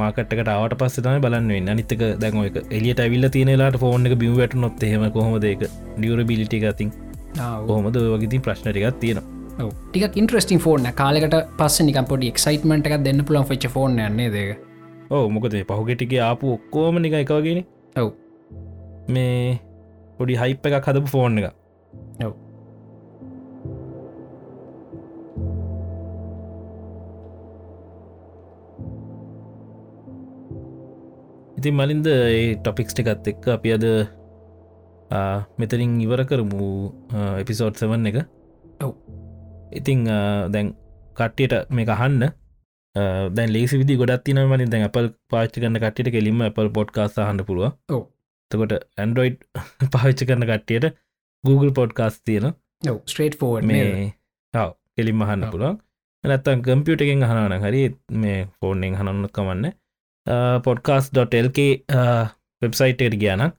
[0.00, 1.70] මාකට්කට ආවට පස්ස තම බලන්න වෙන්න.
[1.74, 5.64] අනිත්තක දැන් එක එලියට ඇවිල්ල තියනලාට ෆෝන් එක බිවට නොත් එහෙම කොහොමද එක
[5.98, 6.90] ඩියර බිලිටි ගතින්
[7.68, 13.24] කොහොමද ඔය වගේති ප්‍රශ්නටිකත් තියෙනවා ටික ඉන්ට්‍රස්ටිං ෆෝර්න කාලෙකට පස්ස නික පොඩි එක්සයිටමට එකක් දෙන්න
[13.24, 14.52] පුළන් ෆච් ෆෝන් න්නේ දෙක
[15.10, 17.60] ඕ මොකද පහුගෙටිගේ ආපු ඔක්කෝම නික එකවගෙන
[17.96, 18.08] ඔව්.
[19.08, 19.60] මේ
[20.18, 21.52] පොඩි හයිප් එකක් හදපු ෆෝන් එක.
[22.24, 22.32] ඔව්.
[31.58, 33.84] ඉතින් මලින්ද ඒ ටොපික්ස් ටිකත් එක්ක අපි අද
[35.60, 36.70] මෙතරින් ඉවර කරමු
[37.42, 38.24] එපිසෝඩ් සවන් එක.
[38.80, 38.96] ඔව්
[39.72, 40.06] ඉතිං
[40.54, 40.70] දැන්
[41.16, 42.24] කට්ටියට මේ අහන්න.
[43.36, 47.46] දැන් ලේසි විදි ගොඩත් තින මලින් දැන් අපල් පාච්චි කරන්න කට්ටියට කෙලින්ම අපල් පොඩ්කාස් හන්න
[47.48, 47.70] පුළුව
[48.50, 49.38] තකොට ඇන්ඩරෝයිඩ්
[49.94, 50.86] පාච්චි කරන කට්ටියට
[51.44, 52.52] Google පොඩ්කාස් තියෙන
[53.04, 54.12] ස්ට්‍රේට් මේ
[54.54, 55.52] ඔව් කෙලින්ම හන්න ඔව්.
[55.52, 55.78] පුළුවන්.
[56.24, 57.82] නැත්තන් කම්පියුටගෙන් හනන හරි
[58.16, 59.72] මේ ෆෝන්ෙන් හනන්න කමන්න.
[60.64, 61.58] පොඩ්කාස්.ල්ක
[62.62, 63.54] වෙබ්සයිට්ට ගියනක්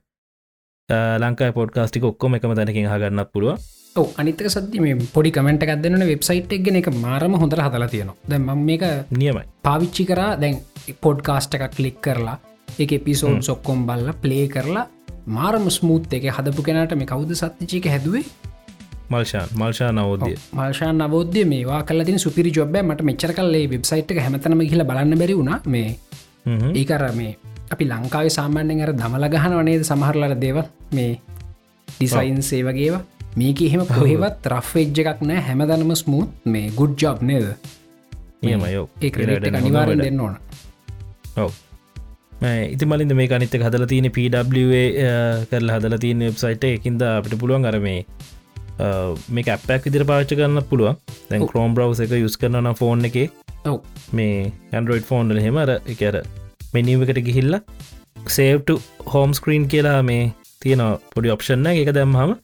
[1.20, 6.54] ලංකා පොඩ්කාස්ටික ඔක්කොම එකම තැනකින් හගන්න පුළුව ඔව අනිතක සද්දි මේ පොඩි කමෙන්ට එකක්දන්න වෙබ්සයිට්
[6.56, 8.16] එක්ගෙන එක මාරම හොඳර හදලා තියෙනවා.
[8.30, 9.44] දැම මේක නියමයි.
[9.62, 10.58] පාවිච්චි කරා දැන්
[11.00, 12.38] පොඩ්කාස්ට එකක් කලික් කරලා
[12.80, 14.88] එක පිසෝන් සොක්කොම් බල්ල ප්ලේ කරලා
[15.28, 18.26] මාරම ස්මූත් එක හදපු කෙනට මේ කවුද සත්තිචික හැදුවේ?
[19.12, 24.24] මල්ෂාන් මල්ෂා නවෝදය මල්ෂාන් අවෝද්‍ය මේවා කල තින සුපිරි ජොබ්බ මට මෙච්චර කල්ලේ වෙබ්සයිට් එක
[24.26, 25.62] හැමතනම කියල බලන්න බැරි වුණා.
[25.66, 25.90] මේ
[26.74, 27.38] ඒකර මේ
[27.70, 31.12] අපි ලංකාව සාමාන්‍යෙන් අර දමල ගහන වනේද සමහරලර දේව මේ
[31.88, 33.04] ඩිසයින් සේවගේවා
[33.42, 37.46] මේක එහෙම කොහෙවත් රෆ්වෙජ්ජ එකක් නෑ හැමදනම ස්මූත් මේ ගුඩ් ජොබ් නේද?
[38.44, 40.36] නියමයෝ ඒ ක්‍රට අනිවාරෙන් දෙන්න ඕන.
[41.44, 41.52] ඔව.
[42.76, 44.84] ඉති මලින්ද මේ අනිත හදල තියෙන පW
[45.52, 48.00] කරලා හදල තියෙන වෙබ්සයිට එකින්ද අපිට පුළුවන් අරමේ
[49.38, 51.02] මේ අපක් විදිර පාච්ච කරන්න පුළුවන්.
[51.32, 53.18] දැන් ක්‍රෝම් බ්‍රව් එක යුස් කරන ෆෝන් එක.
[53.66, 53.82] ඔව්.
[54.20, 54.38] මේ
[54.76, 56.22] ඇන්ඩරෝයිඩ් ෆෝන්ඩල හෙම අර එකර
[56.78, 57.60] මෙනීමකට ගිහිල්ල
[58.38, 58.70] සේව්ට
[59.14, 60.32] හෝම් ස්ක්‍රීන් කියලා මේ
[60.64, 60.84] තියෙන
[61.14, 62.38] පොඩි ඔප්ෂන්න එක දැම්හම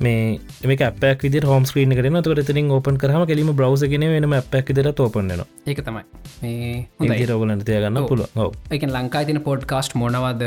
[0.00, 4.92] මේ අපක් විදි හෝම් ස්ක්‍රීන කරන තුර තිරින් ඕපන් කරම කෙලීම බ්‍රව්සගෙන වෙනම අපක් විදිර
[4.92, 6.04] තෝපන්නවා ඒක තමයි.
[6.42, 7.26] මේ හොඳයි.
[7.26, 8.00] රෝගලට තියගන්න
[8.36, 8.56] ඔව.
[8.70, 10.42] එක ලංකා තින පොඩ්කාස්ට් මොනවද?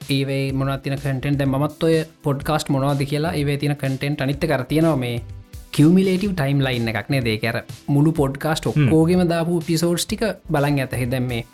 [0.00, 5.22] ඒවේ මොනතින කටෙන්ට මත් ඔය පොඩ්කාස්ට් මොනවාද කියලා ඒවේ තින කටෙන්ට් අනිත්ත කර තියෙනවා මේ
[5.72, 11.44] කිවමිලේටව ටයිම් ලයින්න එකක්නේ දේකර මුළු පොඩ්කාස්ට් ඔක්කෝගෙම දාපු පිසෝඩ්ස් ටික බලන් ඇත හිදැම් මේ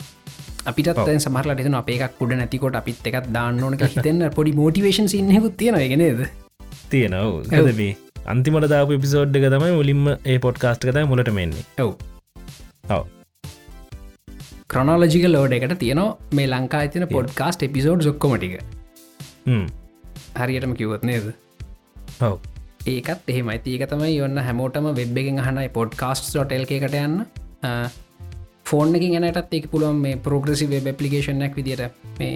[0.65, 5.57] අපිට සමහල ට අප එකක් පුඩ නැතිකොට අපිත් එකක් දාන්න ඕනක හිතන්න පොඩි මෝටිවේශන් සින්නකුත්
[5.57, 6.48] තියෙන ගෙනද
[6.93, 7.53] තියෙනව.
[7.53, 7.93] ඇදබේ
[8.33, 11.93] අන්තිමට දාපු පිසෝඩ් එක තමයි මුලින්ම ඒ පොඩ්කාස්ට් කතයි මුලට මෙන්නේ ඔව්.
[12.89, 13.03] ඔව.
[14.67, 18.59] ක්‍රොනෝලජික ලෝඩ එකට තියනවා මේ ලංකා තින පොඩ්කාස්ට් එපිසෝඩ් ොක්කොමටික
[20.39, 21.31] හරියටම කිවොත් නේද?
[22.21, 22.35] ඔව.
[22.87, 27.17] ඒකත් එහෙම ඇතික තමයි ඔන්න හැමෝටම වෙබ් එකෙන් හනයි පොඩ්කාස්ට් ොටල් එකට යන්න.
[28.69, 31.83] ෆෝන් එකින් එනටත් ඒක පුළුවන් මේ පෝග්‍රසි වෙබ් පපලිකේෂනක් විදිට
[32.19, 32.35] මේ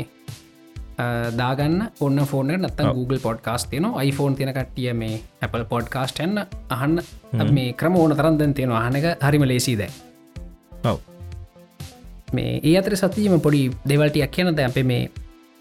[1.40, 1.80] දාගන්න.
[2.00, 7.02] ඔන්න ෆෝන නත්තන් Google පොඩ්කාස් තියන iPhone තියන කට්ටිය මේ Apple පොඩ්කාස්ට එන්න අහන්න.
[7.52, 9.84] මේ ක්‍රම ඕන තරන්දන් තියෙන අහනක හරිම ලේසිද
[10.84, 10.98] ඔව්.
[12.34, 15.10] මේ ඒ අතර සතිීම පොඩි දෙවල්ටියක් කියනද අප මේ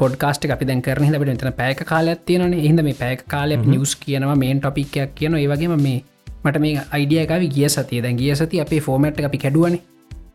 [0.00, 4.36] පොඩ්කාස්ට අපි දැන් කරන හිට තන පැක කාලයක් තියෙන හිද මේ පැක කාලය නිියස් කියනවා
[4.44, 5.98] මේන් ටොපික්යක් කියන ඒවගේම මේ
[6.44, 8.02] මට මේ අයිඩියකාව ගිය සතිය.
[8.04, 9.76] දැන් ගිය සති අපේ ෆෝමට් අපි කැඩුවන.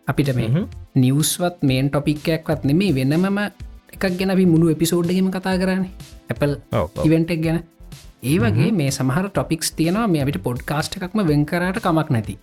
[0.07, 0.65] අපිට මේ
[0.95, 3.39] නිියස්වත් මේන් ටොපික්කයක්වත් නෙමේ වෙනමම
[3.93, 5.91] එකක් ගැන අපි මුළු එපිසෝඩ්ගම කතා කරන්නේ.
[6.33, 7.05] Apple ඔව්, ඔව්.
[7.07, 7.63] ඉවෙන්ටක් ගැන.
[8.23, 12.37] ඒ වගේ මේ සමහර ටොපික්ස් තියෙනවා මේ අපිට පොඩ්කාස්ට එකක්ම වෙන්කරට කමක් නැති.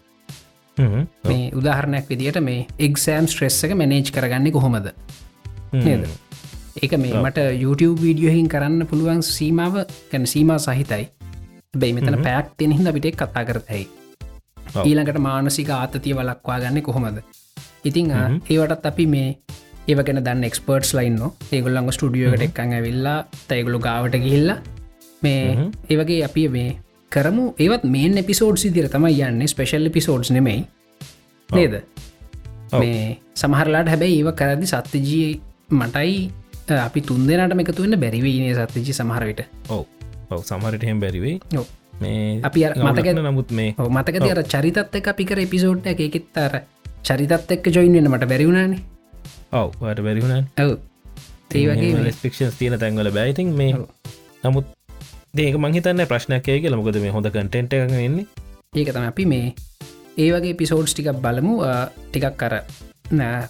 [1.28, 4.88] මේ උදාහරණයක් විදිට මේ එක්සෑම් ස්ට්‍රෙස් එක මැනේජ් කරගන්න කොහොමද?
[5.72, 6.06] නේද?
[6.82, 11.04] ඒක මේ මට YouTube වීඩියෝහින් කරන්න පුළුවන් සීමාව ගැන සීමා සහිතයි.
[11.80, 13.84] බැයි මෙතන පැක් තියෙන හිද පිටෙක් කතා කරතයි.
[14.84, 17.18] ඊළඟට මානසික ආතතිය වලක්වා ගන්න කොහොමද?
[17.84, 18.10] ඉතිං
[18.50, 19.28] ඒවටත් අපි මේ
[19.88, 21.18] ඒව ගැන දන්න එක්ස්පර්ට්ස් ලයින්න
[21.52, 24.52] ඒගොල්ලඟ ස්ටඩියෝකට එක්කං ඇවිල්ලා තයිගොලු ගාවට ගිහිල්ල.
[25.22, 26.70] මේ ඒවගේ අපි මේ
[27.12, 27.44] කරමු.
[27.58, 30.64] ඒවත් මේන් එපිසෝඩ් සිදිර තමයි යන්න ස්පෙශල් පිසෝඩ්ස් නෙමයි.
[31.50, 31.74] නේද.
[32.72, 35.40] මේ සමහරලාට හැබැයි ඒව කරදි සත්‍යජී
[35.70, 36.16] මටයි
[36.78, 39.84] අපි තුන් දෙනට එකතුවන්න බැරිවීනේ සත්‍යජි සමහරවිට ඔව්.
[40.30, 41.66] ඔව් සමහරට එහෙම බැරිවෙයි ඔව්.
[42.00, 46.00] මේ අපි මතක- නමුත් මේ ඔව්, මතකද අර චරිතත් එක අපිකර එපිසෝඩ් එක?
[46.00, 46.52] එකෙත් අර
[47.02, 48.80] චරිතත් එක්ක ජොයින්න්න මට බැරිවුණනේ
[49.54, 50.72] ඔව් වට බැරිවුණන් ඔව.
[51.54, 53.74] ඒ වගේ මේ- ස්පික්ෂන්ස් තියෙන තැන්වල බැයිතින් මේ.
[54.44, 54.66] නමුත්
[55.36, 56.76] ඒක මහිතන්න ප්‍රශ්නයකය කියල.
[56.76, 58.26] මොකද මේ හොඳ කටෙන්ට එක වෙන්නේ
[58.74, 59.54] ඒක තම අපි මේ
[60.18, 61.54] ඒ වගේ පිසෝඩ්ස් ටිකක් බලමු.
[62.10, 62.54] ටිකක් කර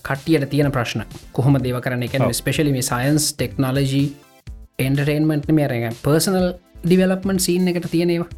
[0.03, 1.03] කට්ටියට තියෙන ප්‍රශ්න.
[1.33, 2.21] කොහොම දේව කරන එක.
[2.33, 4.07] ස්පෙශලි මේ සයින්ස් ටෙක්නෝලජී
[4.79, 6.49] එන්ටර්ටේන්මන්ට් මේරග පර්සනල්
[6.85, 8.29] ඩිවලප්මන් සීන් එකට තියෙනවා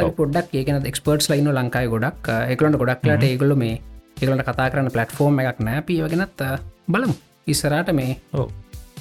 [0.00, 2.32] අපි පොඩ්ඩක් ඒකන එක්ස්පර්ට්ස් ලයින්න ලංකායි ගොඩක්.
[2.48, 3.80] එකලට ගොඩක්ලට ඒගොල මේ
[4.16, 5.82] ඒගලට කතා කරන්න පලට්ෆෝර්ම් එකක් නෑ.
[5.82, 6.42] පියවගෙනත්
[6.88, 7.14] බලමු.
[7.46, 8.50] ඉස්සරාට මේ ඔව්.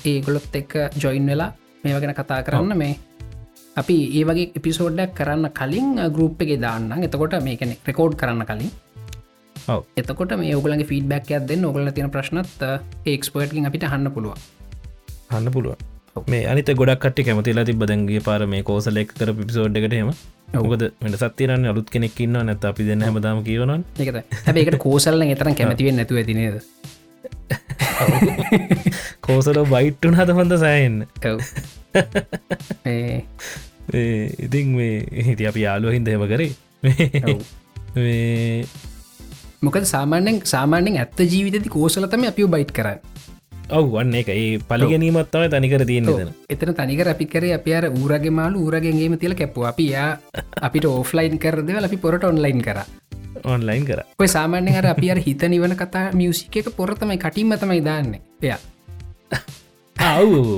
[0.06, 1.52] ඒගොලොත් එක්ක ජොයින් වෙලා
[1.84, 2.98] මේ වගෙන කතා කරන්න මේ
[3.76, 6.92] අපි ඒ වගේ එපිසෝඩ්ඩක් කරන්න කලින් ගරුප් එක දාන්න.
[7.04, 8.72] එතකොට මේකන රෙකෝඩ් කරන්න කලින්.
[9.96, 12.62] එතකොට මේ ඔගලගේ ෆීඩබැක් ඇද ඔගල තියෙන ප්‍රශ්නත්
[13.06, 14.38] ඒක්ස්පර්ට්කින් අපිට හන්න පුළුව
[15.32, 19.80] හන්න පුළුව මේ අනිත ගොඩක් කට කැමතිලා තිබ දැන්ගේ පාර මේ කෝසල එක් කර පිසෝඩ්
[19.80, 20.12] එකටම
[20.56, 25.56] ඔකද මට සත්තිරන්න අලුත් කෙනෙක් ඉන්න නැත අපි දෙන්න හැමදාම කියවනන් එකත හැබේකට කෝසල්ල එතරම්
[25.56, 26.58] කැමතිවෙන් නැතුව ඇතිනේද
[29.26, 30.98] කෝසල බයිට්ටුන් හද හොඳ සෑන්න
[34.40, 36.52] ඉතින් මේ හිති අපි යාලුව හින්ද හෙම කරේ.
[39.62, 43.15] මොකද සාමාන්‍යෙන් සාමාන්‍යෙන් ඇත්ත ජීවිතති කෝසලතම අපි බයිට් කරන්න
[43.70, 46.10] ඔව් වන්න එක ඒ පලිගැනීමත්තවයි තනිකර තියන්න
[46.50, 50.10] එතන තනිකර අපි කර අපි අර ඌරගේ මාලු ඌරගේගේම තිල කැප්පු අපි යා
[50.62, 52.86] අපිට ඕෆ්ලයින් කරදවල අපි පොරට ඔන්ලයින් කර.
[53.44, 54.06] ඔන්ලයින් කර.
[54.20, 58.16] ඔය සාමාන්‍ය අර අපි අර හිත නිවන කතා මියසික එක පොරතමයි කටින්ම තමයි දාන්න.
[58.42, 58.54] එය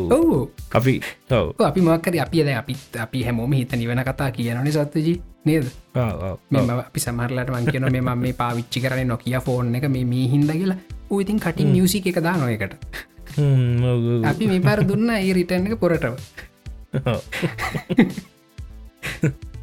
[0.10, 0.50] ඔව්.
[0.74, 0.94] අපි
[1.62, 5.22] අපි මක්කර අපි ද අපිත් අපි හැමෝම හිත නිවන කතා කියනනේ සත්තජී.
[5.46, 5.66] නේද.
[6.52, 10.52] මෙම අපි සමහරලට මංකන මේ මම මේ පාවිච්චි කරන නොකිය ෆෝන් එක මේ මේ හින්ද
[10.52, 10.78] කියලා.
[11.10, 12.74] ඌඉතින් කටින් මියසික එක දා නොයකට.
[14.26, 16.14] අපි මේ පාර දුන්න ඒ රිටන් එක පොරටව
[17.06, 17.22] ඔව්.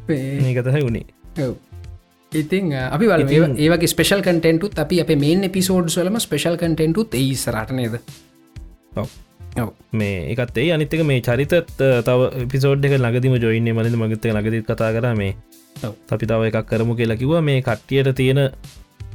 [0.09, 1.05] ඒ මේක තමයි වුණේ.
[2.31, 7.33] ඉතින් අපි වල ඉතින්- ඒවගේ ස්පේෂල් කටෙන්ටුත් අපි අප මේන් පිසෝඩ් වලම ස්පේෂල් කටෙන්ටුත් ඒ
[7.35, 7.99] සරට නේද?
[8.95, 9.07] ඔව්.
[9.93, 14.91] මේ එකත් ඒ අනිත්තක මේ චරිතත් තව පිසෝඩ් එක ලඟදිම ජොයින්න මලින් මගත ලඟදි කතා
[14.95, 15.07] කර.
[15.15, 15.35] මේ.
[16.11, 18.41] අපි තව එකක් කරමු කියලා කිවා මේ කට්ටියට තියෙන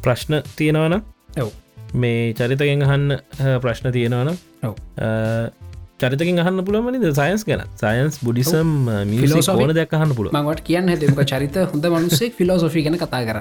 [0.02, 1.00] ප්‍රශ්න තියෙනවන
[1.44, 1.50] ඔව්.
[1.94, 3.18] මේ චරිතගෙන් අහන්න
[3.64, 4.74] ප්‍රශ්න තියෙනවන ඔව්.
[6.00, 7.64] චරිතකින් අහන්න පුළුවමනිද සයින්ස් ගැන.
[7.76, 8.70] සයින්ස් බුඩිසම්
[9.06, 9.48] මිලෝස.
[9.50, 13.40] ඕන දෙයක් අහන්න පුළුව මංවට කියන්න හැදක චරිත හොඳ මනුස්සේ ෆිලෝසොෆි ගැන කතා කර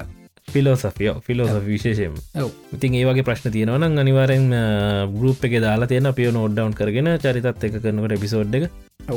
[0.49, 2.13] ෆිලෝසෆියෝ ෆිලෝස විශේෂයෙන්
[2.73, 4.45] ඉතින් ඒවගේ ප්‍රශ්න තියෙනවන අනිවාරෙන්
[5.13, 8.69] ගරුප් එක දාලා තියෙන පිය නෝඩ්ඩවන් කරගෙන චරිතත් එක කරනකට එපිසෝඩ් එක.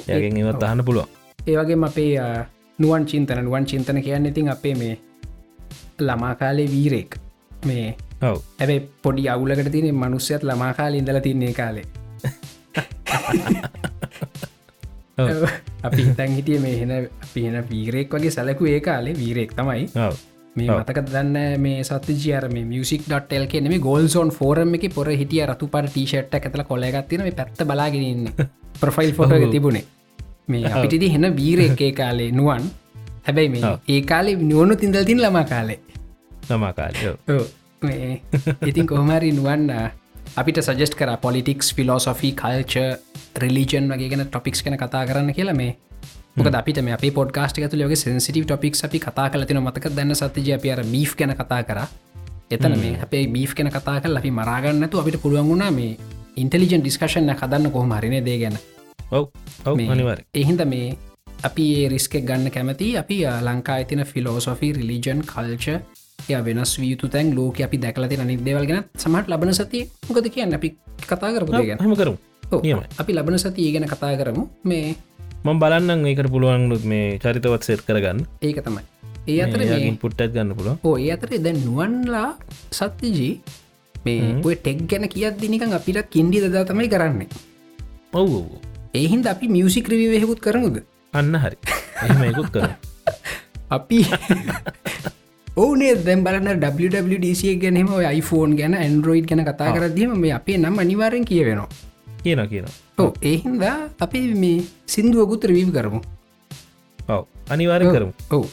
[0.08, 1.08] යගෙන් ඒවත් අහන්න පුළුවන්.
[1.46, 2.28] ඒවගේ අපේ අ,
[2.78, 3.42] නුවන් චින්තන.
[3.44, 4.94] නුවන් චින්තන කියන්න ඉතින් අපේ මේ
[6.00, 7.18] ළමාකාලේ වීරෙක්
[7.64, 7.88] මේ
[8.22, 11.84] ඔව් ඇැබයි පොඩි අවුලකට තියනෙ මනුස්්‍යයත් ළමාකාල ඉඳල තින්නේ කාලේ.
[15.18, 15.46] ඔව්.
[15.86, 16.92] අපි හිතන් හිටිය මේ හෙන
[17.34, 19.14] පිහෙන වීරෙක් වගේ සැලකු ඒ කාලේ.
[19.14, 19.88] වීරෙක් තමයි.
[19.98, 20.14] ඔව්
[20.56, 20.68] මේ.
[20.70, 25.90] මතක දන්න මේ සතජර මේ මියසික්.ටල් කියන මේ ගෝල්සෝන් ෆෝරම් එක පොර හිටිය රතු පට
[25.90, 28.28] ටීෂට් ඇතල කොලගත්තින පැත්ත බලාගෙනන්න
[28.80, 29.48] ප්‍රොෆයිල් ෆොට එක.
[29.50, 29.84] තිබුණේ
[30.48, 32.68] මේ අපිටිදි හෙන වීරෙක් ඒ කාලේ නුවන්
[33.24, 33.72] හැබැයි මේ.
[33.88, 35.78] ඒ කාලේ නිවුණු තින්දල් තින් ළමා කාලේ
[36.48, 37.42] සමාකාලයෝ ඔව්.
[37.82, 38.22] මේ
[38.66, 39.80] ඉතින් කොහමරි නුවන් අ,
[40.36, 42.74] අපිට සජස්ට කර පොලිටික්ස් ෆිලෝසොෆි කල්ච
[43.38, 45.72] රිලිජන් වගේගෙන ටොපික්ස් කන කතා කරන්න කියලා මේ
[46.36, 50.64] මොක අපිට මේ පොඩ්කාස්ට ඇතු ලගේ සෙන්සිටව ටොපික් අපි කතා කලතින මතක දන්න සතජ අප
[50.64, 51.78] අර බී් කන කතා කර.
[52.50, 55.96] එතන මේ අපේ බී් කන කතා කල් අපි මරාගන්නතු අපිට පුළුවන් වුණා මේ
[56.36, 58.56] ඉන්ටලිජන් ඩිස්කශන හදන්න කොහොම හරින දේ ගැන.
[59.10, 60.96] ඔව් මේ- අනිවාර එහින්ද මේ
[61.44, 65.66] අපි ඒ රිස්කෙක් ගන්න කැමති අපි ලංකා ඇතින ෆිලෝසොෆි රිලිජන් කල්ච
[66.28, 70.68] ය වෙනස් වියතු තැන් ලෝක අපි දැකලති නිදේවල් ගැන සමට ලබන සතිය මොකද කියන්න අපි
[71.08, 71.78] කතා කරපු ගැන.
[71.78, 71.94] හම
[72.62, 72.84] නියමයි.
[72.98, 74.44] අපි ලබන සතිය ගැන කතා කරමු.
[74.64, 74.94] මේ
[75.44, 78.18] මං බලන්න ඒකට පුළුවන්ලුත් මේ චරිතවත් සෙට් කරගන්න.
[78.42, 78.82] ඒක තමයි.
[79.26, 79.62] ඒ අතර
[80.02, 82.28] පුට්ටත් ගන්න පුළුව ඕ ඒ අතරේ දැන් නුවන්ලා
[82.72, 83.32] සත්‍යජී
[83.94, 87.28] මේ ඔය ටෙක් ගැන කියත් දිනිකන් අපිට කින්ඩි දදා තමයි කරන්නේ.
[88.12, 88.32] ඔව්.
[88.94, 90.82] ඒහින්ද අපි මියසික් ්‍රවී වෙහෙකුත් කරමුද?
[91.14, 91.58] අන්න හරි.
[92.02, 92.70] එහෙමයකුත් කර
[93.76, 93.98] අපි
[95.62, 101.24] ඕනේ දැම් බලන්න WWDC ගැනීම iPhoneෆෝන් ගැන ඇන්ඩරෝයිඩ් ගැන කතා කරදීම මේ අපේ නම් අනිවාරෙන්
[101.24, 101.68] කියවෙනවා
[102.22, 102.66] කියන කියන
[102.98, 106.00] ඕ ඒහින්දා අපි මේ සිින්දුවකුත් ්‍රවීව කරමු.
[107.08, 108.12] ඔව් අනිවාරය කරමු.
[108.30, 108.46] ඔවු.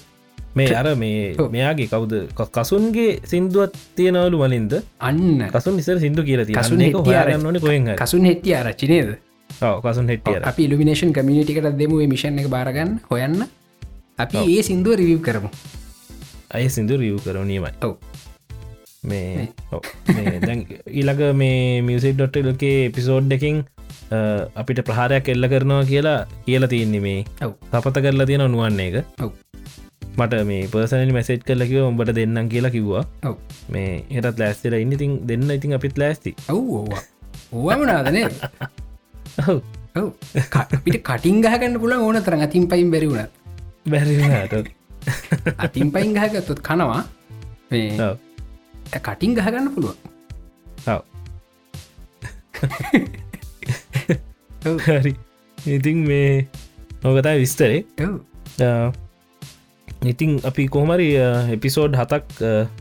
[0.56, 2.14] මේ අර මේ මෙයාගේ කවුද?
[2.34, 4.74] ක- කසුන්ගේ සිින්දුවත් තියෙනවලු වලින්ද?
[5.00, 5.48] අන්න.
[5.50, 7.98] කසුන් නිසර සිින්දු කියල කසුන් තියන්නේ හෙට්ටිය ආර- හොයන්න ඕන කොහෙන් හරි.
[7.98, 9.10] කසුන් හෙට්ටිය ආරච්චිනේද
[9.62, 13.46] ඔව් කසුන් හෙට්ටියර අපි ඉල්ිනේෂන් කමිනිටිකට දෙමුවේ මිෂන් එක බාරගන්න හොයන්න.
[14.18, 15.50] අපි ඒ සිින්දුව රිවව් කරමු.
[16.52, 17.72] අය සිින්දු රියව් කරු නියමයි.
[17.84, 17.94] ඔව්
[19.04, 19.48] මේ
[20.48, 20.62] දැන්
[20.92, 23.60] ඊළඟ මේ මියසික්.ලකේ එපිසෝඩ් එකින්
[24.12, 24.18] අ,
[24.56, 27.20] අපිට ප්‍රහාරයක් එල්ල කරනවා කියලා කියලා තියන්නේ මේ
[27.72, 29.06] තපත කරලා තියෙන නුවන්නේ එක.
[30.18, 33.04] මට මේ පර්සනලි මැසේජ් කරලකිව උඹට දෙන්නම් කියලා කිව්වා.
[33.70, 36.36] මේ එටත් ලෑස්තිල ඉන්නඉතින් දෙන්න ඉතින් අපිත් ලෑස්ති.
[36.50, 37.04] ඔව් ඕවා
[37.54, 38.26] ඕවමනාදනේ
[39.44, 39.60] ඔව්.
[39.96, 40.10] ඔව්.
[40.84, 43.28] පිට කටින් ගහගන්න පුල ඕන තරන් අතින් පයින් බැරිවුණ
[43.86, 44.74] බැරිට
[45.58, 47.04] අතින් පයින් ගහගත්තුත් කනවා.
[47.72, 47.88] මේ
[48.92, 49.96] කටින් ගහගන්න පුළුව
[54.80, 55.14] හරි.
[55.58, 56.48] ඉතින් මේ
[57.04, 57.86] නොකතා විස්තරේ
[60.02, 61.08] ඉතින් අපි කොහමරි
[61.52, 62.24] එපිසෝඩ් හතක්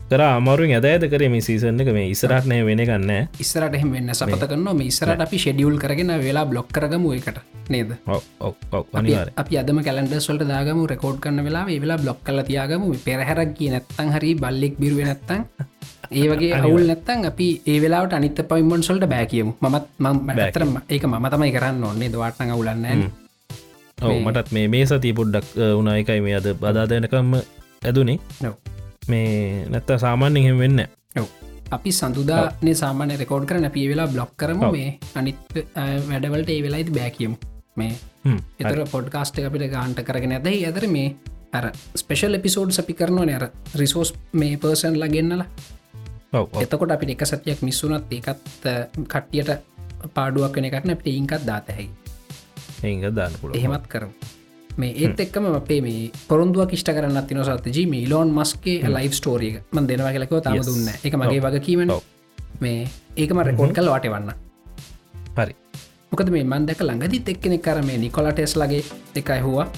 [0.07, 1.91] කර අමාරුවෙන් ඇද ඇද කරේ මේ සීසන්න එක.
[1.91, 6.45] මේ ඉස්රටනය වෙන ගන්න ඉස්සරට එහෙම වෙන්න සපත කරන්න මේ ඉස්සරට අපි ෂෙඩියුල් කරගෙන වෙලා
[6.45, 7.91] බ්ලොක් කරගමු එකට නේද?
[9.35, 12.87] අපි- අදම කලන්ඩ සොල්ට දාගම රෙකෝඩ් කරන වෙලා වෙලා බ්ලොක් කල තියාගම.
[13.03, 15.43] පෙරහැරක් කිය නැත්තං හරි බල්ලෙක් බිරුව නැත්තං
[16.11, 19.53] ඒ වගේ අවුල් නැත්තං අපි ඒ වෙලාට අනිත පයිමන් සොල්ට බෑ කියමු.
[19.63, 19.85] මත්
[20.39, 22.85] ඇතරම ඒක මම තමයි කරන්න ඕන්නේ දවාටන අවුලන්න
[23.97, 25.89] ඔව මටත් මේ මේ සති පොඩ්ඩක් වුණ.
[25.95, 27.33] එකයි මේ අද බදාදනකම්ම
[27.83, 28.17] ඇදුනේ.
[29.07, 30.81] මේ නැත්ත සාමාන්‍ය එහෙම වෙන්න
[31.71, 34.59] අපි සඳුදානේ සාමානය රෙකෝඩ් කරන පිය වෙලා බ්ලොක් කරම.
[34.71, 35.37] මේ අනිත්
[36.09, 37.35] වැඩවලට ඒ වෙලායිති බෑකියමු
[37.75, 37.91] මේ
[38.25, 41.09] හ්ම්, එතර පොඩ්කාස්ට අපිට ගාන්ට කරගෙන ඇද ඇතර මේ
[41.53, 41.65] අර
[41.95, 43.45] ස්පෙෂල් එපිසෝඩ් අපි කරනවා අර
[43.75, 45.78] රිසෝස් මේ පර්සන්ලා ගෙන්න්නලා ඔව් ඔව්.
[46.33, 48.67] එතකොට අපිට එක සතියක් මිස්සුනත් ඒකත්
[49.05, 49.55] කට්ටියට
[50.13, 51.89] පාඩුවක් වෙන කටන අපට ඉංකත් දාතහැයි
[52.83, 54.13] ඒක දාන්න පුළුව එහෙමත් කරමු.
[54.71, 59.59] මේ ඒත් එක්කම අපේ මේ පොරොන්දුව කිෂ්ට කරන්න තින සත ජීම ලෝන් මස්ගේ ලයි් ස්ටෝරිය
[59.71, 61.93] මන් දෙනවා කියලකව තම දුන්න එක මගේ වග කීමන.
[62.59, 62.87] මේ
[63.17, 64.33] ඒකම රෙකෝඩ් කල් වටවන්න
[65.37, 65.55] හරි.
[66.11, 68.83] මොකද මේ මන්දක ළඟදි එක්කෙනෙ කර මේ නිකොල ටෙස් ලගේ
[69.15, 69.69] එකයි හවා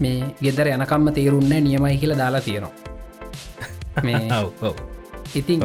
[0.00, 2.72] මේ ගෙදර යනකම්ම තේරුන්න නියමයි කියලා දාලා තියෙනවා.
[4.06, 4.93] මේ ඔව් ඔව්
[5.34, 5.60] ඉතිං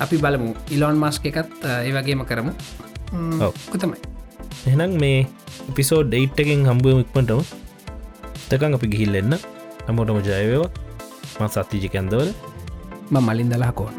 [0.00, 0.50] අපි බලමු.
[0.70, 2.52] ඉලොන් මස්ක එකත් අ, ඒ වගේම කරමු.
[3.40, 3.52] ඔව්.
[3.70, 3.98] කොතමයි?
[4.66, 5.26] එහෙනම් මේ
[5.74, 7.40] පිසෝඩ් ඩේට්ටකින් හම්බුවම ඉක්මටම
[8.48, 9.38] තකන් අපි ගිහිල්ලෙන්න
[9.86, 10.70] හැමෝටම ජයවේවා
[11.40, 12.30] මත් සත්තිජි කැන්දවල.
[13.10, 13.92] ම මලින් දලාකෝන්